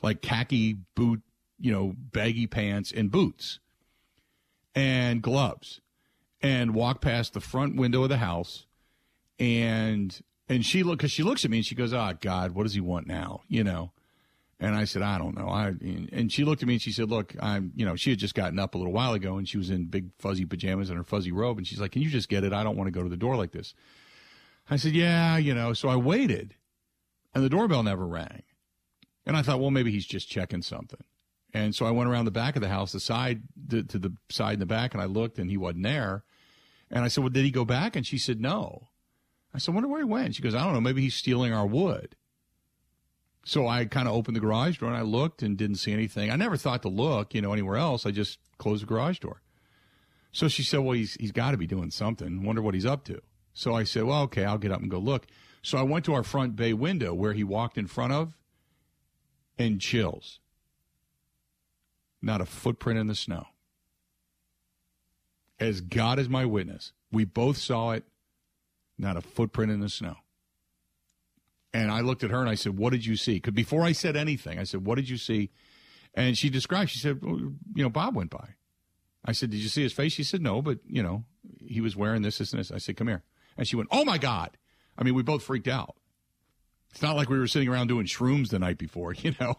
like 0.01 0.23
khaki 0.23 0.75
boot, 0.95 1.21
you 1.59 1.71
know, 1.71 1.93
baggy 1.95 2.47
pants 2.47 2.91
and 2.91 3.11
boots 3.11 3.59
and 4.73 5.21
gloves 5.21 5.81
and 6.41 6.73
walk 6.73 6.99
past 6.99 7.33
the 7.33 7.39
front 7.39 7.75
window 7.75 8.01
of 8.01 8.09
the 8.09 8.17
house 8.17 8.65
and 9.37 10.21
and 10.47 10.65
she 10.65 10.81
look 10.81 10.97
because 10.97 11.11
she 11.11 11.21
looks 11.21 11.45
at 11.45 11.51
me 11.51 11.57
and 11.57 11.65
she 11.65 11.75
goes, 11.75 11.93
"Oh 11.93 12.13
God, 12.19 12.51
what 12.51 12.63
does 12.63 12.73
he 12.73 12.81
want 12.81 13.05
now?" 13.05 13.41
You 13.47 13.63
know. 13.63 13.91
And 14.61 14.75
I 14.75 14.83
said, 14.83 15.01
I 15.01 15.17
don't 15.17 15.37
know. 15.37 15.47
I 15.47 15.67
and 16.11 16.31
she 16.31 16.43
looked 16.43 16.61
at 16.61 16.67
me 16.67 16.75
and 16.75 16.81
she 16.81 16.91
said, 16.91 17.09
Look, 17.09 17.33
I'm 17.39 17.71
you 17.75 17.85
know 17.85 17.95
she 17.95 18.09
had 18.09 18.19
just 18.19 18.35
gotten 18.35 18.59
up 18.59 18.75
a 18.75 18.77
little 18.77 18.91
while 18.91 19.13
ago 19.13 19.37
and 19.37 19.47
she 19.47 19.57
was 19.57 19.69
in 19.69 19.85
big 19.85 20.09
fuzzy 20.17 20.45
pajamas 20.45 20.89
and 20.89 20.97
her 20.97 21.03
fuzzy 21.03 21.31
robe 21.31 21.57
and 21.57 21.65
she's 21.65 21.79
like, 21.79 21.93
Can 21.93 22.01
you 22.01 22.09
just 22.09 22.27
get 22.27 22.43
it? 22.43 22.51
I 22.51 22.63
don't 22.63 22.75
want 22.75 22.87
to 22.87 22.91
go 22.91 23.03
to 23.03 23.09
the 23.09 23.17
door 23.17 23.37
like 23.37 23.51
this. 23.51 23.73
I 24.69 24.75
said, 24.75 24.93
Yeah, 24.93 25.37
you 25.37 25.53
know. 25.53 25.73
So 25.73 25.87
I 25.87 25.95
waited, 25.95 26.55
and 27.33 27.43
the 27.43 27.49
doorbell 27.49 27.83
never 27.83 28.05
rang, 28.05 28.43
and 29.25 29.37
I 29.37 29.41
thought, 29.41 29.59
well, 29.59 29.71
maybe 29.71 29.91
he's 29.91 30.05
just 30.05 30.29
checking 30.29 30.61
something. 30.61 31.03
And 31.53 31.73
so 31.73 31.85
I 31.85 31.91
went 31.91 32.09
around 32.09 32.25
the 32.25 32.31
back 32.31 32.55
of 32.55 32.61
the 32.61 32.69
house, 32.69 32.91
the 32.91 32.99
side 32.99 33.43
to, 33.69 33.83
to 33.83 33.97
the 33.97 34.13
side 34.29 34.53
in 34.53 34.59
the 34.59 34.65
back, 34.65 34.93
and 34.93 35.01
I 35.01 35.05
looked, 35.05 35.39
and 35.39 35.49
he 35.49 35.57
wasn't 35.57 35.83
there. 35.83 36.23
And 36.91 37.03
I 37.03 37.07
said, 37.07 37.23
Well, 37.23 37.31
did 37.31 37.45
he 37.45 37.51
go 37.51 37.65
back? 37.65 37.95
And 37.95 38.05
she 38.05 38.17
said, 38.17 38.41
No. 38.41 38.89
I 39.53 39.57
said, 39.57 39.71
I 39.71 39.75
wonder 39.75 39.89
where 39.89 40.01
he 40.01 40.05
went. 40.05 40.35
She 40.35 40.43
goes, 40.43 40.53
I 40.53 40.63
don't 40.63 40.73
know. 40.73 40.81
Maybe 40.81 41.01
he's 41.01 41.15
stealing 41.15 41.53
our 41.53 41.65
wood. 41.65 42.15
So 43.45 43.67
I 43.67 43.85
kind 43.85 44.07
of 44.07 44.13
opened 44.13 44.35
the 44.35 44.41
garage 44.41 44.77
door 44.77 44.89
and 44.89 44.97
I 44.97 45.01
looked 45.01 45.41
and 45.41 45.57
didn't 45.57 45.77
see 45.77 45.93
anything. 45.93 46.29
I 46.29 46.35
never 46.35 46.57
thought 46.57 46.81
to 46.83 46.89
look, 46.89 47.33
you 47.33 47.41
know, 47.41 47.53
anywhere 47.53 47.77
else. 47.77 48.05
I 48.05 48.11
just 48.11 48.37
closed 48.57 48.83
the 48.83 48.87
garage 48.87 49.19
door. 49.19 49.41
So 50.31 50.47
she 50.47 50.63
said, 50.63 50.81
Well, 50.81 50.93
he's, 50.93 51.15
he's 51.15 51.31
got 51.31 51.51
to 51.51 51.57
be 51.57 51.67
doing 51.67 51.91
something. 51.91 52.43
Wonder 52.43 52.61
what 52.61 52.73
he's 52.73 52.85
up 52.85 53.03
to. 53.05 53.21
So 53.53 53.73
I 53.73 53.83
said, 53.83 54.03
Well, 54.03 54.21
okay, 54.23 54.45
I'll 54.45 54.57
get 54.57 54.71
up 54.71 54.81
and 54.81 54.91
go 54.91 54.99
look. 54.99 55.25
So 55.61 55.77
I 55.77 55.83
went 55.83 56.05
to 56.05 56.13
our 56.13 56.23
front 56.23 56.55
bay 56.55 56.73
window 56.73 57.13
where 57.13 57.33
he 57.33 57.43
walked 57.43 57.77
in 57.77 57.87
front 57.87 58.13
of 58.13 58.37
and 59.57 59.81
chills. 59.81 60.39
Not 62.21 62.41
a 62.41 62.45
footprint 62.45 62.99
in 62.99 63.07
the 63.07 63.15
snow. 63.15 63.47
As 65.59 65.81
God 65.81 66.19
is 66.19 66.29
my 66.29 66.45
witness, 66.45 66.93
we 67.11 67.25
both 67.25 67.57
saw 67.57 67.91
it. 67.91 68.05
Not 68.97 69.17
a 69.17 69.21
footprint 69.21 69.71
in 69.71 69.79
the 69.79 69.89
snow. 69.89 70.17
And 71.73 71.91
I 71.91 72.01
looked 72.01 72.23
at 72.23 72.31
her 72.31 72.39
and 72.39 72.49
I 72.49 72.55
said, 72.55 72.77
What 72.77 72.91
did 72.91 73.05
you 73.05 73.15
see? 73.15 73.35
Because 73.35 73.53
before 73.53 73.83
I 73.83 73.91
said 73.91 74.15
anything, 74.15 74.59
I 74.59 74.63
said, 74.63 74.85
What 74.85 74.95
did 74.95 75.09
you 75.09 75.17
see? 75.17 75.51
And 76.15 76.37
she 76.37 76.49
described, 76.49 76.89
she 76.89 76.99
said, 76.99 77.23
well, 77.23 77.37
You 77.37 77.83
know, 77.83 77.89
Bob 77.89 78.15
went 78.15 78.31
by. 78.31 78.55
I 79.23 79.33
said, 79.33 79.51
Did 79.51 79.59
you 79.59 79.69
see 79.69 79.83
his 79.83 79.93
face? 79.93 80.13
She 80.13 80.23
said, 80.23 80.41
No, 80.41 80.61
but, 80.61 80.79
you 80.87 81.03
know, 81.03 81.25
he 81.59 81.81
was 81.81 81.95
wearing 81.95 82.21
this, 82.21 82.39
this, 82.39 82.51
and 82.51 82.59
this. 82.59 82.71
I 82.71 82.77
said, 82.77 82.97
Come 82.97 83.07
here. 83.07 83.23
And 83.57 83.67
she 83.67 83.75
went, 83.75 83.89
Oh 83.91 84.05
my 84.05 84.17
God. 84.17 84.57
I 84.97 85.03
mean, 85.03 85.13
we 85.13 85.23
both 85.23 85.43
freaked 85.43 85.67
out. 85.67 85.95
It's 86.91 87.01
not 87.01 87.15
like 87.15 87.29
we 87.29 87.37
were 87.37 87.47
sitting 87.47 87.69
around 87.69 87.87
doing 87.87 88.05
shrooms 88.05 88.49
the 88.49 88.59
night 88.59 88.77
before, 88.77 89.13
you 89.17 89.35
know. 89.39 89.55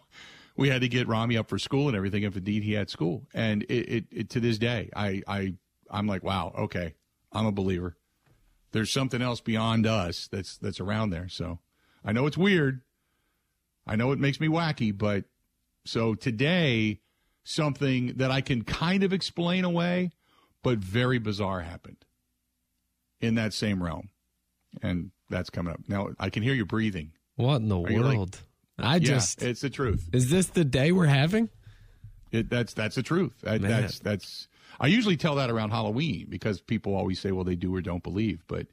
We 0.57 0.69
had 0.69 0.83
to 0.83 0.89
get 0.89 1.09
Rami 1.09 1.39
up 1.39 1.49
for 1.49 1.59
school 1.59 1.89
and 1.89 1.97
everything 1.97 2.25
if 2.25 2.37
indeed 2.37 2.65
he 2.65 2.73
had 2.73 2.91
school. 2.91 3.27
And 3.33 3.63
it, 3.63 3.89
it, 3.89 4.05
it 4.11 4.31
to 4.31 4.41
this 4.41 4.59
day, 4.59 4.91
I, 4.95 5.23
I, 5.27 5.55
I'm 5.91 6.07
like, 6.07 6.23
wow, 6.23 6.53
okay, 6.59 6.95
I'm 7.33 7.47
a 7.47 7.53
believer. 7.53 7.97
There's 8.73 8.93
something 8.93 9.23
else 9.23 9.41
beyond 9.41 9.87
us 9.87 10.29
that's 10.31 10.59
that's 10.59 10.79
around 10.79 11.11
there. 11.11 11.29
So 11.29 11.61
I 12.05 12.13
know 12.13 12.27
it's 12.27 12.39
weird. 12.39 12.83
I 13.87 13.97
know 13.97 14.13
it 14.13 14.19
makes 14.19 14.41
me 14.41 14.49
wacky, 14.49 14.97
but 14.97 15.25
so 15.85 16.15
today, 16.15 17.01
something 17.45 18.15
that 18.17 18.31
I 18.31 18.41
can 18.41 18.63
kind 18.63 19.03
of 19.03 19.13
explain 19.13 19.65
away, 19.65 20.11
but 20.63 20.79
very 20.79 21.19
bizarre 21.19 21.61
happened 21.61 22.05
in 23.21 23.35
that 23.35 23.53
same 23.53 23.83
realm. 23.83 24.11
And 24.83 25.11
that's 25.29 25.51
coming 25.51 25.73
up. 25.73 25.81
Now, 25.89 26.11
I 26.19 26.31
can 26.31 26.43
hear 26.43 26.55
you 26.55 26.65
breathing. 26.65 27.13
What 27.37 27.57
in 27.57 27.69
the 27.69 27.79
Are 27.79 27.93
world? 27.93 28.39
Like, 28.79 28.87
I 28.87 28.99
just. 28.99 29.43
Yeah, 29.43 29.49
it's 29.49 29.61
the 29.61 29.71
truth. 29.71 30.09
Is 30.13 30.31
this 30.31 30.47
the 30.47 30.65
day 30.65 30.93
we're 30.93 31.07
having? 31.07 31.49
It, 32.33 32.49
that's 32.49 32.75
that's 32.75 32.95
the 32.95 33.03
truth. 33.03 33.33
That, 33.43 33.61
that's 33.61 33.99
that's. 33.99 34.49
I 34.79 34.87
usually 34.87 35.17
tell 35.17 35.35
that 35.35 35.51
around 35.51 35.71
Halloween 35.71 36.27
because 36.29 36.61
people 36.61 36.95
always 36.95 37.19
say, 37.19 37.33
"Well, 37.33 37.45
they 37.45 37.57
do 37.57 37.75
or 37.75 37.81
don't 37.81 38.03
believe." 38.03 38.45
But 38.47 38.69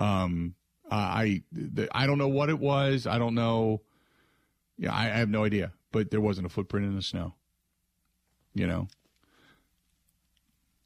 um, 0.00 0.54
uh, 0.90 0.94
I 0.94 1.42
the, 1.52 1.88
I 1.92 2.06
don't 2.06 2.18
know 2.18 2.28
what 2.28 2.48
it 2.48 2.58
was. 2.58 3.06
I 3.06 3.18
don't 3.18 3.34
know. 3.34 3.82
Yeah, 4.76 4.92
I, 4.92 5.04
I 5.04 5.18
have 5.18 5.28
no 5.28 5.44
idea. 5.44 5.72
But 5.92 6.10
there 6.10 6.20
wasn't 6.20 6.46
a 6.46 6.50
footprint 6.50 6.86
in 6.86 6.94
the 6.96 7.02
snow. 7.02 7.34
You 8.54 8.66
know. 8.66 8.88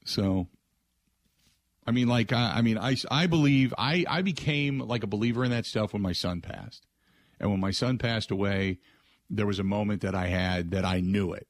So. 0.04 0.48
I 1.84 1.90
mean, 1.90 2.06
like 2.06 2.32
I, 2.32 2.58
I 2.58 2.62
mean, 2.62 2.78
I 2.78 2.96
I 3.10 3.26
believe 3.26 3.74
I 3.76 4.04
I 4.08 4.22
became 4.22 4.78
like 4.78 5.02
a 5.02 5.08
believer 5.08 5.44
in 5.44 5.50
that 5.50 5.66
stuff 5.66 5.92
when 5.92 6.02
my 6.02 6.12
son 6.12 6.40
passed, 6.40 6.86
and 7.40 7.50
when 7.50 7.58
my 7.58 7.72
son 7.72 7.98
passed 7.98 8.30
away, 8.30 8.78
there 9.28 9.46
was 9.46 9.58
a 9.58 9.64
moment 9.64 10.02
that 10.02 10.14
I 10.14 10.28
had 10.28 10.70
that 10.70 10.84
I 10.84 11.00
knew 11.00 11.32
it. 11.32 11.48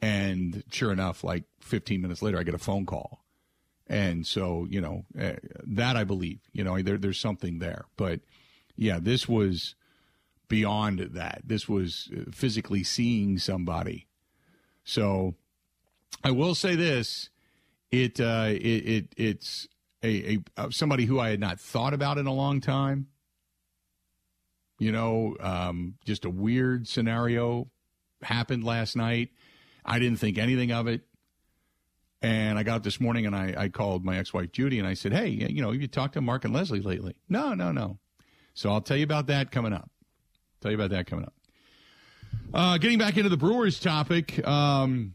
And 0.00 0.64
sure 0.72 0.90
enough, 0.90 1.22
like 1.22 1.44
15 1.60 2.02
minutes 2.02 2.20
later, 2.20 2.36
I 2.36 2.42
get 2.42 2.54
a 2.54 2.58
phone 2.58 2.84
call 2.84 3.21
and 3.92 4.26
so, 4.26 4.66
you 4.70 4.80
know, 4.80 5.04
uh, 5.20 5.34
that 5.66 5.98
I 5.98 6.04
believe, 6.04 6.40
you 6.54 6.64
know, 6.64 6.80
there, 6.80 6.96
there's 6.96 7.20
something 7.20 7.58
there. 7.58 7.84
But 7.98 8.20
yeah, 8.74 8.98
this 8.98 9.28
was 9.28 9.74
beyond 10.48 11.10
that. 11.12 11.42
This 11.44 11.68
was 11.68 12.10
uh, 12.16 12.30
physically 12.32 12.84
seeing 12.84 13.36
somebody. 13.36 14.06
So 14.82 15.34
I 16.24 16.30
will 16.30 16.54
say 16.54 16.74
this 16.74 17.28
it, 17.90 18.18
uh, 18.18 18.46
it, 18.48 18.56
it 18.56 19.14
it's 19.18 19.68
a, 20.02 20.32
a 20.32 20.38
uh, 20.56 20.70
somebody 20.70 21.04
who 21.04 21.20
I 21.20 21.28
had 21.28 21.40
not 21.40 21.60
thought 21.60 21.92
about 21.92 22.16
in 22.16 22.26
a 22.26 22.32
long 22.32 22.62
time. 22.62 23.08
You 24.78 24.90
know, 24.90 25.36
um, 25.38 25.96
just 26.06 26.24
a 26.24 26.30
weird 26.30 26.88
scenario 26.88 27.68
happened 28.22 28.64
last 28.64 28.96
night. 28.96 29.28
I 29.84 29.98
didn't 29.98 30.18
think 30.18 30.38
anything 30.38 30.72
of 30.72 30.86
it. 30.86 31.02
And 32.22 32.56
I 32.56 32.62
got 32.62 32.84
this 32.84 33.00
morning 33.00 33.26
and 33.26 33.34
I, 33.34 33.54
I 33.56 33.68
called 33.68 34.04
my 34.04 34.16
ex 34.16 34.32
wife 34.32 34.52
Judy 34.52 34.78
and 34.78 34.86
I 34.86 34.94
said, 34.94 35.12
Hey, 35.12 35.28
you 35.28 35.60
know, 35.60 35.72
you 35.72 35.88
talked 35.88 36.14
to 36.14 36.20
Mark 36.20 36.44
and 36.44 36.54
Leslie 36.54 36.80
lately? 36.80 37.16
No, 37.28 37.54
no, 37.54 37.72
no. 37.72 37.98
So 38.54 38.70
I'll 38.70 38.80
tell 38.80 38.96
you 38.96 39.04
about 39.04 39.26
that 39.26 39.50
coming 39.50 39.72
up. 39.72 39.90
Tell 40.60 40.70
you 40.70 40.76
about 40.76 40.90
that 40.90 41.06
coming 41.06 41.24
up. 41.24 41.34
Uh, 42.54 42.78
getting 42.78 42.98
back 42.98 43.16
into 43.16 43.28
the 43.28 43.36
Brewers 43.36 43.80
topic. 43.80 44.46
Um, 44.46 45.14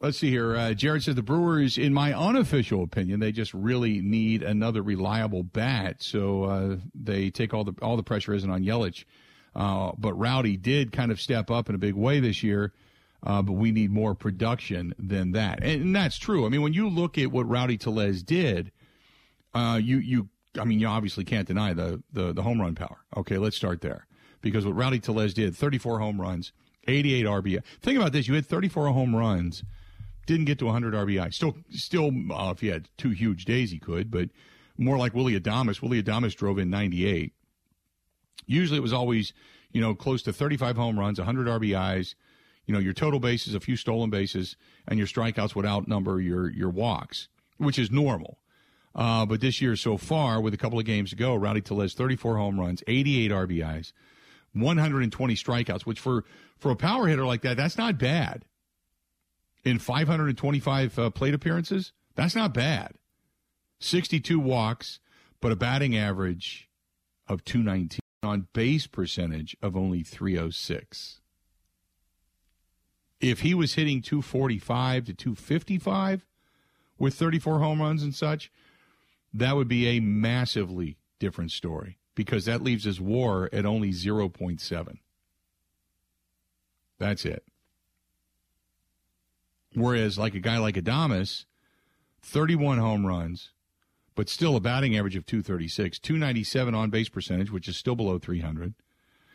let's 0.00 0.18
see 0.18 0.30
here. 0.30 0.56
Uh, 0.56 0.74
Jared 0.74 1.02
said 1.02 1.16
the 1.16 1.22
Brewers, 1.22 1.78
in 1.78 1.92
my 1.92 2.14
unofficial 2.14 2.82
opinion, 2.82 3.18
they 3.18 3.32
just 3.32 3.52
really 3.52 4.00
need 4.00 4.42
another 4.42 4.82
reliable 4.82 5.42
bat. 5.42 6.02
So 6.02 6.44
uh, 6.44 6.76
they 6.94 7.30
take 7.30 7.54
all 7.54 7.64
the 7.64 7.74
all 7.82 7.96
the 7.96 8.02
pressure 8.02 8.34
isn't 8.34 8.50
on 8.50 8.62
Yelich. 8.62 9.04
Uh, 9.54 9.92
but 9.98 10.14
Rowdy 10.14 10.56
did 10.56 10.92
kind 10.92 11.10
of 11.10 11.20
step 11.20 11.50
up 11.50 11.68
in 11.68 11.74
a 11.74 11.78
big 11.78 11.94
way 11.94 12.20
this 12.20 12.42
year 12.42 12.72
uh, 13.22 13.42
but 13.42 13.52
we 13.52 13.72
need 13.72 13.90
more 13.90 14.14
production 14.14 14.94
than 14.98 15.32
that. 15.32 15.62
And, 15.62 15.82
and, 15.82 15.96
that's 15.96 16.18
true. 16.18 16.46
I 16.46 16.48
mean, 16.48 16.62
when 16.62 16.72
you 16.72 16.88
look 16.88 17.18
at 17.18 17.30
what 17.30 17.48
Rowdy 17.48 17.76
Tellez 17.76 18.22
did, 18.22 18.72
uh, 19.54 19.80
you 19.82 19.98
you 19.98 20.28
I 20.58 20.64
mean, 20.64 20.80
you 20.80 20.86
obviously 20.86 21.24
can't 21.24 21.46
deny 21.46 21.72
the, 21.72 22.02
the 22.12 22.32
the 22.32 22.42
home 22.42 22.60
run 22.60 22.74
power. 22.74 22.98
Okay, 23.16 23.38
let's 23.38 23.56
start 23.56 23.80
there 23.80 24.06
because 24.40 24.64
what 24.64 24.76
Rowdy 24.76 25.00
Tellez 25.00 25.34
did, 25.34 25.56
34 25.56 25.98
home 25.98 26.20
runs, 26.20 26.52
88 26.86 27.26
RBI. 27.26 27.62
Think 27.82 27.98
about 27.98 28.12
this: 28.12 28.28
you 28.28 28.34
had 28.34 28.46
34 28.46 28.88
home 28.88 29.14
runs, 29.14 29.64
didn't 30.26 30.46
get 30.46 30.58
to 30.60 30.66
100 30.66 30.94
RBI. 30.94 31.32
Still, 31.32 31.56
still, 31.70 32.10
uh, 32.32 32.50
if 32.50 32.60
he 32.60 32.68
had 32.68 32.88
two 32.96 33.10
huge 33.10 33.44
days, 33.44 33.70
he 33.70 33.78
could, 33.78 34.10
but 34.10 34.28
more 34.78 34.98
like 34.98 35.14
Willie 35.14 35.38
Adames. 35.38 35.80
Willie 35.80 36.02
Adames 36.02 36.34
drove 36.34 36.58
in 36.58 36.70
98. 36.70 37.32
Usually, 38.46 38.78
it 38.78 38.82
was 38.82 38.92
always 38.92 39.32
you 39.72 39.80
know 39.80 39.94
close 39.94 40.22
to 40.22 40.32
35 40.32 40.76
home 40.76 40.98
runs, 40.98 41.18
100 41.18 41.46
RBIs 41.46 42.14
you 42.66 42.72
know, 42.74 42.80
your 42.80 42.92
total 42.92 43.20
bases, 43.20 43.54
a 43.54 43.60
few 43.60 43.76
stolen 43.76 44.10
bases, 44.10 44.56
and 44.86 44.98
your 44.98 45.06
strikeouts 45.06 45.54
would 45.54 45.66
outnumber 45.66 46.20
your 46.20 46.50
your 46.50 46.70
walks, 46.70 47.28
which 47.58 47.78
is 47.78 47.90
normal. 47.90 48.38
Uh, 48.94 49.26
but 49.26 49.40
this 49.40 49.60
year 49.60 49.76
so 49.76 49.96
far, 49.96 50.40
with 50.40 50.54
a 50.54 50.56
couple 50.56 50.78
of 50.78 50.84
games 50.84 51.10
to 51.10 51.16
go, 51.16 51.34
Rowdy 51.34 51.60
Tellez 51.60 51.94
34 51.94 52.36
home 52.36 52.58
runs, 52.58 52.82
88 52.86 53.30
RBIs, 53.30 53.92
120 54.54 55.34
strikeouts, 55.34 55.82
which 55.82 56.00
for 56.00 56.24
for 56.58 56.70
a 56.70 56.76
power 56.76 57.06
hitter 57.06 57.26
like 57.26 57.42
that, 57.42 57.56
that's 57.56 57.78
not 57.78 57.98
bad. 57.98 58.44
In 59.64 59.78
525 59.78 60.98
uh, 60.98 61.10
plate 61.10 61.34
appearances, 61.34 61.92
that's 62.14 62.34
not 62.34 62.54
bad. 62.54 62.92
62 63.80 64.38
walks, 64.40 65.00
but 65.40 65.52
a 65.52 65.56
batting 65.56 65.96
average 65.96 66.68
of 67.28 67.44
219 67.44 68.00
on 68.22 68.48
base 68.52 68.86
percentage 68.86 69.56
of 69.60 69.76
only 69.76 70.02
306 70.02 71.20
if 73.20 73.40
he 73.40 73.54
was 73.54 73.74
hitting 73.74 74.02
245 74.02 75.06
to 75.06 75.14
255 75.14 76.26
with 76.98 77.14
34 77.14 77.58
home 77.58 77.80
runs 77.80 78.02
and 78.02 78.14
such, 78.14 78.50
that 79.32 79.56
would 79.56 79.68
be 79.68 79.86
a 79.86 80.00
massively 80.00 80.96
different 81.18 81.50
story 81.50 81.98
because 82.14 82.44
that 82.46 82.62
leaves 82.62 82.84
his 82.84 83.00
war 83.00 83.48
at 83.52 83.66
only 83.66 83.90
0.7. 83.90 84.98
That's 86.98 87.24
it. 87.24 87.44
Whereas, 89.74 90.18
like 90.18 90.34
a 90.34 90.40
guy 90.40 90.56
like 90.56 90.76
Adames, 90.76 91.44
31 92.22 92.78
home 92.78 93.04
runs, 93.04 93.50
but 94.14 94.30
still 94.30 94.56
a 94.56 94.60
batting 94.60 94.96
average 94.96 95.16
of 95.16 95.26
236, 95.26 95.98
297 95.98 96.74
on 96.74 96.88
base 96.88 97.10
percentage, 97.10 97.50
which 97.50 97.68
is 97.68 97.76
still 97.76 97.94
below 97.94 98.18
300. 98.18 98.74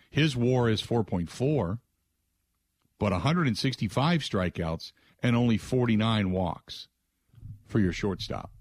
His 0.09 0.35
WAR 0.35 0.67
is 0.67 0.81
4.4, 0.81 1.79
but 3.01 3.11
165 3.13 4.21
strikeouts 4.21 4.91
and 5.23 5.35
only 5.35 5.57
49 5.57 6.29
walks 6.29 6.87
for 7.65 7.79
your 7.79 7.91
shortstop. 7.91 8.51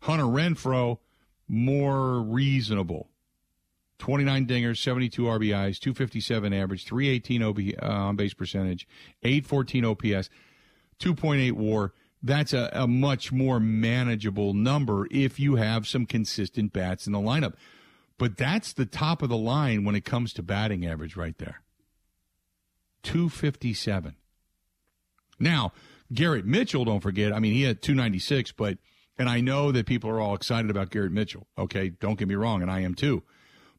Hunter 0.00 0.24
Renfroe, 0.24 0.98
more 1.48 2.20
reasonable. 2.20 3.08
29 4.00 4.46
dingers, 4.46 4.82
72 4.82 5.22
RBIs, 5.22 5.78
257 5.78 6.52
average, 6.52 6.84
318 6.84 7.42
OB, 7.42 7.58
uh, 7.82 7.86
on 7.86 8.16
base 8.16 8.34
percentage, 8.34 8.86
814 9.22 9.86
OPS, 9.86 10.28
2.8 10.98 11.52
WAR. 11.52 11.94
That's 12.22 12.52
a, 12.52 12.68
a 12.74 12.86
much 12.86 13.32
more 13.32 13.58
manageable 13.58 14.52
number 14.52 15.08
if 15.10 15.40
you 15.40 15.56
have 15.56 15.88
some 15.88 16.04
consistent 16.04 16.74
bats 16.74 17.06
in 17.06 17.14
the 17.14 17.18
lineup. 17.18 17.54
But 18.18 18.36
that's 18.36 18.74
the 18.74 18.84
top 18.84 19.22
of 19.22 19.30
the 19.30 19.38
line 19.38 19.84
when 19.84 19.94
it 19.94 20.04
comes 20.04 20.34
to 20.34 20.42
batting 20.42 20.84
average 20.84 21.16
right 21.16 21.38
there. 21.38 21.61
257. 23.02 24.16
Now, 25.38 25.72
Garrett 26.12 26.44
Mitchell, 26.44 26.84
don't 26.84 27.00
forget, 27.00 27.32
I 27.32 27.38
mean, 27.38 27.54
he 27.54 27.62
had 27.62 27.82
296, 27.82 28.52
but, 28.52 28.78
and 29.18 29.28
I 29.28 29.40
know 29.40 29.72
that 29.72 29.86
people 29.86 30.10
are 30.10 30.20
all 30.20 30.34
excited 30.34 30.70
about 30.70 30.90
Garrett 30.90 31.12
Mitchell. 31.12 31.46
Okay. 31.58 31.90
Don't 31.90 32.18
get 32.18 32.28
me 32.28 32.34
wrong. 32.34 32.62
And 32.62 32.70
I 32.70 32.80
am 32.80 32.94
too. 32.94 33.22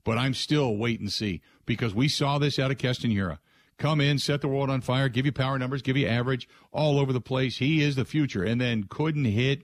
But 0.04 0.18
I'm 0.18 0.34
still 0.34 0.76
wait 0.76 1.00
and 1.00 1.12
see 1.12 1.42
because 1.66 1.96
we 1.96 2.08
saw 2.08 2.38
this 2.38 2.60
out 2.60 2.72
of 2.72 2.78
Keston. 2.78 3.38
Come 3.78 4.02
in, 4.02 4.20
set 4.20 4.42
the 4.42 4.48
world 4.48 4.70
on 4.70 4.82
fire, 4.82 5.10
give 5.10 5.26
you 5.26 5.32
power 5.32 5.58
numbers, 5.58 5.82
give 5.82 5.98
you 5.98 6.08
average 6.08 6.48
all 6.72 7.00
over 7.00 7.14
the 7.14 7.22
place. 7.22 7.58
He 7.58 7.82
is 7.82 7.96
the 7.96 8.06
future. 8.06 8.44
And 8.44 8.60
then 8.60 8.84
couldn't 8.84 9.26
hit 9.26 9.64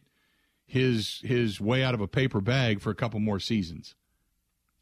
his, 0.65 1.21
his 1.23 1.59
way 1.59 1.83
out 1.83 1.93
of 1.93 2.01
a 2.01 2.07
paper 2.07 2.41
bag 2.41 2.79
for 2.79 2.89
a 2.89 2.95
couple 2.95 3.19
more 3.19 3.39
seasons 3.39 3.95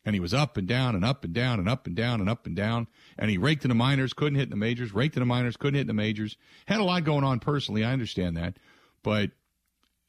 and 0.07 0.13
he 0.13 0.21
was 0.21 0.33
up 0.33 0.55
and 0.55 0.65
down 0.69 0.95
and 0.95 1.03
up 1.03 1.25
and 1.25 1.33
down 1.33 1.59
and 1.59 1.67
up 1.67 1.85
and 1.85 1.93
down 1.93 2.21
and 2.21 2.29
up 2.29 2.45
and 2.45 2.55
down. 2.55 2.87
And 3.17 3.29
he 3.29 3.37
raked 3.37 3.65
in 3.65 3.69
the 3.69 3.75
minors, 3.75 4.13
couldn't 4.13 4.35
hit 4.35 4.45
in 4.45 4.51
the 4.51 4.55
majors, 4.55 4.93
raked 4.93 5.17
in 5.17 5.19
the 5.19 5.25
minors, 5.25 5.57
couldn't 5.57 5.73
hit 5.73 5.81
in 5.81 5.87
the 5.87 5.93
majors. 5.93 6.37
Had 6.65 6.79
a 6.79 6.85
lot 6.85 7.03
going 7.03 7.25
on 7.25 7.41
personally. 7.41 7.83
I 7.83 7.91
understand 7.91 8.37
that. 8.37 8.55
But 9.03 9.31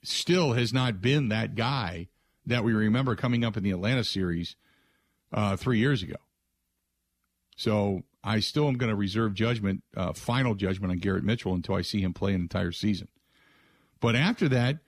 still 0.04 0.52
has 0.52 0.72
not 0.72 1.00
been 1.00 1.30
that 1.30 1.56
guy 1.56 2.06
that 2.46 2.62
we 2.62 2.74
remember 2.74 3.16
coming 3.16 3.44
up 3.44 3.56
in 3.56 3.64
the 3.64 3.72
Atlanta 3.72 4.04
series 4.04 4.54
uh, 5.32 5.56
three 5.56 5.80
years 5.80 6.04
ago. 6.04 6.14
So 7.56 8.04
I 8.22 8.38
still 8.38 8.68
am 8.68 8.74
going 8.74 8.90
to 8.90 8.96
reserve 8.96 9.34
judgment, 9.34 9.82
uh, 9.96 10.12
final 10.12 10.54
judgment 10.54 10.92
on 10.92 10.98
Garrett 10.98 11.24
Mitchell 11.24 11.54
until 11.54 11.74
I 11.74 11.82
see 11.82 12.02
him 12.02 12.14
play 12.14 12.34
an 12.34 12.40
entire 12.40 12.70
season. 12.70 13.08
But 13.98 14.14
after 14.14 14.48
that, 14.48 14.78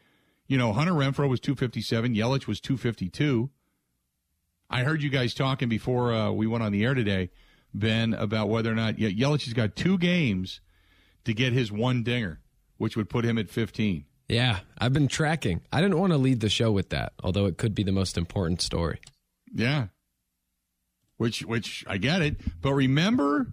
you 0.46 0.56
know, 0.56 0.72
Hunter 0.72 0.92
Renfroe 0.92 1.28
was 1.28 1.40
257, 1.40 2.14
Yelich 2.14 2.46
was 2.46 2.60
252. 2.60 3.50
I 4.70 4.84
heard 4.84 5.02
you 5.02 5.10
guys 5.10 5.34
talking 5.34 5.68
before 5.68 6.14
uh, 6.14 6.30
we 6.30 6.46
went 6.46 6.62
on 6.62 6.70
the 6.70 6.84
air 6.84 6.94
today, 6.94 7.30
Ben, 7.74 8.14
about 8.14 8.48
whether 8.48 8.70
or 8.70 8.76
not 8.76 8.98
yeah, 8.98 9.08
Yelich 9.08 9.44
has 9.44 9.52
got 9.52 9.74
two 9.74 9.98
games 9.98 10.60
to 11.24 11.34
get 11.34 11.52
his 11.52 11.72
one 11.72 12.04
dinger, 12.04 12.40
which 12.78 12.96
would 12.96 13.10
put 13.10 13.24
him 13.24 13.36
at 13.36 13.50
15. 13.50 14.04
Yeah, 14.28 14.60
I've 14.78 14.92
been 14.92 15.08
tracking. 15.08 15.62
I 15.72 15.80
didn't 15.80 15.98
want 15.98 16.12
to 16.12 16.16
lead 16.16 16.38
the 16.38 16.48
show 16.48 16.70
with 16.70 16.90
that, 16.90 17.14
although 17.20 17.46
it 17.46 17.58
could 17.58 17.74
be 17.74 17.82
the 17.82 17.90
most 17.90 18.16
important 18.16 18.62
story. 18.62 19.00
Yeah. 19.52 19.88
Which 21.16 21.44
which 21.44 21.84
I 21.86 21.98
get 21.98 22.22
it, 22.22 22.36
but 22.62 22.72
remember 22.72 23.52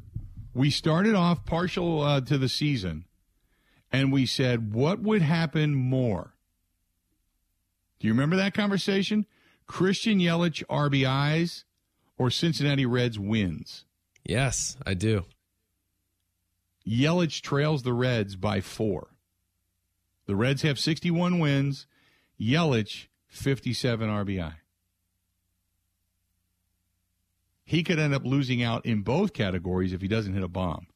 we 0.53 0.69
started 0.69 1.15
off 1.15 1.45
partial 1.45 2.01
uh, 2.01 2.21
to 2.21 2.37
the 2.37 2.47
season 2.47 3.05
and 3.91 4.11
we 4.11 4.25
said 4.25 4.73
what 4.73 4.99
would 4.99 5.21
happen 5.21 5.73
more? 5.75 6.35
Do 7.99 8.07
you 8.07 8.13
remember 8.13 8.35
that 8.35 8.53
conversation? 8.53 9.25
Christian 9.67 10.19
Yelich 10.19 10.63
RBIs 10.65 11.63
or 12.17 12.29
Cincinnati 12.29 12.85
Reds 12.85 13.19
wins? 13.19 13.85
Yes, 14.23 14.77
I 14.85 14.93
do. 14.93 15.25
Yelich 16.87 17.41
trails 17.41 17.83
the 17.83 17.93
Reds 17.93 18.35
by 18.35 18.61
four. 18.61 19.09
The 20.25 20.35
Reds 20.35 20.61
have 20.61 20.79
61 20.79 21.39
wins, 21.39 21.87
Yelich 22.39 23.07
57 23.27 24.09
RBI. 24.09 24.53
He 27.63 27.83
could 27.83 27.99
end 27.99 28.13
up 28.13 28.25
losing 28.25 28.63
out 28.63 28.85
in 28.85 29.01
both 29.01 29.33
categories 29.33 29.91
if 29.91 30.01
he 30.01 30.07
doesn't 30.07 30.33
hit 30.33 30.43
a 30.43 30.47
bomb. 30.47 30.87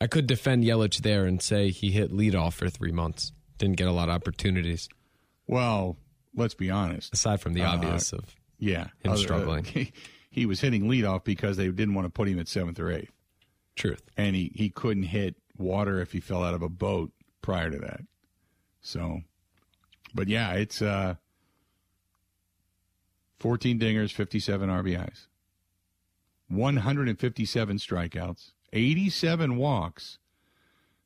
I 0.00 0.08
could 0.08 0.26
defend 0.26 0.64
Yelich 0.64 1.02
there 1.02 1.26
and 1.26 1.40
say 1.40 1.70
he 1.70 1.90
hit 1.90 2.10
leadoff 2.10 2.54
for 2.54 2.68
three 2.68 2.90
months. 2.90 3.32
Didn't 3.58 3.76
get 3.76 3.86
a 3.86 3.92
lot 3.92 4.08
of 4.08 4.14
opportunities. 4.14 4.88
Well, 5.46 5.96
let's 6.34 6.54
be 6.54 6.70
honest. 6.70 7.12
Aside 7.12 7.40
from 7.40 7.54
the 7.54 7.62
uh, 7.62 7.72
obvious 7.72 8.12
uh, 8.12 8.18
of 8.18 8.36
yeah 8.58 8.88
him 9.02 9.12
other, 9.12 9.16
struggling, 9.16 9.66
uh, 9.66 9.70
he, 9.70 9.92
he, 10.30 10.46
was 10.46 10.60
hitting 10.60 10.84
leadoff 10.84 11.24
because 11.24 11.56
they 11.56 11.68
didn't 11.68 11.94
want 11.94 12.06
to 12.06 12.10
put 12.10 12.28
him 12.28 12.38
at 12.38 12.48
seventh 12.48 12.78
or 12.78 12.90
eighth. 12.90 13.12
Truth, 13.76 14.02
and 14.16 14.36
he 14.36 14.52
he 14.54 14.68
couldn't 14.68 15.04
hit 15.04 15.36
water 15.56 16.00
if 16.00 16.12
he 16.12 16.20
fell 16.20 16.42
out 16.44 16.54
of 16.54 16.62
a 16.62 16.68
boat 16.68 17.12
prior 17.40 17.70
to 17.70 17.78
that. 17.78 18.00
So, 18.82 19.20
but 20.14 20.28
yeah, 20.28 20.52
it's 20.54 20.82
uh, 20.82 21.16
14 23.38 23.78
dingers, 23.78 24.12
57 24.12 24.68
RBIs, 24.68 25.26
157 26.48 27.76
strikeouts, 27.76 28.52
87 28.72 29.56
walks. 29.56 30.18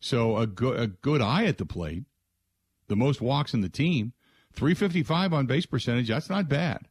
So 0.00 0.36
a 0.36 0.46
good 0.46 0.78
a 0.78 0.86
good 0.88 1.22
eye 1.22 1.44
at 1.44 1.58
the 1.58 1.64
plate, 1.64 2.04
the 2.88 2.96
most 2.96 3.20
walks 3.20 3.54
in 3.54 3.62
the 3.62 3.68
team. 3.68 4.12
355 4.54 5.32
on 5.32 5.46
base 5.46 5.66
percentage, 5.66 6.08
that's 6.08 6.30
not 6.30 6.48
bad. 6.48 6.88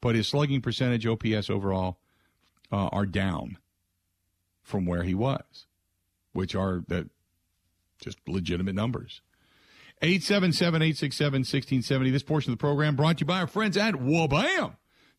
But 0.00 0.14
his 0.14 0.28
slugging 0.28 0.60
percentage, 0.60 1.06
OPS 1.06 1.50
overall, 1.50 1.98
uh, 2.70 2.88
are 2.88 3.06
down 3.06 3.58
from 4.62 4.86
where 4.86 5.02
he 5.02 5.14
was, 5.14 5.66
which 6.32 6.54
are 6.54 6.84
that 6.88 7.08
just 8.00 8.18
legitimate 8.28 8.74
numbers. 8.74 9.22
877 10.00 10.82
867 10.82 11.40
1670. 11.40 12.10
This 12.10 12.22
portion 12.22 12.52
of 12.52 12.58
the 12.58 12.60
program 12.60 12.94
brought 12.94 13.18
to 13.18 13.22
you 13.22 13.26
by 13.26 13.40
our 13.40 13.46
friends 13.48 13.76
at 13.76 13.94
Wabam. 13.94 14.76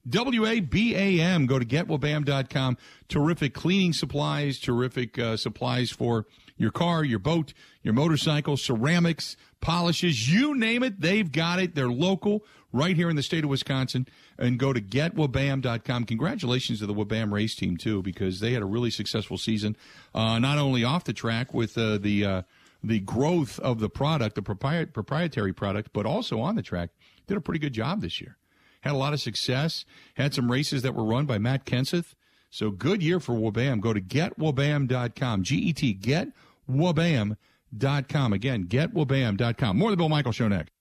W 0.08 0.46
A 0.46 0.62
B 0.62 0.96
A 0.96 1.22
M. 1.22 1.46
Go 1.46 1.60
to 1.60 1.66
getwabam.com. 1.66 2.78
Terrific 3.10 3.54
cleaning 3.54 3.92
supplies, 3.92 4.58
terrific 4.58 5.20
uh, 5.20 5.36
supplies 5.36 5.92
for 5.92 6.26
your 6.60 6.70
car, 6.70 7.04
your 7.04 7.18
boat, 7.18 7.54
your 7.82 7.96
motorcycle, 7.96 8.58
ceramics, 8.58 9.36
polishes, 9.62 10.32
you 10.32 10.54
name 10.56 10.84
it, 10.84 11.02
they've 11.02 11.32
got 11.32 11.60
it. 11.60 11.74
They're 11.74 11.90
local 11.90 12.46
right 12.72 12.96
here 12.96 13.10
in 13.10 13.16
the 13.16 13.24
state 13.24 13.44
of 13.44 13.50
Wisconsin. 13.50 14.08
And 14.38 14.60
go 14.60 14.74
to 14.74 14.82
getwabam.com. 14.82 16.04
Congratulations 16.06 16.80
to 16.80 16.86
the 16.86 16.94
Wabam 16.94 17.32
race 17.32 17.56
team, 17.56 17.78
too, 17.78 18.04
because 18.04 18.40
they 18.40 18.54
had 18.54 18.62
a 18.62 18.66
really 18.66 18.92
successful 18.92 19.38
season, 19.38 19.76
uh, 20.14 20.38
not 20.38 20.60
only 20.60 20.84
off 20.84 21.06
the 21.06 21.14
track 21.14 21.54
with 21.54 21.76
uh, 21.78 21.98
the. 21.98 22.26
Uh, 22.26 22.42
the 22.82 23.02
growth 23.02 23.60
of 23.60 23.82
the 23.82 23.90
product, 23.90 24.36
the 24.36 24.42
propri- 24.42 24.94
proprietary 24.94 25.52
product, 25.52 25.90
but 25.92 26.06
also 26.06 26.40
on 26.40 26.56
the 26.56 26.62
track, 26.62 26.92
did 27.28 27.36
a 27.36 27.42
pretty 27.42 27.60
good 27.60 27.74
job 27.74 28.00
this 28.00 28.22
year. 28.22 28.38
Had 28.80 28.94
a 28.94 28.98
lot 28.98 29.12
of 29.12 29.20
success. 29.20 29.84
Had 30.14 30.34
some 30.34 30.50
races 30.50 30.82
that 30.84 30.96
were 30.96 31.04
run 31.04 31.26
by 31.26 31.38
Matt 31.38 31.66
Kenseth. 31.66 32.14
So 32.50 32.72
good 32.72 33.04
year 33.04 33.20
for 33.20 33.34
Wabam. 33.34 33.82
Go 33.82 33.94
to 33.94 34.02
getwabam.com. 34.02 35.44
G 35.44 35.58
E 35.58 35.74
T, 35.74 35.94
get 35.94 36.30
getwabam.com. 36.70 38.34
Again, 38.34 38.66
getwabam.com. 38.66 39.78
More 39.78 39.90
of 39.90 39.94
the 39.94 39.98
Bill 39.98 40.10
Michael 40.10 40.32
Show 40.32 40.48
next. 40.48 40.72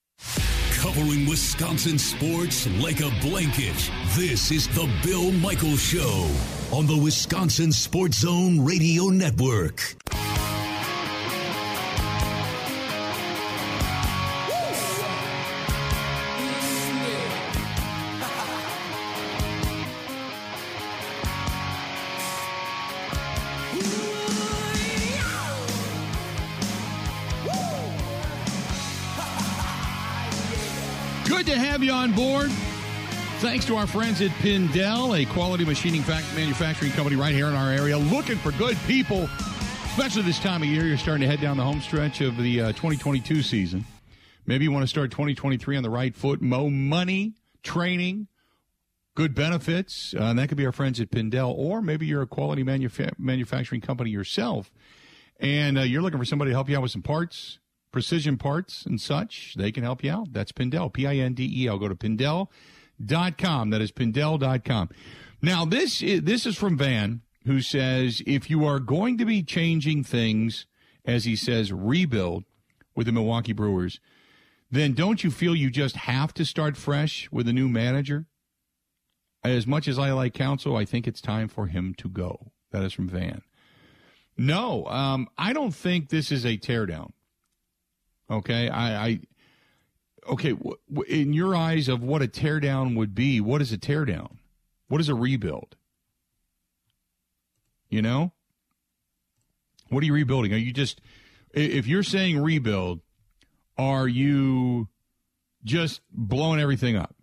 Covering 0.72 1.27
Wisconsin 1.29 1.98
sports 1.98 2.68
like 2.81 3.01
a 3.01 3.11
blanket. 3.20 3.90
This 4.14 4.53
is 4.53 4.68
the 4.68 4.88
Bill 5.03 5.33
Michael 5.33 5.77
Show 5.77 6.31
on 6.72 6.87
the 6.87 6.96
Wisconsin 6.96 7.72
Sports 7.72 8.20
Zone 8.20 8.64
Radio 8.64 9.07
Network. 9.07 9.96
On 31.98 32.12
board. 32.12 32.50
Thanks 33.40 33.64
to 33.66 33.76
our 33.76 33.86
friends 33.86 34.20
at 34.20 34.30
Pindel, 34.42 35.20
a 35.20 35.24
quality 35.32 35.64
machining 35.64 36.02
manufacturing 36.34 36.92
company 36.92 37.16
right 37.16 37.34
here 37.34 37.46
in 37.46 37.54
our 37.54 37.70
area, 37.70 37.98
looking 37.98 38.36
for 38.36 38.52
good 38.52 38.76
people, 38.86 39.28
especially 39.86 40.22
this 40.22 40.38
time 40.38 40.62
of 40.62 40.68
year. 40.68 40.84
You're 40.84 40.96
starting 40.96 41.22
to 41.22 41.28
head 41.28 41.40
down 41.40 41.56
the 41.56 41.64
home 41.64 41.80
stretch 41.80 42.20
of 42.20 42.36
the 42.36 42.60
uh, 42.60 42.66
2022 42.68 43.42
season. 43.42 43.84
Maybe 44.46 44.64
you 44.64 44.72
want 44.72 44.84
to 44.84 44.88
start 44.88 45.10
2023 45.10 45.76
on 45.76 45.82
the 45.82 45.90
right 45.90 46.14
foot. 46.14 46.40
Mo 46.40 46.70
money, 46.70 47.34
training, 47.62 48.28
good 49.14 49.34
benefits. 49.34 50.14
Uh, 50.14 50.24
and 50.24 50.38
that 50.38 50.48
could 50.48 50.58
be 50.58 50.66
our 50.66 50.72
friends 50.72 51.00
at 51.00 51.10
Pindel, 51.10 51.52
or 51.56 51.82
maybe 51.82 52.06
you're 52.06 52.22
a 52.22 52.26
quality 52.26 52.62
manufa- 52.62 53.14
manufacturing 53.18 53.80
company 53.80 54.10
yourself, 54.10 54.72
and 55.40 55.78
uh, 55.78 55.82
you're 55.82 56.02
looking 56.02 56.18
for 56.18 56.24
somebody 56.24 56.50
to 56.50 56.54
help 56.54 56.68
you 56.68 56.76
out 56.76 56.82
with 56.82 56.92
some 56.92 57.02
parts, 57.02 57.58
precision 57.92 58.37
parts 58.37 58.85
and 58.85 59.01
such, 59.01 59.55
they 59.57 59.72
can 59.72 59.83
help 59.83 60.05
you 60.05 60.11
out. 60.11 60.33
That's 60.33 60.53
Pindel, 60.53 60.92
P 60.92 61.07
I 61.07 61.16
N 61.16 61.35
D 61.35 61.51
E 61.62 61.68
L. 61.68 61.79
Go 61.79 61.88
to 61.88 61.94
Pindel.com. 61.94 63.70
That 63.70 63.81
is 63.81 63.92
Pindel.com. 63.92 64.88
Now, 65.40 65.64
this 65.64 66.03
is, 66.03 66.22
this 66.22 66.46
is 66.46 66.57
from 66.57 66.77
Van, 66.77 67.22
who 67.44 67.61
says 67.61 68.22
if 68.27 68.51
you 68.51 68.64
are 68.64 68.81
going 68.81 69.18
to 69.18 69.24
be 69.24 69.42
changing 69.42 70.05
things, 70.05 70.66
as 71.05 71.24
he 71.24 71.37
says, 71.37 71.72
rebuild 71.72 72.44
with 72.94 73.07
the 73.07 73.12
Milwaukee 73.12 73.53
Brewers, 73.53 74.01
then 74.70 74.92
don't 74.92 75.24
you 75.24 75.31
feel 75.31 75.55
you 75.55 75.70
just 75.70 75.96
have 75.96 76.35
to 76.35 76.44
start 76.44 76.77
fresh 76.77 77.31
with 77.31 77.48
a 77.48 77.53
new 77.53 77.68
manager? 77.68 78.27
As 79.44 79.66
much 79.66 79.87
as 79.88 79.98
I 79.98 80.12
like 80.12 80.35
Counsell, 80.35 80.77
I 80.77 80.85
think 80.85 81.07
it's 81.07 81.20
time 81.20 81.48
for 81.48 81.68
him 81.68 81.94
to 81.98 82.09
go. 82.09 82.53
That 82.72 82.83
is 82.83 82.92
from 82.92 83.09
Van. 83.09 83.42
No, 84.37 84.85
um, 84.87 85.29
I 85.38 85.53
don't 85.53 85.74
think 85.74 86.09
this 86.09 86.31
is 86.31 86.44
a 86.44 86.59
teardown. 86.59 87.12
Okay, 88.30 88.68
I, 88.68 89.06
I 89.06 89.20
okay. 90.28 90.54
In 91.08 91.32
your 91.32 91.54
eyes, 91.54 91.88
of 91.88 92.02
what 92.02 92.22
a 92.22 92.28
teardown 92.28 92.96
would 92.96 93.14
be, 93.14 93.40
what 93.40 93.62
is 93.62 93.72
a 93.72 93.78
teardown? 93.78 94.36
What 94.88 95.00
is 95.00 95.08
a 95.08 95.14
rebuild? 95.14 95.76
You 97.88 98.02
know, 98.02 98.32
what 99.88 100.02
are 100.02 100.06
you 100.06 100.12
rebuilding? 100.12 100.52
Are 100.52 100.58
you 100.58 100.72
just 100.72 101.00
if 101.52 101.86
you're 101.86 102.02
saying 102.02 102.38
rebuild, 102.38 103.00
are 103.76 104.06
you 104.06 104.88
just 105.64 106.00
blowing 106.10 106.60
everything 106.60 106.96
up? 106.96 107.14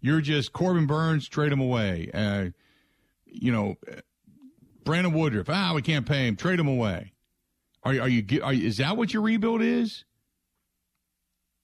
You're 0.00 0.20
just 0.20 0.52
Corbin 0.52 0.86
Burnes, 0.86 1.28
trade 1.28 1.52
him 1.52 1.60
away. 1.60 2.10
Uh, 2.12 2.46
you 3.26 3.52
know, 3.52 3.76
Brandon 4.84 5.12
Woodruff. 5.12 5.48
Ah, 5.48 5.72
we 5.74 5.82
can't 5.82 6.06
pay 6.06 6.26
him. 6.26 6.36
Trade 6.36 6.58
him 6.58 6.68
away. 6.68 7.12
Are, 7.82 7.92
are 7.92 8.08
you? 8.08 8.42
Are, 8.42 8.52
is 8.52 8.78
that 8.78 8.96
what 8.96 9.12
your 9.12 9.22
rebuild 9.22 9.62
is? 9.62 10.04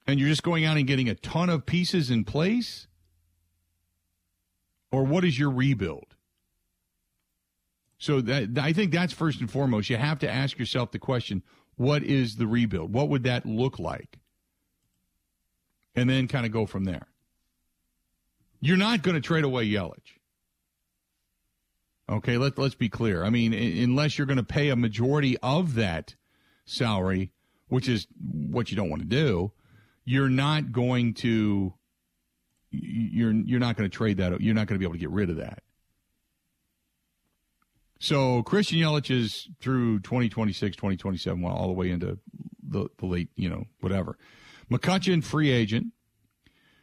And 0.07 0.21
you're 0.21 0.29
just 0.29 0.43
going 0.43 0.65
out 0.65 0.77
and 0.77 0.87
getting 0.87 1.09
a 1.09 1.15
ton 1.15 1.51
of 1.51 1.67
pieces 1.67 2.11
in 2.11 2.25
place, 2.25 2.87
or 4.93 5.05
what 5.05 5.25
is 5.25 5.39
your 5.39 5.51
rebuild? 5.51 6.15
So 7.99 8.21
that 8.21 8.59
I 8.59 8.73
think 8.73 8.93
that's 8.93 9.13
first 9.13 9.41
and 9.41 9.51
foremost. 9.51 9.91
You 9.91 9.97
have 9.97 10.19
to 10.21 10.31
ask 10.31 10.59
yourself 10.59 10.93
the 10.93 10.99
question: 10.99 11.43
What 11.77 12.03
is 12.03 12.37
the 12.37 12.47
rebuild? 12.47 12.93
What 12.93 13.09
would 13.09 13.25
that 13.25 13.47
look 13.47 13.79
like? 13.79 14.19
And 15.95 16.09
then 16.11 16.29
kind 16.29 16.47
of 16.47 16.53
go 16.53 16.67
from 16.67 16.85
there. 16.85 17.09
You're 18.61 18.77
not 18.77 19.03
going 19.03 19.15
to 19.15 19.21
trade 19.21 19.45
away 19.45 19.67
Yelich. 19.67 20.19
Okay, 22.09 22.37
let, 22.37 22.57
let's 22.57 22.75
be 22.75 22.89
clear. 22.89 23.25
I 23.25 23.31
mean, 23.31 23.53
unless 23.53 24.17
you're 24.17 24.27
going 24.27 24.37
to 24.37 24.45
pay 24.45 24.69
a 24.69 24.77
majority 24.77 25.37
of 25.43 25.75
that 25.75 26.15
salary, 26.65 27.33
which 27.69 27.89
is 27.89 28.07
what 28.21 28.71
you 28.71 28.77
don't 28.77 28.91
want 28.91 29.03
to 29.03 29.09
do, 29.09 29.53
you're 30.07 30.31
not 30.31 30.73
going 30.73 31.13
to 31.15 31.75
you're 32.71 33.33
you're 33.33 33.61
not 33.61 33.77
going 33.77 33.89
to 33.89 33.95
trade 33.95 34.17
that. 34.17 34.41
You're 34.41 34.55
not 34.55 34.67
going 34.67 34.77
to 34.77 34.79
be 34.79 34.87
able 34.87 34.95
to 34.95 35.01
get 35.01 35.11
rid 35.11 35.29
of 35.29 35.37
that. 35.37 35.63
So 37.99 38.43
Christian 38.43 38.79
Yelich 38.79 39.11
is 39.11 39.49
through 39.61 40.01
2026, 40.01 40.77
2027, 40.77 41.41
well, 41.41 41.55
all 41.55 41.67
the 41.67 41.73
way 41.73 41.91
into 41.91 42.19
the, 42.63 42.89
the 42.99 43.07
late, 43.07 43.31
you 43.37 43.49
know, 43.49 43.65
whatever. 43.81 44.19
McCutchen, 44.71 45.25
free 45.25 45.51
agent. 45.51 45.87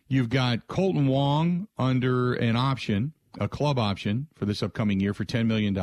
You've 0.08 0.30
got 0.30 0.68
Kolten 0.68 1.08
Wong 1.08 1.68
under 1.78 2.34
an 2.34 2.56
option 2.56 3.14
a 3.40 3.48
club 3.48 3.80
option 3.80 4.28
for 4.36 4.46
this 4.46 4.62
upcoming 4.62 5.00
year 5.00 5.14
for 5.14 5.26
$10 5.26 5.48
million. 5.48 5.78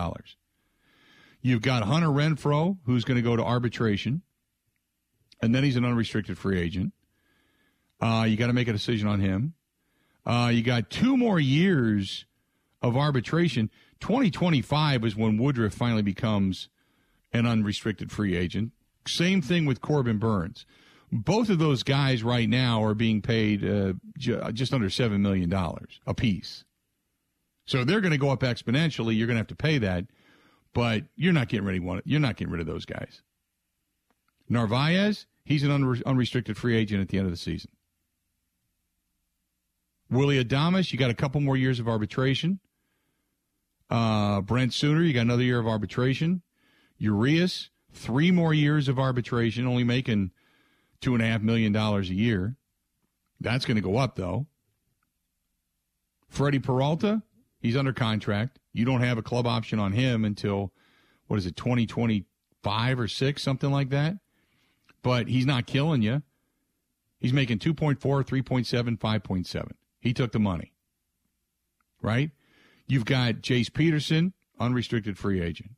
You've 1.42 1.62
got 1.62 1.82
Hunter 1.84 2.08
Renfroe, 2.08 2.78
who's 2.84 3.04
going 3.04 3.16
to 3.16 3.22
go 3.22 3.36
to 3.36 3.42
arbitration, 3.42 4.22
and 5.42 5.54
then 5.54 5.64
he's 5.64 5.76
an 5.76 5.84
unrestricted 5.84 6.38
free 6.38 6.60
agent. 6.60 6.92
Uh, 8.00 8.24
you 8.26 8.36
got 8.36 8.46
to 8.46 8.52
make 8.52 8.68
a 8.68 8.72
decision 8.72 9.08
on 9.08 9.20
him. 9.20 9.54
Uh, 10.24 10.50
you 10.52 10.62
got 10.62 10.90
two 10.90 11.16
more 11.16 11.38
years 11.40 12.24
of 12.82 12.96
arbitration. 12.96 13.70
2025 14.00 15.04
is 15.04 15.16
when 15.16 15.38
Woodruff 15.38 15.74
finally 15.74 16.02
becomes 16.02 16.68
an 17.32 17.46
unrestricted 17.46 18.10
free 18.10 18.36
agent. 18.36 18.72
Same 19.06 19.42
thing 19.42 19.66
with 19.66 19.80
Corbin 19.80 20.18
Burnes. 20.18 20.66
Both 21.12 21.50
of 21.50 21.58
those 21.58 21.82
guys 21.82 22.22
right 22.22 22.48
now 22.48 22.84
are 22.84 22.94
being 22.94 23.20
paid 23.20 23.64
uh, 23.64 23.94
j- 24.16 24.40
just 24.52 24.72
under 24.72 24.88
$7 24.88 25.20
million 25.20 25.52
a 26.06 26.14
piece. 26.14 26.64
So 27.66 27.84
they're 27.84 28.00
going 28.00 28.12
to 28.12 28.18
go 28.18 28.30
up 28.30 28.40
exponentially. 28.40 29.16
You're 29.16 29.26
going 29.26 29.36
to 29.36 29.40
have 29.40 29.46
to 29.48 29.56
pay 29.56 29.78
that, 29.78 30.06
but 30.72 31.04
you're 31.16 31.32
not 31.32 31.48
getting 31.48 31.66
rid 31.66 31.76
of 31.78 31.82
one. 31.82 32.02
You're 32.04 32.20
not 32.20 32.36
getting 32.36 32.52
rid 32.52 32.60
of 32.60 32.66
those 32.66 32.84
guys. 32.84 33.22
Narvaez, 34.48 35.26
he's 35.44 35.62
an 35.62 35.70
unre- 35.70 36.04
unrestricted 36.04 36.56
free 36.56 36.76
agent 36.76 37.00
at 37.00 37.08
the 37.08 37.18
end 37.18 37.26
of 37.26 37.32
the 37.32 37.36
season. 37.36 37.70
Willy 40.10 40.42
Adames, 40.42 40.92
you 40.92 40.98
got 40.98 41.10
a 41.10 41.14
couple 41.14 41.40
more 41.40 41.56
years 41.56 41.78
of 41.78 41.88
arbitration. 41.88 42.60
Uh, 43.88 44.40
Brent 44.40 44.72
Suter, 44.72 45.02
you 45.02 45.12
got 45.12 45.22
another 45.22 45.42
year 45.42 45.58
of 45.58 45.66
arbitration. 45.66 46.42
Urias, 46.98 47.70
three 47.92 48.30
more 48.30 48.52
years 48.52 48.88
of 48.88 48.98
arbitration, 48.98 49.66
only 49.66 49.84
making 49.84 50.30
two 51.00 51.14
and 51.14 51.22
a 51.22 51.26
half 51.26 51.40
million 51.40 51.72
dollars 51.72 52.10
a 52.10 52.14
year. 52.14 52.56
That's 53.40 53.64
going 53.64 53.76
to 53.76 53.82
go 53.82 53.96
up 53.96 54.16
though. 54.16 54.46
Freddie 56.28 56.58
Peralta, 56.58 57.22
He's 57.60 57.76
under 57.76 57.92
contract. 57.92 58.58
You 58.72 58.84
don't 58.84 59.02
have 59.02 59.18
a 59.18 59.22
club 59.22 59.46
option 59.46 59.78
on 59.78 59.92
him 59.92 60.24
until 60.24 60.72
what 61.26 61.38
is 61.38 61.46
it, 61.46 61.56
2025 61.56 63.00
or 63.00 63.06
6, 63.08 63.42
something 63.42 63.70
like 63.70 63.90
that. 63.90 64.16
But 65.02 65.28
he's 65.28 65.46
not 65.46 65.66
killing 65.66 66.02
you. 66.02 66.22
He's 67.20 67.32
making 67.32 67.58
2.4, 67.58 67.98
3.7, 67.98 68.98
5.7. 68.98 69.70
He 70.00 70.12
took 70.12 70.32
the 70.32 70.38
money. 70.38 70.72
Right? 72.02 72.30
You've 72.86 73.04
got 73.04 73.34
Jace 73.36 73.72
Peterson, 73.72 74.32
unrestricted 74.58 75.18
free 75.18 75.40
agent. 75.40 75.72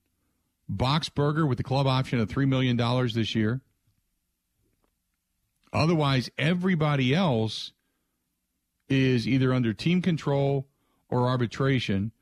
Boxberger 0.70 1.46
with 1.46 1.58
the 1.58 1.64
club 1.64 1.86
option 1.86 2.18
of 2.20 2.28
$3 2.28 2.48
million 2.48 2.76
this 3.14 3.34
year. 3.34 3.60
Otherwise, 5.72 6.30
everybody 6.38 7.14
else 7.14 7.72
is 8.88 9.26
either 9.26 9.52
under 9.52 9.72
team 9.72 10.02
control 10.02 10.68
or 11.08 11.28
arbitration. 11.28 12.12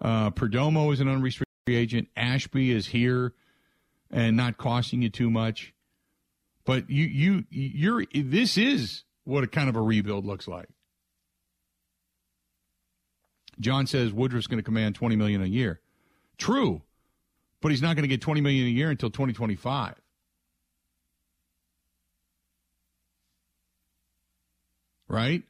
Uh, 0.00 0.30
Perdomo 0.30 0.92
is 0.92 1.00
an 1.00 1.08
unrestricted 1.08 1.46
free 1.66 1.76
agent. 1.76 2.08
Ashby 2.16 2.70
is 2.70 2.86
here 2.86 3.34
and 4.10 4.36
not 4.36 4.56
costing 4.56 5.02
you 5.02 5.10
too 5.10 5.30
much. 5.30 5.74
But 6.64 6.90
you 6.90 7.06
you 7.06 7.44
you're 7.50 8.04
this 8.14 8.58
is 8.58 9.04
what 9.24 9.42
a 9.42 9.46
kind 9.46 9.70
of 9.70 9.76
a 9.76 9.80
rebuild 9.80 10.26
looks 10.26 10.46
like. 10.46 10.68
John 13.60 13.86
says 13.86 14.12
Woodruff's 14.12 14.46
going 14.46 14.58
to 14.58 14.64
command 14.64 14.94
20 14.94 15.16
million 15.16 15.42
a 15.42 15.46
year. 15.46 15.80
True. 16.36 16.82
But 17.60 17.70
he's 17.70 17.82
not 17.82 17.96
going 17.96 18.04
to 18.04 18.08
get 18.08 18.20
20 18.20 18.40
million 18.40 18.66
a 18.66 18.70
year 18.70 18.90
until 18.90 19.10
2025. 19.10 19.94
Right? 25.08 25.42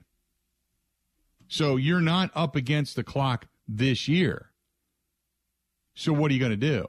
So 1.48 1.76
you're 1.76 2.00
not 2.00 2.30
up 2.34 2.56
against 2.56 2.96
the 2.96 3.02
clock 3.02 3.46
this 3.66 4.08
year. 4.08 4.50
So 5.94 6.12
what 6.12 6.30
are 6.30 6.34
you 6.34 6.40
going 6.40 6.50
to 6.52 6.56
do? 6.56 6.86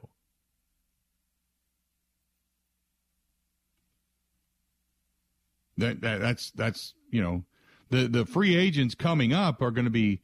That, 5.77 6.01
that 6.01 6.19
that's 6.19 6.51
that's 6.51 6.93
you 7.09 7.21
know 7.21 7.45
the 7.89 8.07
the 8.09 8.25
free 8.25 8.55
agents 8.55 8.95
coming 8.95 9.31
up 9.31 9.61
are 9.61 9.71
going 9.71 9.85
to 9.85 9.91
be 9.91 10.21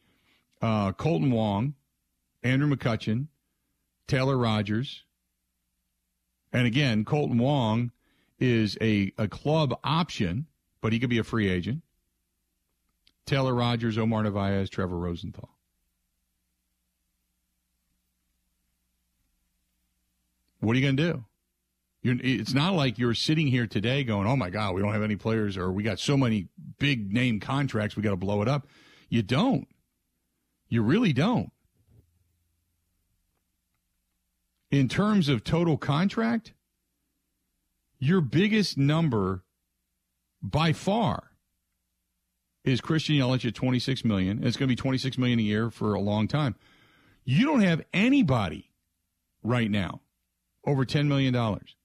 uh, 0.65 0.91
Kolten 0.93 1.31
Wong, 1.31 1.75
Andrew 2.41 2.67
McCutchen, 2.67 3.27
Taylor 4.07 4.35
Rogers, 4.35 5.03
and 6.51 6.65
again 6.65 7.05
Kolten 7.05 7.39
Wong 7.39 7.91
is 8.39 8.75
a 8.81 9.13
a 9.19 9.27
club 9.27 9.77
option, 9.83 10.47
but 10.81 10.91
he 10.91 10.99
could 10.99 11.09
be 11.11 11.19
a 11.19 11.23
free 11.23 11.49
agent. 11.49 11.83
Taylor 13.27 13.53
Rogers, 13.53 13.97
Omar 13.97 14.23
Narvaez, 14.23 14.69
Trevor 14.69 14.97
Rosenthal. 14.97 15.49
What 20.61 20.75
are 20.75 20.79
you 20.79 20.85
going 20.85 20.97
to 20.97 21.13
do? 21.13 21.25
You're, 22.01 22.17
it's 22.21 22.53
not 22.53 22.73
like 22.73 22.97
you're 22.97 23.13
sitting 23.13 23.47
here 23.47 23.67
today 23.67 24.03
going, 24.03 24.27
"Oh 24.27 24.35
my 24.35 24.49
God, 24.49 24.73
we 24.73 24.81
don't 24.81 24.93
have 24.93 25.03
any 25.03 25.15
players," 25.15 25.57
or 25.57 25.71
"We 25.71 25.83
got 25.83 25.99
so 25.99 26.17
many 26.17 26.47
big 26.79 27.13
name 27.13 27.39
contracts, 27.39 27.95
we 27.95 28.01
got 28.01 28.11
to 28.11 28.15
blow 28.15 28.41
it 28.41 28.47
up." 28.47 28.65
You 29.09 29.21
don't. 29.21 29.67
You 30.67 30.81
really 30.81 31.13
don't. 31.13 31.51
In 34.71 34.89
terms 34.89 35.29
of 35.29 35.43
total 35.43 35.77
contract, 35.77 36.53
your 37.99 38.21
biggest 38.21 38.77
number 38.77 39.43
by 40.41 40.73
far 40.73 41.31
is 42.63 42.81
Christian 42.81 43.15
Yelich 43.15 43.45
at 43.45 43.55
26 43.55 44.03
million. 44.03 44.43
It's 44.43 44.57
going 44.57 44.67
to 44.67 44.71
be 44.71 44.75
26 44.75 45.17
million 45.17 45.39
a 45.39 45.43
year 45.43 45.69
for 45.69 45.93
a 45.93 46.01
long 46.01 46.27
time. 46.27 46.55
You 47.23 47.45
don't 47.45 47.61
have 47.61 47.83
anybody 47.93 48.71
right 49.43 49.69
now 49.69 50.01
over 50.65 50.83
10 50.83 51.07
million 51.07 51.33
dollars. 51.33 51.75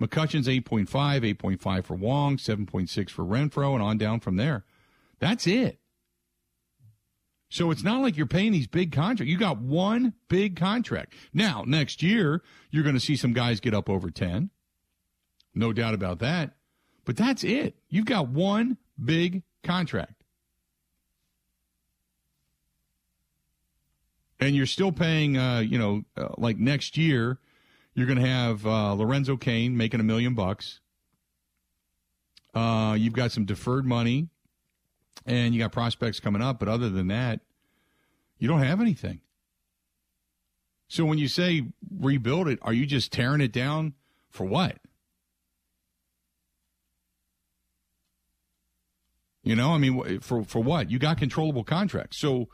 McCutchen's 0.00 0.48
8.5, 0.48 0.88
8.5 0.88 1.84
for 1.84 1.94
Wong, 1.94 2.36
7.6 2.36 3.10
for 3.10 3.24
Renfroe, 3.24 3.74
and 3.74 3.82
on 3.82 3.96
down 3.96 4.18
from 4.18 4.36
there. 4.36 4.64
That's 5.20 5.46
it. 5.46 5.78
So 7.54 7.70
it's 7.70 7.84
not 7.84 8.02
like 8.02 8.16
you're 8.16 8.26
paying 8.26 8.50
these 8.50 8.66
big 8.66 8.90
contracts. 8.90 9.30
You 9.30 9.38
got 9.38 9.60
one 9.60 10.14
big 10.28 10.56
contract. 10.56 11.14
Now, 11.32 11.62
next 11.64 12.02
year, 12.02 12.42
you're 12.72 12.82
going 12.82 12.96
to 12.96 13.00
see 13.00 13.14
some 13.14 13.32
guys 13.32 13.60
get 13.60 13.72
up 13.72 13.88
over 13.88 14.10
10. 14.10 14.50
No 15.54 15.72
doubt 15.72 15.94
about 15.94 16.18
that. 16.18 16.56
But 17.04 17.16
that's 17.16 17.44
it. 17.44 17.76
You've 17.88 18.06
got 18.06 18.28
one 18.28 18.78
big 19.02 19.44
contract. 19.62 20.24
And 24.40 24.56
you're 24.56 24.66
still 24.66 24.90
paying, 24.90 25.36
uh, 25.36 25.60
you 25.60 25.78
know, 25.78 26.02
uh, 26.16 26.30
like 26.36 26.58
next 26.58 26.96
year, 26.96 27.38
you're 27.94 28.08
going 28.08 28.18
to 28.18 28.26
have 28.26 28.66
uh, 28.66 28.94
Lorenzo 28.94 29.36
Cain 29.36 29.76
making 29.76 30.00
a 30.00 30.04
million 30.04 30.34
bucks. 30.34 30.80
Uh, 32.52 32.96
you've 32.98 33.12
got 33.12 33.30
some 33.30 33.44
deferred 33.44 33.86
money 33.86 34.26
and 35.26 35.54
you 35.54 35.60
got 35.60 35.72
prospects 35.72 36.20
coming 36.20 36.42
up. 36.42 36.58
But 36.58 36.68
other 36.68 36.90
than 36.90 37.08
that, 37.08 37.40
you 38.38 38.48
don't 38.48 38.62
have 38.62 38.80
anything. 38.80 39.20
So 40.88 41.04
when 41.04 41.18
you 41.18 41.28
say 41.28 41.66
rebuild 41.98 42.48
it, 42.48 42.58
are 42.62 42.72
you 42.72 42.86
just 42.86 43.12
tearing 43.12 43.40
it 43.40 43.52
down 43.52 43.94
for 44.30 44.44
what? 44.44 44.78
You 49.42 49.54
know, 49.54 49.72
I 49.72 49.78
mean, 49.78 50.20
for 50.20 50.42
for 50.44 50.62
what? 50.62 50.90
You 50.90 50.98
got 50.98 51.18
controllable 51.18 51.64
contracts. 51.64 52.18
So 52.18 52.48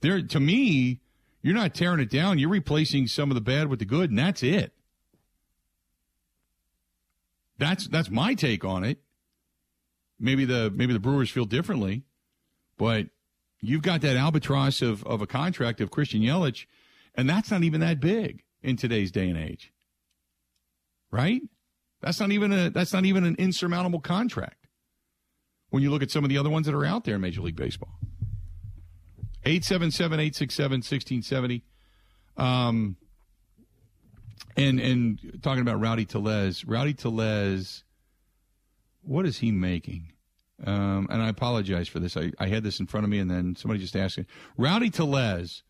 there, 0.00 0.20
to 0.20 0.40
me, 0.40 1.00
you're 1.40 1.54
not 1.54 1.74
tearing 1.74 2.00
it 2.00 2.10
down. 2.10 2.38
You're 2.38 2.48
replacing 2.48 3.06
some 3.06 3.30
of 3.30 3.36
the 3.36 3.40
bad 3.40 3.68
with 3.68 3.78
the 3.78 3.84
good, 3.84 4.10
and 4.10 4.18
that's 4.18 4.42
it. 4.42 4.72
That's 7.58 7.86
that's 7.86 8.10
my 8.10 8.34
take 8.34 8.64
on 8.64 8.82
it. 8.82 8.98
Maybe 10.18 10.44
the 10.44 10.72
maybe 10.74 10.92
the 10.92 10.98
Brewers 10.98 11.30
feel 11.30 11.44
differently. 11.44 12.02
But 12.76 13.06
you've 13.62 13.82
got 13.82 14.02
that 14.02 14.16
albatross 14.16 14.82
of, 14.82 15.02
of 15.06 15.22
a 15.22 15.26
contract 15.26 15.80
of 15.80 15.90
Christian 15.90 16.20
Yelich, 16.20 16.66
and 17.14 17.30
that's 17.30 17.50
not 17.50 17.62
even 17.62 17.80
that 17.80 17.98
big 18.00 18.42
in 18.62 18.76
today's 18.76 19.10
day 19.10 19.30
and 19.30 19.38
age. 19.38 19.72
Right? 21.10 21.40
That's 22.00 22.20
not 22.20 22.30
even 22.32 22.52
a 22.52 22.68
that's 22.70 22.92
not 22.92 23.06
even 23.06 23.24
an 23.24 23.36
insurmountable 23.38 24.00
contract. 24.00 24.66
When 25.70 25.82
you 25.82 25.90
look 25.90 26.02
at 26.02 26.10
some 26.10 26.24
of 26.24 26.30
the 26.30 26.36
other 26.36 26.50
ones 26.50 26.66
that 26.66 26.74
are 26.74 26.84
out 26.84 27.04
there 27.04 27.14
in 27.14 27.22
Major 27.22 27.40
League 27.40 27.56
Baseball. 27.56 27.98
877-867-1670. 29.46 31.62
Um 32.36 32.96
and 34.56 34.80
and 34.80 35.40
talking 35.42 35.62
about 35.62 35.80
Rowdy 35.80 36.04
Tellez, 36.04 36.64
Rowdy 36.64 36.94
Tellez, 36.94 37.84
what 39.02 39.26
is 39.26 39.38
he 39.38 39.50
making? 39.50 40.12
Um, 40.64 41.08
and 41.10 41.20
I 41.22 41.28
apologize 41.28 41.88
for 41.88 41.98
this. 41.98 42.16
I, 42.16 42.30
I 42.38 42.46
had 42.46 42.62
this 42.62 42.78
in 42.78 42.86
front 42.86 43.04
of 43.04 43.10
me, 43.10 43.18
and 43.18 43.30
then 43.30 43.56
somebody 43.56 43.80
just 43.80 43.96
asked 43.96 44.18
me. 44.18 44.26
Rowdy 44.56 44.90
Tellez 44.90 45.62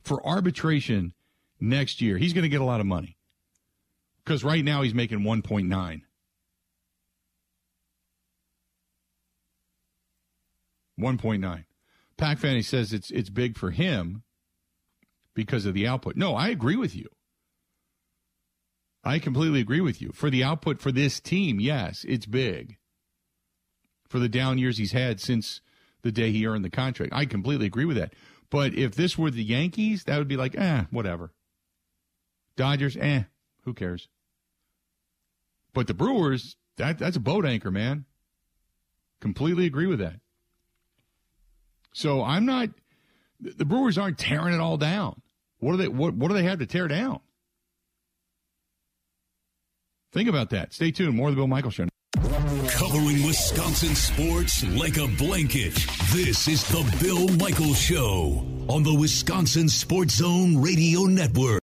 for 0.00 0.24
arbitration 0.26 1.14
next 1.60 2.00
year. 2.00 2.18
He's 2.18 2.32
going 2.32 2.42
to 2.42 2.48
get 2.48 2.60
a 2.60 2.64
lot 2.64 2.80
of 2.80 2.86
money 2.86 3.16
because 4.24 4.42
right 4.42 4.64
now 4.64 4.82
he's 4.82 4.94
making 4.94 5.20
1.9. 5.20 6.02
1.9. 11.00 11.64
Pac 12.16 12.38
Fanny 12.38 12.62
says 12.62 12.92
it's 12.92 13.10
it's 13.10 13.30
big 13.30 13.56
for 13.56 13.70
him 13.70 14.22
because 15.34 15.66
of 15.66 15.74
the 15.74 15.86
output. 15.88 16.16
No, 16.16 16.34
I 16.34 16.48
agree 16.48 16.76
with 16.76 16.94
you. 16.94 17.08
I 19.02 19.18
completely 19.18 19.60
agree 19.60 19.80
with 19.80 20.00
you. 20.00 20.12
For 20.12 20.30
the 20.30 20.44
output 20.44 20.80
for 20.80 20.92
this 20.92 21.18
team, 21.18 21.58
yes, 21.58 22.04
it's 22.06 22.26
big 22.26 22.76
for 24.12 24.18
the 24.18 24.28
down 24.28 24.58
years 24.58 24.76
he's 24.76 24.92
had 24.92 25.18
since 25.20 25.62
the 26.02 26.12
day 26.12 26.30
he 26.30 26.46
earned 26.46 26.66
the 26.66 26.70
contract. 26.70 27.14
I 27.14 27.24
completely 27.24 27.64
agree 27.64 27.86
with 27.86 27.96
that. 27.96 28.12
But 28.50 28.74
if 28.74 28.94
this 28.94 29.16
were 29.16 29.30
the 29.30 29.42
Yankees, 29.42 30.04
that 30.04 30.18
would 30.18 30.28
be 30.28 30.36
like, 30.36 30.54
eh, 30.54 30.84
whatever. 30.90 31.32
Dodgers, 32.54 32.94
eh, 32.98 33.22
who 33.64 33.72
cares? 33.72 34.08
But 35.72 35.86
the 35.86 35.94
Brewers, 35.94 36.56
that 36.76 36.98
that's 36.98 37.16
a 37.16 37.20
boat 37.20 37.46
anchor, 37.46 37.70
man. 37.70 38.04
Completely 39.20 39.64
agree 39.64 39.86
with 39.86 40.00
that. 40.00 40.20
So 41.94 42.22
I'm 42.22 42.44
not. 42.44 42.68
The 43.40 43.64
Brewers 43.64 43.96
aren't 43.96 44.18
tearing 44.18 44.52
it 44.52 44.60
all 44.60 44.76
down. 44.76 45.22
What 45.58 45.72
do 45.72 45.78
they? 45.78 45.88
What 45.88 46.12
What 46.12 46.28
do 46.28 46.34
they 46.34 46.42
have 46.42 46.58
to 46.58 46.66
tear 46.66 46.86
down? 46.86 47.20
Think 50.12 50.28
about 50.28 50.50
that. 50.50 50.74
Stay 50.74 50.90
tuned. 50.90 51.16
More 51.16 51.30
of 51.30 51.34
the 51.34 51.40
Bill 51.40 51.46
Michael 51.46 51.70
Show. 51.70 51.86
Covering 52.82 53.24
Wisconsin 53.24 53.94
sports 53.94 54.64
like 54.64 54.96
a 54.96 55.06
blanket. 55.06 55.72
This 56.10 56.48
is 56.48 56.64
the 56.64 56.82
Bill 57.00 57.28
Michael 57.36 57.74
Show 57.74 58.44
on 58.68 58.82
the 58.82 58.92
Wisconsin 58.92 59.68
Sports 59.68 60.16
Zone 60.16 60.60
Radio 60.60 61.02
Network. 61.02 61.60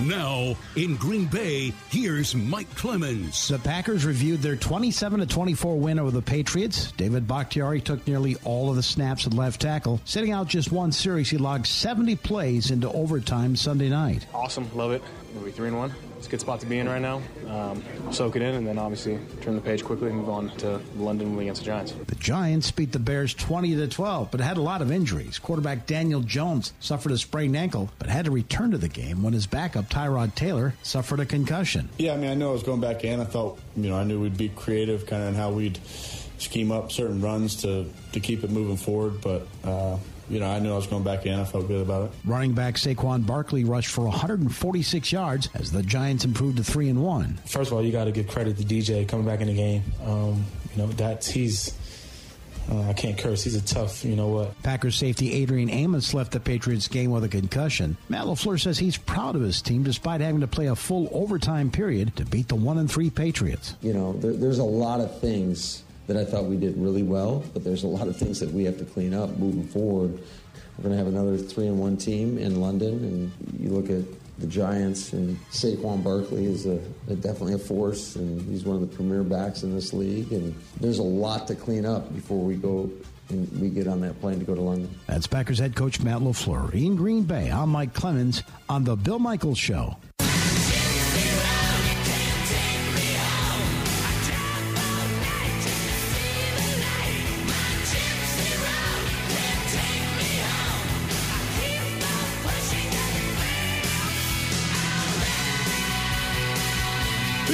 Now, 0.00 0.54
in 0.76 0.96
Green 0.96 1.24
Bay, 1.24 1.72
here's 1.88 2.34
Mike 2.34 2.72
Clemens. 2.74 3.48
The 3.48 3.58
Packers 3.58 4.04
reviewed 4.04 4.42
their 4.42 4.56
27 4.56 5.26
24 5.26 5.78
win 5.78 5.98
over 5.98 6.10
the 6.10 6.20
Patriots. 6.20 6.92
David 6.92 7.26
Bakhtiari 7.26 7.80
took 7.80 8.06
nearly 8.06 8.36
all 8.44 8.68
of 8.68 8.76
the 8.76 8.82
snaps 8.82 9.26
at 9.26 9.32
left 9.32 9.62
tackle. 9.62 10.02
Sitting 10.04 10.32
out 10.32 10.48
just 10.48 10.70
one 10.70 10.92
series, 10.92 11.30
he 11.30 11.38
logged 11.38 11.66
70 11.66 12.14
plays 12.16 12.70
into 12.70 12.92
overtime 12.92 13.56
Sunday 13.56 13.88
night. 13.88 14.26
Awesome. 14.34 14.68
Love 14.76 14.92
it. 14.92 15.02
Are 15.36 15.44
we 15.44 15.50
3 15.50 15.68
and 15.68 15.76
1? 15.76 15.94
it's 16.16 16.26
a 16.26 16.30
good 16.30 16.40
spot 16.40 16.60
to 16.60 16.66
be 16.66 16.78
in 16.78 16.88
right 16.88 17.00
now. 17.00 17.22
Um, 17.46 17.82
soak 18.10 18.36
it 18.36 18.42
in, 18.42 18.54
and 18.54 18.66
then 18.66 18.78
obviously 18.78 19.18
turn 19.42 19.54
the 19.54 19.60
page 19.60 19.84
quickly 19.84 20.08
and 20.08 20.16
move 20.16 20.28
on 20.28 20.50
to 20.58 20.80
London 20.96 21.38
against 21.38 21.60
the 21.60 21.66
Giants. 21.66 21.92
The 21.92 22.14
Giants 22.14 22.70
beat 22.70 22.92
the 22.92 22.98
Bears 22.98 23.34
20 23.34 23.76
to 23.76 23.86
12, 23.86 24.30
but 24.30 24.40
had 24.40 24.56
a 24.56 24.62
lot 24.62 24.82
of 24.82 24.90
injuries. 24.90 25.38
Quarterback 25.38 25.86
Daniel 25.86 26.20
Jones 26.20 26.72
suffered 26.80 27.12
a 27.12 27.18
sprained 27.18 27.56
ankle, 27.56 27.90
but 27.98 28.08
had 28.08 28.24
to 28.24 28.30
return 28.30 28.70
to 28.70 28.78
the 28.78 28.88
game 28.88 29.22
when 29.22 29.34
his 29.34 29.46
backup 29.46 29.88
Tyrod 29.88 30.34
Taylor 30.34 30.74
suffered 30.82 31.20
a 31.20 31.26
concussion. 31.26 31.88
Yeah, 31.98 32.14
I 32.14 32.16
mean, 32.16 32.30
I 32.30 32.34
know 32.34 32.50
I 32.50 32.52
was 32.52 32.62
going 32.62 32.80
back 32.80 33.04
in. 33.04 33.20
I 33.20 33.24
thought, 33.24 33.58
you 33.76 33.90
know, 33.90 33.96
I 33.96 34.04
knew 34.04 34.20
we'd 34.20 34.38
be 34.38 34.48
creative, 34.48 35.06
kind 35.06 35.22
of 35.22 35.28
in 35.28 35.34
how 35.34 35.50
we'd 35.52 35.78
scheme 36.38 36.72
up 36.72 36.92
certain 36.92 37.20
runs 37.20 37.62
to 37.62 37.86
to 38.12 38.20
keep 38.20 38.42
it 38.42 38.50
moving 38.50 38.76
forward, 38.76 39.20
but. 39.20 39.46
Uh, 39.62 39.98
you 40.28 40.40
know, 40.40 40.46
I 40.46 40.58
knew 40.58 40.72
I 40.72 40.76
was 40.76 40.86
going 40.86 41.04
back 41.04 41.26
in. 41.26 41.38
I 41.38 41.44
felt 41.44 41.68
good 41.68 41.82
about 41.82 42.06
it. 42.06 42.10
Running 42.24 42.52
back 42.52 42.74
Saquon 42.74 43.26
Barkley 43.26 43.64
rushed 43.64 43.90
for 43.90 44.04
146 44.04 45.12
yards 45.12 45.48
as 45.54 45.70
the 45.70 45.82
Giants 45.82 46.24
improved 46.24 46.56
to 46.56 46.64
three 46.64 46.88
and 46.88 47.02
one. 47.02 47.38
First 47.46 47.70
of 47.70 47.76
all, 47.76 47.84
you 47.84 47.92
got 47.92 48.04
to 48.04 48.12
give 48.12 48.28
credit 48.28 48.56
to 48.58 48.64
DJ 48.64 49.06
coming 49.08 49.26
back 49.26 49.40
in 49.40 49.48
the 49.48 49.54
game. 49.54 49.82
Um, 50.04 50.44
you 50.74 50.82
know, 50.82 50.86
that's 50.88 51.28
he's. 51.28 51.76
Uh, 52.68 52.88
I 52.88 52.94
can't 52.94 53.16
curse. 53.16 53.44
He's 53.44 53.54
a 53.54 53.64
tough, 53.64 54.04
you 54.04 54.16
know 54.16 54.26
what. 54.26 54.60
Packers 54.64 54.96
safety 54.96 55.32
Adrian 55.34 55.70
Amos 55.70 56.12
left 56.14 56.32
the 56.32 56.40
Patriots 56.40 56.88
game 56.88 57.12
with 57.12 57.22
a 57.22 57.28
concussion. 57.28 57.96
Matt 58.08 58.24
LaFleur 58.24 58.60
says 58.60 58.76
he's 58.76 58.96
proud 58.96 59.36
of 59.36 59.42
his 59.42 59.62
team 59.62 59.84
despite 59.84 60.20
having 60.20 60.40
to 60.40 60.48
play 60.48 60.66
a 60.66 60.74
full 60.74 61.08
overtime 61.12 61.70
period 61.70 62.16
to 62.16 62.24
beat 62.24 62.48
the 62.48 62.56
one 62.56 62.78
and 62.78 62.90
three 62.90 63.08
Patriots. 63.08 63.76
You 63.82 63.92
know, 63.92 64.14
there, 64.14 64.32
there's 64.32 64.58
a 64.58 64.64
lot 64.64 65.00
of 65.00 65.20
things 65.20 65.84
that 66.06 66.16
I 66.16 66.24
thought 66.24 66.44
we 66.44 66.56
did 66.56 66.76
really 66.76 67.02
well, 67.02 67.44
but 67.52 67.64
there's 67.64 67.82
a 67.82 67.88
lot 67.88 68.08
of 68.08 68.16
things 68.16 68.40
that 68.40 68.50
we 68.50 68.64
have 68.64 68.78
to 68.78 68.84
clean 68.84 69.14
up 69.14 69.36
moving 69.38 69.66
forward. 69.66 70.12
We're 70.78 70.82
going 70.82 70.92
to 70.92 70.98
have 70.98 71.06
another 71.06 71.38
three 71.38 71.66
and 71.66 71.78
one 71.78 71.96
team 71.96 72.38
in 72.38 72.60
London, 72.60 73.04
and 73.04 73.60
you 73.60 73.70
look 73.70 73.90
at 73.90 74.04
the 74.38 74.46
Giants, 74.46 75.12
and 75.12 75.38
Saquon 75.50 76.04
Barkley 76.04 76.44
is 76.44 76.66
a, 76.66 76.78
a, 77.08 77.14
definitely 77.14 77.54
a 77.54 77.58
force, 77.58 78.16
and 78.16 78.40
he's 78.42 78.64
one 78.64 78.76
of 78.76 78.82
the 78.88 78.94
premier 78.94 79.22
backs 79.22 79.62
in 79.62 79.74
this 79.74 79.92
league. 79.92 80.30
And 80.32 80.54
there's 80.80 80.98
a 80.98 81.02
lot 81.02 81.46
to 81.48 81.54
clean 81.54 81.86
up 81.86 82.14
before 82.14 82.38
we 82.38 82.54
go 82.54 82.90
and 83.28 83.60
we 83.60 83.70
get 83.70 83.88
on 83.88 84.00
that 84.02 84.20
plane 84.20 84.38
to 84.38 84.44
go 84.44 84.54
to 84.54 84.60
London. 84.60 84.88
That's 85.06 85.26
Packers 85.26 85.58
head 85.58 85.74
coach 85.74 86.00
Matt 86.00 86.20
LaFleur 86.20 86.72
in 86.74 86.94
Green 86.94 87.24
Bay. 87.24 87.50
I'm 87.50 87.70
Mike 87.70 87.92
Clemens 87.92 88.42
on 88.68 88.84
the 88.84 88.94
Bill 88.94 89.18
Michaels 89.18 89.58
Show. 89.58 89.96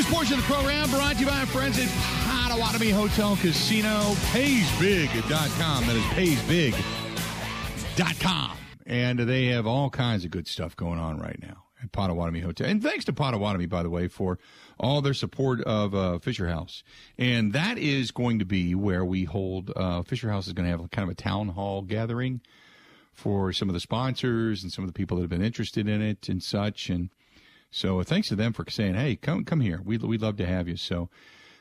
Portion 0.01 0.38
of 0.38 0.47
the 0.47 0.53
program 0.53 0.88
brought 0.90 1.14
to 1.14 1.20
you 1.20 1.26
by 1.26 1.40
our 1.40 1.47
friends 1.47 1.78
at 1.78 1.88
Potawatomi 2.26 2.90
Hotel 2.90 3.36
Casino, 3.36 4.12
paysbig.com. 4.32 5.86
That 5.86 5.97
is 5.97 6.05
paysbig.com. 7.95 8.57
And 8.86 9.18
they 9.18 9.47
have 9.47 9.66
all 9.66 9.90
kinds 9.90 10.24
of 10.24 10.30
good 10.30 10.47
stuff 10.47 10.76
going 10.76 10.99
on 10.99 11.18
right 11.18 11.38
now 11.40 11.64
at 11.82 11.93
Potawatomi 11.93 12.40
Hotel. 12.40 12.68
And 12.68 12.82
thanks 12.82 13.05
to 13.07 13.12
Potawatomi, 13.12 13.66
by 13.66 13.82
the 13.82 13.90
way, 13.90 14.09
for 14.09 14.38
all 14.78 15.03
their 15.03 15.14
support 15.14 15.61
of 15.62 15.95
uh, 15.95 16.18
Fisher 16.18 16.49
House. 16.49 16.82
And 17.18 17.53
that 17.53 17.78
is 17.78 18.11
going 18.11 18.38
to 18.38 18.45
be 18.45 18.74
where 18.74 19.05
we 19.05 19.24
hold, 19.24 19.72
uh, 19.76 20.03
Fisher 20.03 20.30
House 20.30 20.47
is 20.47 20.53
going 20.53 20.70
to 20.70 20.70
have 20.76 20.90
kind 20.90 21.09
of 21.09 21.12
a 21.12 21.16
town 21.16 21.49
hall 21.49 21.82
gathering 21.82 22.40
for 23.12 23.53
some 23.53 23.68
of 23.68 23.74
the 23.74 23.80
sponsors 23.80 24.62
and 24.62 24.72
some 24.72 24.84
of 24.84 24.88
the 24.88 24.95
people 24.95 25.16
that 25.16 25.22
have 25.22 25.30
been 25.30 25.43
interested 25.43 25.88
in 25.88 26.01
it 26.01 26.28
and 26.28 26.43
such. 26.43 26.88
And 26.88 27.11
So 27.72 28.00
uh, 28.00 28.04
thanks 28.04 28.28
to 28.28 28.36
them 28.36 28.52
for 28.52 28.64
saying, 28.68 28.94
"Hey, 28.94 29.16
come 29.16 29.44
come 29.44 29.60
here. 29.60 29.80
We 29.82 29.96
we'd 29.96 30.20
love 30.20 30.36
to 30.36 30.46
have 30.46 30.68
you." 30.68 30.76
So 30.76 31.08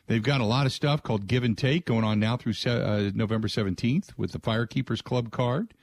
they've 0.07 0.21
got 0.21 0.41
a 0.41 0.45
lot 0.45 0.65
of 0.65 0.73
stuff 0.73 1.01
called 1.01 1.25
Give 1.25 1.43
and 1.43 1.57
Take 1.57 1.85
going 1.85 2.03
on 2.03 2.19
now 2.19 2.37
through 2.37 2.53
uh, 2.69 3.11
November 3.15 3.47
seventeenth 3.47 4.11
with 4.17 4.33
the 4.33 4.39
Firekeepers 4.39 5.01
Club 5.01 5.31
card. 5.31 5.73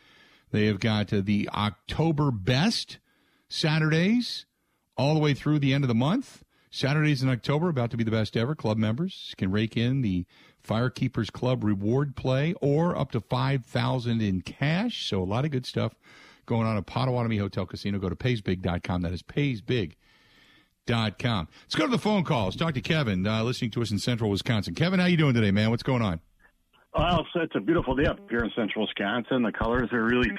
They 0.52 0.66
have 0.66 0.80
got 0.80 1.12
uh, 1.12 1.22
the 1.24 1.48
October 1.52 2.30
Best 2.30 2.98
Saturdays 3.48 4.44
all 4.98 5.14
the 5.14 5.20
way 5.20 5.32
through 5.32 5.60
the 5.60 5.72
end 5.72 5.82
of 5.82 5.88
the 5.88 5.94
month. 5.94 6.44
Saturdays 6.70 7.22
in 7.22 7.30
October 7.30 7.70
about 7.70 7.90
to 7.92 7.96
be 7.96 8.04
the 8.04 8.10
best 8.10 8.36
ever. 8.36 8.54
Club 8.54 8.76
members 8.76 9.34
can 9.38 9.50
rake 9.50 9.78
in 9.78 10.02
the 10.02 10.26
Firekeepers 10.62 11.32
Club 11.32 11.64
reward 11.64 12.14
play 12.14 12.52
or 12.60 12.94
up 12.94 13.12
to 13.12 13.20
5000 13.22 14.20
in 14.20 14.42
cash. 14.42 15.08
So 15.08 15.22
a 15.22 15.24
lot 15.24 15.46
of 15.46 15.50
good 15.50 15.64
stuff 15.64 15.94
going 16.44 16.66
on 16.66 16.76
at 16.76 16.84
Potawatomi 16.84 17.38
Hotel 17.38 17.64
Casino. 17.64 17.98
Go 17.98 18.10
to 18.10 18.16
paysbig.com. 18.16 19.00
That 19.00 19.14
is 19.14 19.22
paysbig.com. 19.22 19.94
Let's 20.90 21.74
go 21.74 21.84
to 21.84 21.90
the 21.90 21.98
phone 21.98 22.24
calls. 22.24 22.56
Talk 22.56 22.74
to 22.74 22.80
Kevin, 22.80 23.26
uh, 23.26 23.42
listening 23.42 23.70
to 23.72 23.82
us 23.82 23.90
in 23.90 23.98
central 23.98 24.30
Wisconsin. 24.30 24.74
Kevin, 24.74 25.00
how 25.00 25.06
you 25.06 25.16
doing 25.16 25.34
today, 25.34 25.50
man? 25.50 25.70
What's 25.70 25.82
going 25.82 26.02
on? 26.02 26.20
Well, 26.96 27.26
it's 27.34 27.54
a 27.54 27.60
beautiful 27.60 27.94
day 27.94 28.06
up 28.06 28.18
here 28.30 28.40
in 28.40 28.50
central 28.56 28.86
Wisconsin. 28.86 29.42
The 29.42 29.52
colors 29.52 29.88
are 29.92 30.02
really 30.02 30.30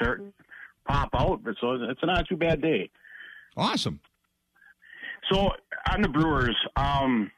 pop 0.87 1.09
out, 1.13 1.43
but 1.43 1.55
so 1.61 1.73
it's 1.73 2.01
not 2.03 2.27
too 2.27 2.35
bad 2.35 2.61
day. 2.61 2.89
Awesome. 3.55 3.99
So 5.31 5.51
on 5.91 6.01
the 6.01 6.09
Brewers, 6.09 6.55
um, 6.75 7.31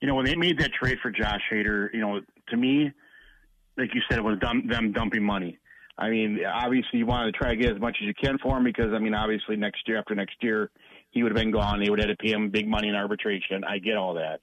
you 0.00 0.08
know, 0.08 0.14
when 0.14 0.24
they 0.24 0.34
made 0.34 0.58
that 0.60 0.72
trade 0.72 0.98
for 1.02 1.10
Josh 1.10 1.42
Hader, 1.52 1.88
you 1.92 2.00
know, 2.00 2.20
to 2.48 2.56
me, 2.56 2.90
like 3.76 3.94
you 3.94 4.00
said, 4.08 4.18
it 4.18 4.24
was 4.24 4.38
dumb, 4.38 4.66
them 4.66 4.92
dumping 4.92 5.22
money. 5.22 5.58
I 5.98 6.10
mean, 6.10 6.40
obviously, 6.44 6.98
you 6.98 7.06
wanted 7.06 7.32
to 7.32 7.38
try 7.38 7.50
to 7.50 7.56
get 7.56 7.74
as 7.74 7.80
much 7.80 7.96
as 8.00 8.06
you 8.06 8.14
can 8.14 8.38
for 8.38 8.56
him 8.56 8.64
because, 8.64 8.92
I 8.94 8.98
mean, 8.98 9.14
obviously, 9.14 9.56
next 9.56 9.86
year 9.86 9.98
after 9.98 10.14
next 10.14 10.36
year, 10.40 10.70
he 11.10 11.22
would 11.22 11.32
have 11.32 11.36
been 11.36 11.52
gone. 11.52 11.80
They 11.80 11.90
would 11.90 11.98
have 11.98 12.08
had 12.08 12.18
to 12.18 12.22
pay 12.22 12.32
him 12.32 12.50
big 12.50 12.66
money 12.66 12.88
in 12.88 12.94
arbitration. 12.94 13.64
I 13.64 13.78
get 13.78 13.96
all 13.96 14.14
that, 14.14 14.40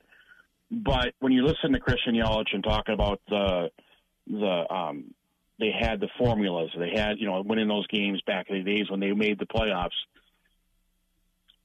but 0.72 1.14
when 1.20 1.32
you 1.32 1.44
listen 1.44 1.74
to 1.74 1.80
Christian 1.80 2.14
Yelich 2.14 2.54
and 2.54 2.64
talking 2.64 2.94
about 2.94 3.22
the 3.28 3.72
the 4.28 4.74
um, 4.74 5.16
they 5.60 5.72
had 5.78 6.00
the 6.00 6.10
formulas, 6.20 6.70
they 6.78 6.92
had 6.96 7.18
you 7.18 7.26
know 7.26 7.42
winning 7.42 7.68
those 7.68 7.88
games 7.88 8.22
back 8.28 8.48
in 8.50 8.64
the 8.64 8.76
days 8.76 8.90
when 8.90 9.00
they 9.00 9.12
made 9.12 9.40
the 9.40 9.48
playoffs 9.48 9.90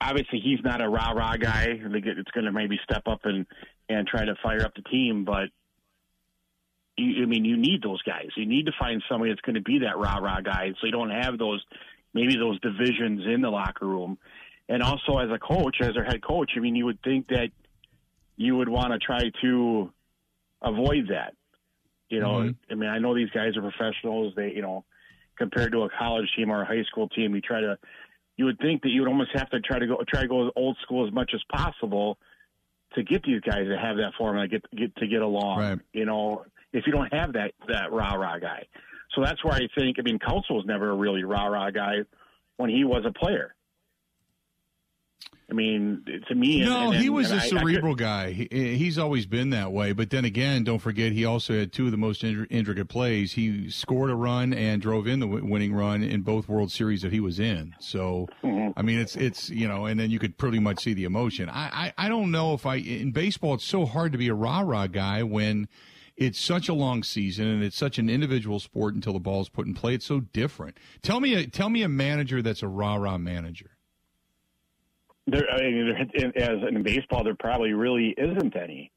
obviously 0.01 0.41
he's 0.41 0.61
not 0.63 0.83
a 0.83 0.89
rah 0.89 1.13
rah 1.13 1.37
guy. 1.37 1.67
It's 1.69 2.31
going 2.31 2.45
to 2.45 2.53
maybe 2.53 2.79
step 2.85 3.03
up 3.07 3.21
and 3.25 3.47
and 3.89 4.07
try 4.07 4.25
to 4.25 4.35
fire 4.43 4.63
up 4.63 4.75
the 4.75 4.83
team, 4.83 5.25
but 5.25 5.49
you, 6.97 7.23
I 7.23 7.27
mean, 7.27 7.45
you 7.45 7.57
need 7.57 7.83
those 7.83 8.03
guys. 8.03 8.29
You 8.37 8.47
need 8.47 8.67
to 8.67 8.73
find 8.79 9.03
somebody 9.09 9.33
that's 9.33 9.41
going 9.41 9.57
to 9.57 9.63
be 9.63 9.81
that 9.81 9.99
rah 9.99 10.19
rah 10.19 10.41
guy, 10.41 10.73
so 10.81 10.87
you 10.87 10.93
don't 10.93 11.11
have 11.11 11.39
those 11.39 11.65
maybe 12.13 12.37
those 12.37 12.61
divisions 12.61 13.23
in 13.27 13.41
the 13.41 13.51
locker 13.51 13.87
room. 13.87 14.19
And 14.69 14.83
also, 14.83 15.19
as 15.19 15.29
a 15.31 15.39
coach, 15.39 15.77
as 15.81 15.95
their 15.95 16.05
head 16.05 16.23
coach, 16.23 16.53
I 16.57 16.61
mean, 16.61 16.75
you 16.75 16.87
would 16.87 17.03
think 17.03 17.29
that 17.29 17.51
you 18.37 18.57
would 18.57 18.69
want 18.69 18.93
to 18.93 18.99
try 18.99 19.31
to 19.43 19.93
avoid 20.63 21.09
that. 21.11 21.35
You 22.09 22.21
know, 22.21 22.35
mm-hmm. 22.35 22.73
I 22.73 22.75
mean, 22.75 22.91
I 22.91 22.99
know 22.99 23.15
these 23.15 23.31
guys 23.31 23.57
are 23.57 23.63
professionals. 23.63 24.35
They, 24.37 24.53
you 24.55 24.63
know, 24.63 24.85
compared 25.37 25.73
to 25.73 25.83
a 25.83 25.89
college 25.99 26.29
team 26.37 26.51
or 26.51 26.63
a 26.63 26.67
high 26.67 26.85
school 26.85 27.09
team, 27.09 27.35
you 27.35 27.41
try 27.41 27.61
to 27.61 27.79
you 28.37 28.47
would 28.47 28.59
think 28.59 28.83
that 28.83 28.89
you 28.91 29.01
would 29.03 29.09
almost 29.09 29.31
have 29.35 29.51
to 29.51 29.61
try 29.61 29.79
to 29.79 29.87
go 29.87 30.03
try 30.09 30.23
to 30.23 30.29
go 30.29 30.51
old 30.57 30.77
school 30.83 31.07
as 31.07 31.13
much 31.13 31.33
as 31.35 31.41
possible 31.53 32.19
to 32.95 33.03
get 33.03 33.23
these 33.23 33.41
guys 33.41 33.67
to 33.67 33.77
have 33.77 33.97
that 33.97 34.13
formula, 34.17 34.49
get 34.49 34.65
get 34.77 34.95
to 34.97 35.07
get 35.07 35.23
along. 35.23 35.59
Right. 35.59 35.79
You 35.93 36.05
know, 36.05 36.45
if 36.75 36.87
you 36.87 36.93
don't 36.93 37.13
have 37.15 37.33
that 37.33 37.53
that 37.69 37.93
rah 37.93 38.15
rah 38.15 38.39
guy, 38.39 38.67
so 39.15 39.23
that's 39.23 39.43
where 39.43 39.55
I 39.55 39.69
think. 39.79 39.97
I 39.99 40.03
mean, 40.03 40.19
Counsell 40.19 40.57
was 40.57 40.67
never 40.67 40.91
a 40.91 40.95
really 40.95 41.25
rah 41.25 41.47
rah 41.47 41.71
guy 41.71 41.99
when 42.57 42.69
he 42.69 42.85
was 42.85 43.05
a 43.07 43.13
player. 43.13 43.55
I 45.51 45.53
mean, 45.53 46.05
to 46.29 46.35
me, 46.35 46.65
no, 46.65 46.87
and, 46.87 46.95
and, 46.95 47.03
he 47.03 47.11
was 47.11 47.31
a 47.31 47.39
cerebral 47.39 47.95
could, 47.95 48.03
guy. 48.03 48.31
He, 48.33 48.49
he's 48.77 48.99
always 48.99 49.27
been 49.27 49.51
that 49.51 49.73
way. 49.73 49.93
But 49.93 50.09
then 50.09 50.25
again, 50.25 50.65
don't 50.65 50.79
forget, 50.79 51.13
he 51.13 51.27
also 51.27 51.53
had 51.53 51.71
two 51.71 51.85
of 51.85 51.91
the 51.91 51.99
most 51.99 52.25
intricate 52.25 52.89
plays. 52.89 53.33
He 53.33 53.71
scored 53.71 54.11
a 54.11 54.15
run 54.15 54.55
and 54.55 54.81
drove 54.81 55.07
in 55.07 55.21
the 55.21 55.27
winning 55.27 55.75
run 55.75 56.03
in 56.03 56.23
both 56.23 56.49
World 56.49 56.73
Series 56.73 57.03
that 57.03 57.13
he 57.13 57.21
was 57.21 57.39
in. 57.39 57.75
So, 57.79 58.27
mm-hmm. 58.43 58.71
I 58.77 58.83
mean, 58.83 58.99
it's 58.99 59.17
it's 59.17 59.51
you 59.51 59.69
know, 59.69 59.85
and 59.85 60.01
then 60.01 60.11
you 60.11 60.19
could 60.19 60.39
pretty 60.39 60.61
much 60.61 60.83
see 60.83 60.95
the 60.95 61.05
emotion. 61.05 61.51
I, 61.51 61.93
I 61.99 62.07
I 62.07 62.09
don't 62.09 62.31
know 62.31 62.55
if 62.55 62.65
I 62.65 62.77
in 62.77 63.13
baseball, 63.13 63.55
it's 63.55 63.67
so 63.67 63.85
hard 63.85 64.13
to 64.13 64.19
be 64.19 64.29
a 64.29 64.35
rah 64.35 64.61
rah 64.61 64.87
guy 64.87 65.23
when 65.25 65.69
it's 66.17 66.39
such 66.39 66.69
a 66.69 66.75
long 66.75 67.03
season 67.03 67.47
and 67.47 67.63
it's 67.63 67.77
such 67.77 67.99
an 67.99 68.09
individual 68.09 68.61
sport 68.61 68.95
until 68.95 69.13
the 69.13 69.21
ball 69.21 69.41
is 69.41 69.49
put 69.49 69.67
in 69.67 69.75
play. 69.75 69.95
It's 69.95 70.07
so 70.07 70.21
different. 70.21 70.77
Tell 71.03 71.21
me 71.21 71.35
a 71.35 71.47
tell 71.47 71.71
me 71.71 71.83
a 71.83 71.89
manager 71.89 72.43
that's 72.43 72.63
a 72.63 72.69
rah 72.69 72.97
rah 72.97 73.19
manager. 73.19 73.71
There, 75.27 75.51
I 75.51 75.63
mean, 75.63 76.33
as 76.37 76.69
in 76.69 76.83
baseball, 76.83 77.25
there 77.25 77.35
probably 77.35 77.73
really 77.73 78.15
isn't 78.19 78.55
any, 78.57 78.93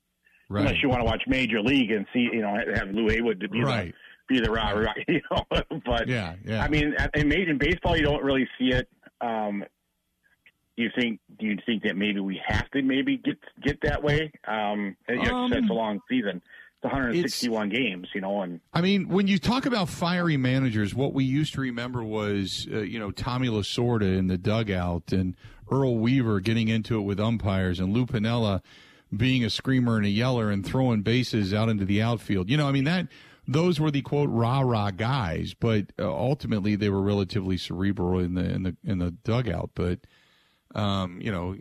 right. 0.49 0.61
unless 0.61 0.83
you 0.83 0.89
want 0.89 0.99
to 0.99 1.05
watch 1.05 1.23
Major 1.25 1.61
League 1.61 1.89
and 1.89 2.05
see, 2.11 2.27
you 2.33 2.41
know, 2.41 2.57
have 2.75 2.89
Lou 2.89 3.07
Haywood 3.07 3.39
to 3.39 3.47
be 3.47 3.63
right. 3.63 3.93
the 4.27 4.35
be 4.35 4.41
the 4.41 4.51
rah 4.51 4.71
rah, 4.71 4.93
you 5.07 5.21
know. 5.31 5.45
but 5.85 6.07
yeah, 6.07 6.35
yeah. 6.43 6.61
I 6.61 6.67
mean, 6.67 6.93
in, 7.13 7.31
in 7.31 7.57
baseball, 7.57 7.95
you 7.95 8.03
don't 8.03 8.23
really 8.23 8.47
see 8.59 8.71
it. 8.71 8.89
Um, 9.21 9.63
you 10.75 10.89
think? 10.95 11.19
Do 11.39 11.45
you 11.47 11.57
think 11.65 11.83
that 11.83 11.95
maybe 11.95 12.19
we 12.19 12.39
have 12.45 12.69
to 12.71 12.81
maybe 12.81 13.17
get 13.17 13.37
get 13.63 13.81
that 13.81 14.03
way? 14.03 14.31
Um, 14.47 14.95
um 15.09 15.53
it's 15.53 15.69
a 15.69 15.73
long 15.73 16.01
season. 16.09 16.41
It's 16.83 16.93
161 16.93 17.71
it's, 17.71 17.77
games, 17.77 18.07
you 18.13 18.21
know, 18.21 18.41
and 18.41 18.59
I 18.71 18.81
mean, 18.81 19.09
when 19.09 19.27
you 19.27 19.39
talk 19.39 19.65
about 19.65 19.89
fiery 19.89 20.37
managers, 20.37 20.93
what 20.93 21.11
we 21.11 21.23
used 21.23 21.55
to 21.55 21.61
remember 21.61 22.03
was, 22.03 22.67
uh, 22.71 22.81
you 22.81 22.99
know, 22.99 23.09
Tommy 23.09 23.47
Lasorda 23.47 24.17
in 24.17 24.27
the 24.27 24.37
dugout 24.37 25.11
and 25.11 25.35
Earl 25.71 25.97
Weaver 25.97 26.39
getting 26.39 26.67
into 26.67 26.99
it 26.99 27.01
with 27.01 27.19
umpires 27.19 27.79
and 27.79 27.93
Lou 27.93 28.05
Piniella 28.05 28.61
being 29.15 29.43
a 29.43 29.49
screamer 29.49 29.97
and 29.97 30.05
a 30.05 30.09
yeller 30.09 30.51
and 30.51 30.63
throwing 30.63 31.01
bases 31.01 31.51
out 31.51 31.67
into 31.67 31.83
the 31.83 32.01
outfield. 32.01 32.49
You 32.49 32.57
know, 32.57 32.67
I 32.67 32.71
mean 32.71 32.83
that 32.83 33.07
those 33.47 33.79
were 33.79 33.89
the 33.89 34.01
quote 34.01 34.29
rah 34.29 34.59
rah 34.59 34.91
guys, 34.91 35.53
but 35.53 35.85
uh, 35.97 36.11
ultimately 36.11 36.75
they 36.75 36.89
were 36.89 37.01
relatively 37.01 37.57
cerebral 37.57 38.19
in 38.19 38.35
the 38.35 38.43
in 38.43 38.63
the 38.63 38.75
in 38.83 38.99
the 38.99 39.11
dugout. 39.11 39.71
But 39.73 40.01
um, 40.75 41.19
you 41.21 41.31
know, 41.31 41.55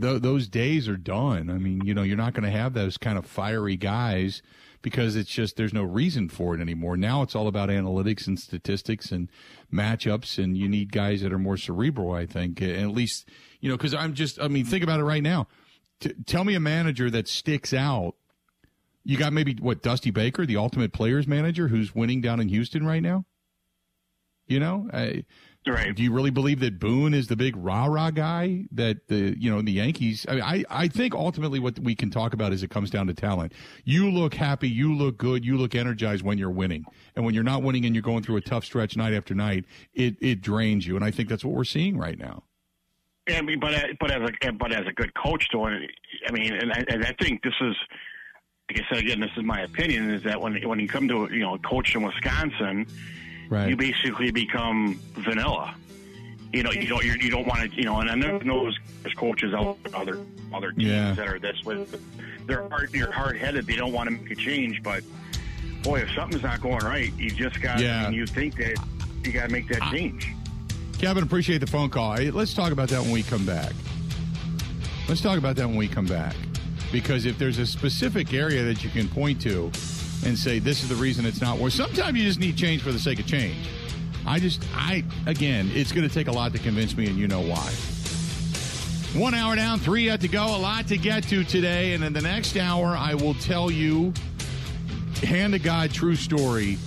th- 0.00 0.22
those 0.22 0.48
days 0.48 0.88
are 0.88 0.96
done. 0.96 1.50
I 1.50 1.58
mean, 1.58 1.84
you 1.84 1.94
know, 1.94 2.02
you're 2.02 2.16
not 2.16 2.34
going 2.34 2.44
to 2.44 2.56
have 2.56 2.74
those 2.74 2.96
kind 2.96 3.18
of 3.18 3.26
fiery 3.26 3.76
guys 3.76 4.42
because 4.82 5.14
it's 5.16 5.30
just 5.30 5.56
there's 5.56 5.72
no 5.72 5.84
reason 5.84 6.28
for 6.28 6.54
it 6.54 6.60
anymore. 6.60 6.96
Now 6.96 7.22
it's 7.22 7.34
all 7.34 7.46
about 7.46 7.68
analytics 7.68 8.26
and 8.26 8.38
statistics 8.38 9.12
and 9.12 9.30
matchups, 9.72 10.42
and 10.42 10.56
you 10.56 10.68
need 10.68 10.92
guys 10.92 11.22
that 11.22 11.32
are 11.32 11.38
more 11.38 11.56
cerebral. 11.56 12.12
I 12.12 12.26
think, 12.26 12.60
and 12.60 12.76
at 12.76 12.90
least 12.90 13.28
you 13.60 13.70
know, 13.70 13.76
because 13.76 13.94
I'm 13.94 14.14
just 14.14 14.40
I 14.40 14.48
mean, 14.48 14.64
think 14.64 14.84
about 14.84 15.00
it 15.00 15.04
right 15.04 15.22
now. 15.22 15.46
T- 16.00 16.14
tell 16.26 16.44
me 16.44 16.54
a 16.54 16.60
manager 16.60 17.10
that 17.10 17.28
sticks 17.28 17.72
out. 17.72 18.16
You 19.04 19.16
got 19.16 19.32
maybe 19.32 19.56
what 19.60 19.82
Dusty 19.82 20.10
Baker, 20.10 20.46
the 20.46 20.56
ultimate 20.56 20.92
players 20.92 21.26
manager, 21.26 21.68
who's 21.68 21.94
winning 21.94 22.20
down 22.20 22.40
in 22.40 22.48
Houston 22.48 22.84
right 22.84 23.02
now. 23.02 23.24
You 24.46 24.60
know, 24.60 24.88
I, 24.92 25.24
Right. 25.64 25.94
Do 25.94 26.02
you 26.02 26.12
really 26.12 26.30
believe 26.30 26.58
that 26.60 26.80
Boone 26.80 27.14
is 27.14 27.28
the 27.28 27.36
big 27.36 27.54
rah 27.56 27.86
rah 27.86 28.10
guy 28.10 28.64
that 28.72 29.06
the 29.06 29.36
you 29.38 29.48
know 29.48 29.62
the 29.62 29.70
Yankees? 29.70 30.26
I 30.28 30.32
mean, 30.32 30.42
I 30.42 30.64
I 30.68 30.88
think 30.88 31.14
ultimately 31.14 31.60
what 31.60 31.78
we 31.78 31.94
can 31.94 32.10
talk 32.10 32.34
about 32.34 32.52
is 32.52 32.64
it 32.64 32.70
comes 32.70 32.90
down 32.90 33.06
to 33.06 33.14
talent. 33.14 33.52
You 33.84 34.10
look 34.10 34.34
happy, 34.34 34.68
you 34.68 34.92
look 34.92 35.18
good, 35.18 35.44
you 35.44 35.56
look 35.56 35.76
energized 35.76 36.24
when 36.24 36.36
you're 36.36 36.50
winning, 36.50 36.84
and 37.14 37.24
when 37.24 37.32
you're 37.32 37.44
not 37.44 37.62
winning 37.62 37.84
and 37.84 37.94
you're 37.94 38.02
going 38.02 38.24
through 38.24 38.38
a 38.38 38.40
tough 38.40 38.64
stretch 38.64 38.96
night 38.96 39.14
after 39.14 39.36
night, 39.36 39.64
it 39.94 40.16
it 40.20 40.40
drains 40.40 40.84
you. 40.84 40.96
And 40.96 41.04
I 41.04 41.12
think 41.12 41.28
that's 41.28 41.44
what 41.44 41.54
we're 41.54 41.62
seeing 41.62 41.96
right 41.96 42.18
now. 42.18 42.42
I 43.28 43.40
mean, 43.40 43.60
but 43.60 43.72
but 44.00 44.10
as 44.10 44.28
a 44.28 44.52
but 44.52 44.72
as 44.72 44.84
a 44.88 44.92
good 44.92 45.14
coach, 45.14 45.48
though, 45.52 45.66
I 45.66 46.32
mean, 46.32 46.54
and 46.54 46.72
I, 46.72 46.84
and 46.88 47.04
I 47.04 47.14
think 47.20 47.40
this 47.44 47.54
is 47.60 47.76
like 48.68 48.80
I 48.80 48.94
said 48.94 49.04
again, 49.04 49.20
this 49.20 49.30
is 49.36 49.44
my 49.44 49.60
opinion, 49.60 50.10
is 50.10 50.24
that 50.24 50.40
when 50.40 50.60
when 50.68 50.80
you 50.80 50.88
come 50.88 51.06
to 51.06 51.28
you 51.30 51.40
know 51.40 51.56
coach 51.58 51.94
in 51.94 52.02
Wisconsin 52.02 52.86
right. 53.48 53.68
you 53.68 53.76
basically 53.76 54.30
become 54.30 55.00
vanilla. 55.14 55.74
You 56.52 56.62
know, 56.62 56.70
you 56.70 56.86
don't 56.86 57.04
you 57.04 57.30
don't 57.30 57.46
want 57.46 57.70
to, 57.70 57.76
you 57.76 57.84
know, 57.84 58.00
and 58.00 58.10
I 58.10 58.14
know 58.14 58.38
those 58.38 59.14
coaches 59.16 59.54
out 59.54 59.78
other 59.94 60.18
other 60.52 60.72
teams 60.72 60.84
yeah. 60.84 61.14
that 61.14 61.26
are 61.26 61.38
this 61.38 61.64
way. 61.64 61.86
They're 62.46 62.68
hard, 62.68 62.92
they're 62.92 63.10
hard 63.10 63.38
headed. 63.38 63.66
They 63.66 63.76
don't 63.76 63.92
want 63.92 64.10
to 64.10 64.16
make 64.16 64.30
a 64.30 64.34
change, 64.34 64.82
but 64.82 65.02
boy, 65.82 66.00
if 66.00 66.10
something's 66.10 66.42
not 66.42 66.60
going 66.60 66.84
right, 66.84 67.10
you 67.16 67.30
just 67.30 67.60
got. 67.62 67.80
Yeah. 67.80 68.06
And 68.06 68.14
you 68.14 68.26
think 68.26 68.56
that 68.56 68.76
you 69.24 69.32
got 69.32 69.46
to 69.46 69.52
make 69.52 69.68
that 69.68 69.80
change. 69.90 70.28
Kevin, 70.98 71.22
appreciate 71.22 71.58
the 71.58 71.66
phone 71.66 71.90
call. 71.90 72.16
Let's 72.16 72.54
talk 72.54 72.70
about 72.70 72.88
that 72.90 73.00
when 73.00 73.12
we 73.12 73.22
come 73.22 73.46
back. 73.46 73.72
Let's 75.08 75.20
talk 75.20 75.38
about 75.38 75.56
that 75.56 75.66
when 75.66 75.76
we 75.76 75.88
come 75.88 76.06
back, 76.06 76.36
because 76.92 77.24
if 77.24 77.38
there's 77.38 77.58
a 77.58 77.66
specific 77.66 78.32
area 78.34 78.62
that 78.62 78.84
you 78.84 78.90
can 78.90 79.08
point 79.08 79.40
to 79.42 79.70
and 80.24 80.38
say 80.38 80.58
this 80.58 80.82
is 80.82 80.88
the 80.88 80.94
reason 80.94 81.26
it's 81.26 81.40
not 81.40 81.58
working. 81.58 81.70
Sometimes 81.70 82.18
you 82.18 82.24
just 82.24 82.40
need 82.40 82.56
change 82.56 82.82
for 82.82 82.92
the 82.92 82.98
sake 82.98 83.18
of 83.18 83.26
change. 83.26 83.56
I 84.26 84.38
just, 84.38 84.62
I 84.74 85.04
again, 85.26 85.70
it's 85.74 85.92
going 85.92 86.08
to 86.08 86.14
take 86.14 86.28
a 86.28 86.32
lot 86.32 86.52
to 86.52 86.58
convince 86.58 86.96
me, 86.96 87.06
and 87.06 87.16
you 87.16 87.28
know 87.28 87.40
why. 87.40 87.72
One 89.20 89.34
hour 89.34 89.54
down, 89.56 89.78
three 89.78 90.04
yet 90.04 90.20
to 90.22 90.28
go. 90.28 90.44
A 90.44 90.56
lot 90.56 90.86
to 90.88 90.96
get 90.96 91.24
to 91.24 91.44
today, 91.44 91.92
and 91.92 92.02
in 92.02 92.12
the 92.12 92.22
next 92.22 92.56
hour, 92.56 92.96
I 92.96 93.14
will 93.14 93.34
tell 93.34 93.70
you, 93.70 94.12
hand 95.22 95.52
to 95.52 95.58
God, 95.58 95.92
true 95.92 96.16
story 96.16 96.78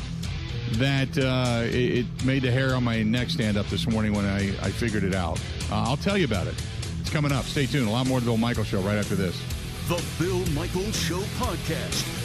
that 0.73 1.17
uh, 1.17 1.63
it, 1.65 1.99
it, 1.99 2.25
made 2.25 2.41
the 2.41 2.51
hair 2.51 2.73
on 2.73 2.83
my 2.83 3.03
neck 3.03 3.29
stand 3.29 3.57
up 3.57 3.67
this 3.67 3.88
morning 3.88 4.13
when 4.13 4.25
I, 4.25 4.47
I 4.63 4.71
figured 4.71 5.03
it 5.03 5.13
out. 5.13 5.39
Uh, 5.71 5.83
I'll 5.88 5.97
tell 5.97 6.17
you 6.17 6.25
about 6.25 6.47
it 6.47 6.55
It's 7.01 7.09
coming 7.09 7.31
up. 7.31 7.45
Stay 7.45 7.67
tuned. 7.67 7.88
A 7.88 7.91
lot 7.91 8.07
more 8.07 8.17
of 8.17 8.23
the 8.23 8.31
Bill 8.31 8.38
Michael 8.38 8.63
Show 8.63 8.81
right 8.81 8.97
after 8.97 9.15
this. 9.15 9.39
The 9.88 10.03
Bill 10.19 10.43
Michael 10.53 10.91
Show 10.91 11.19
podcast. 11.38 12.24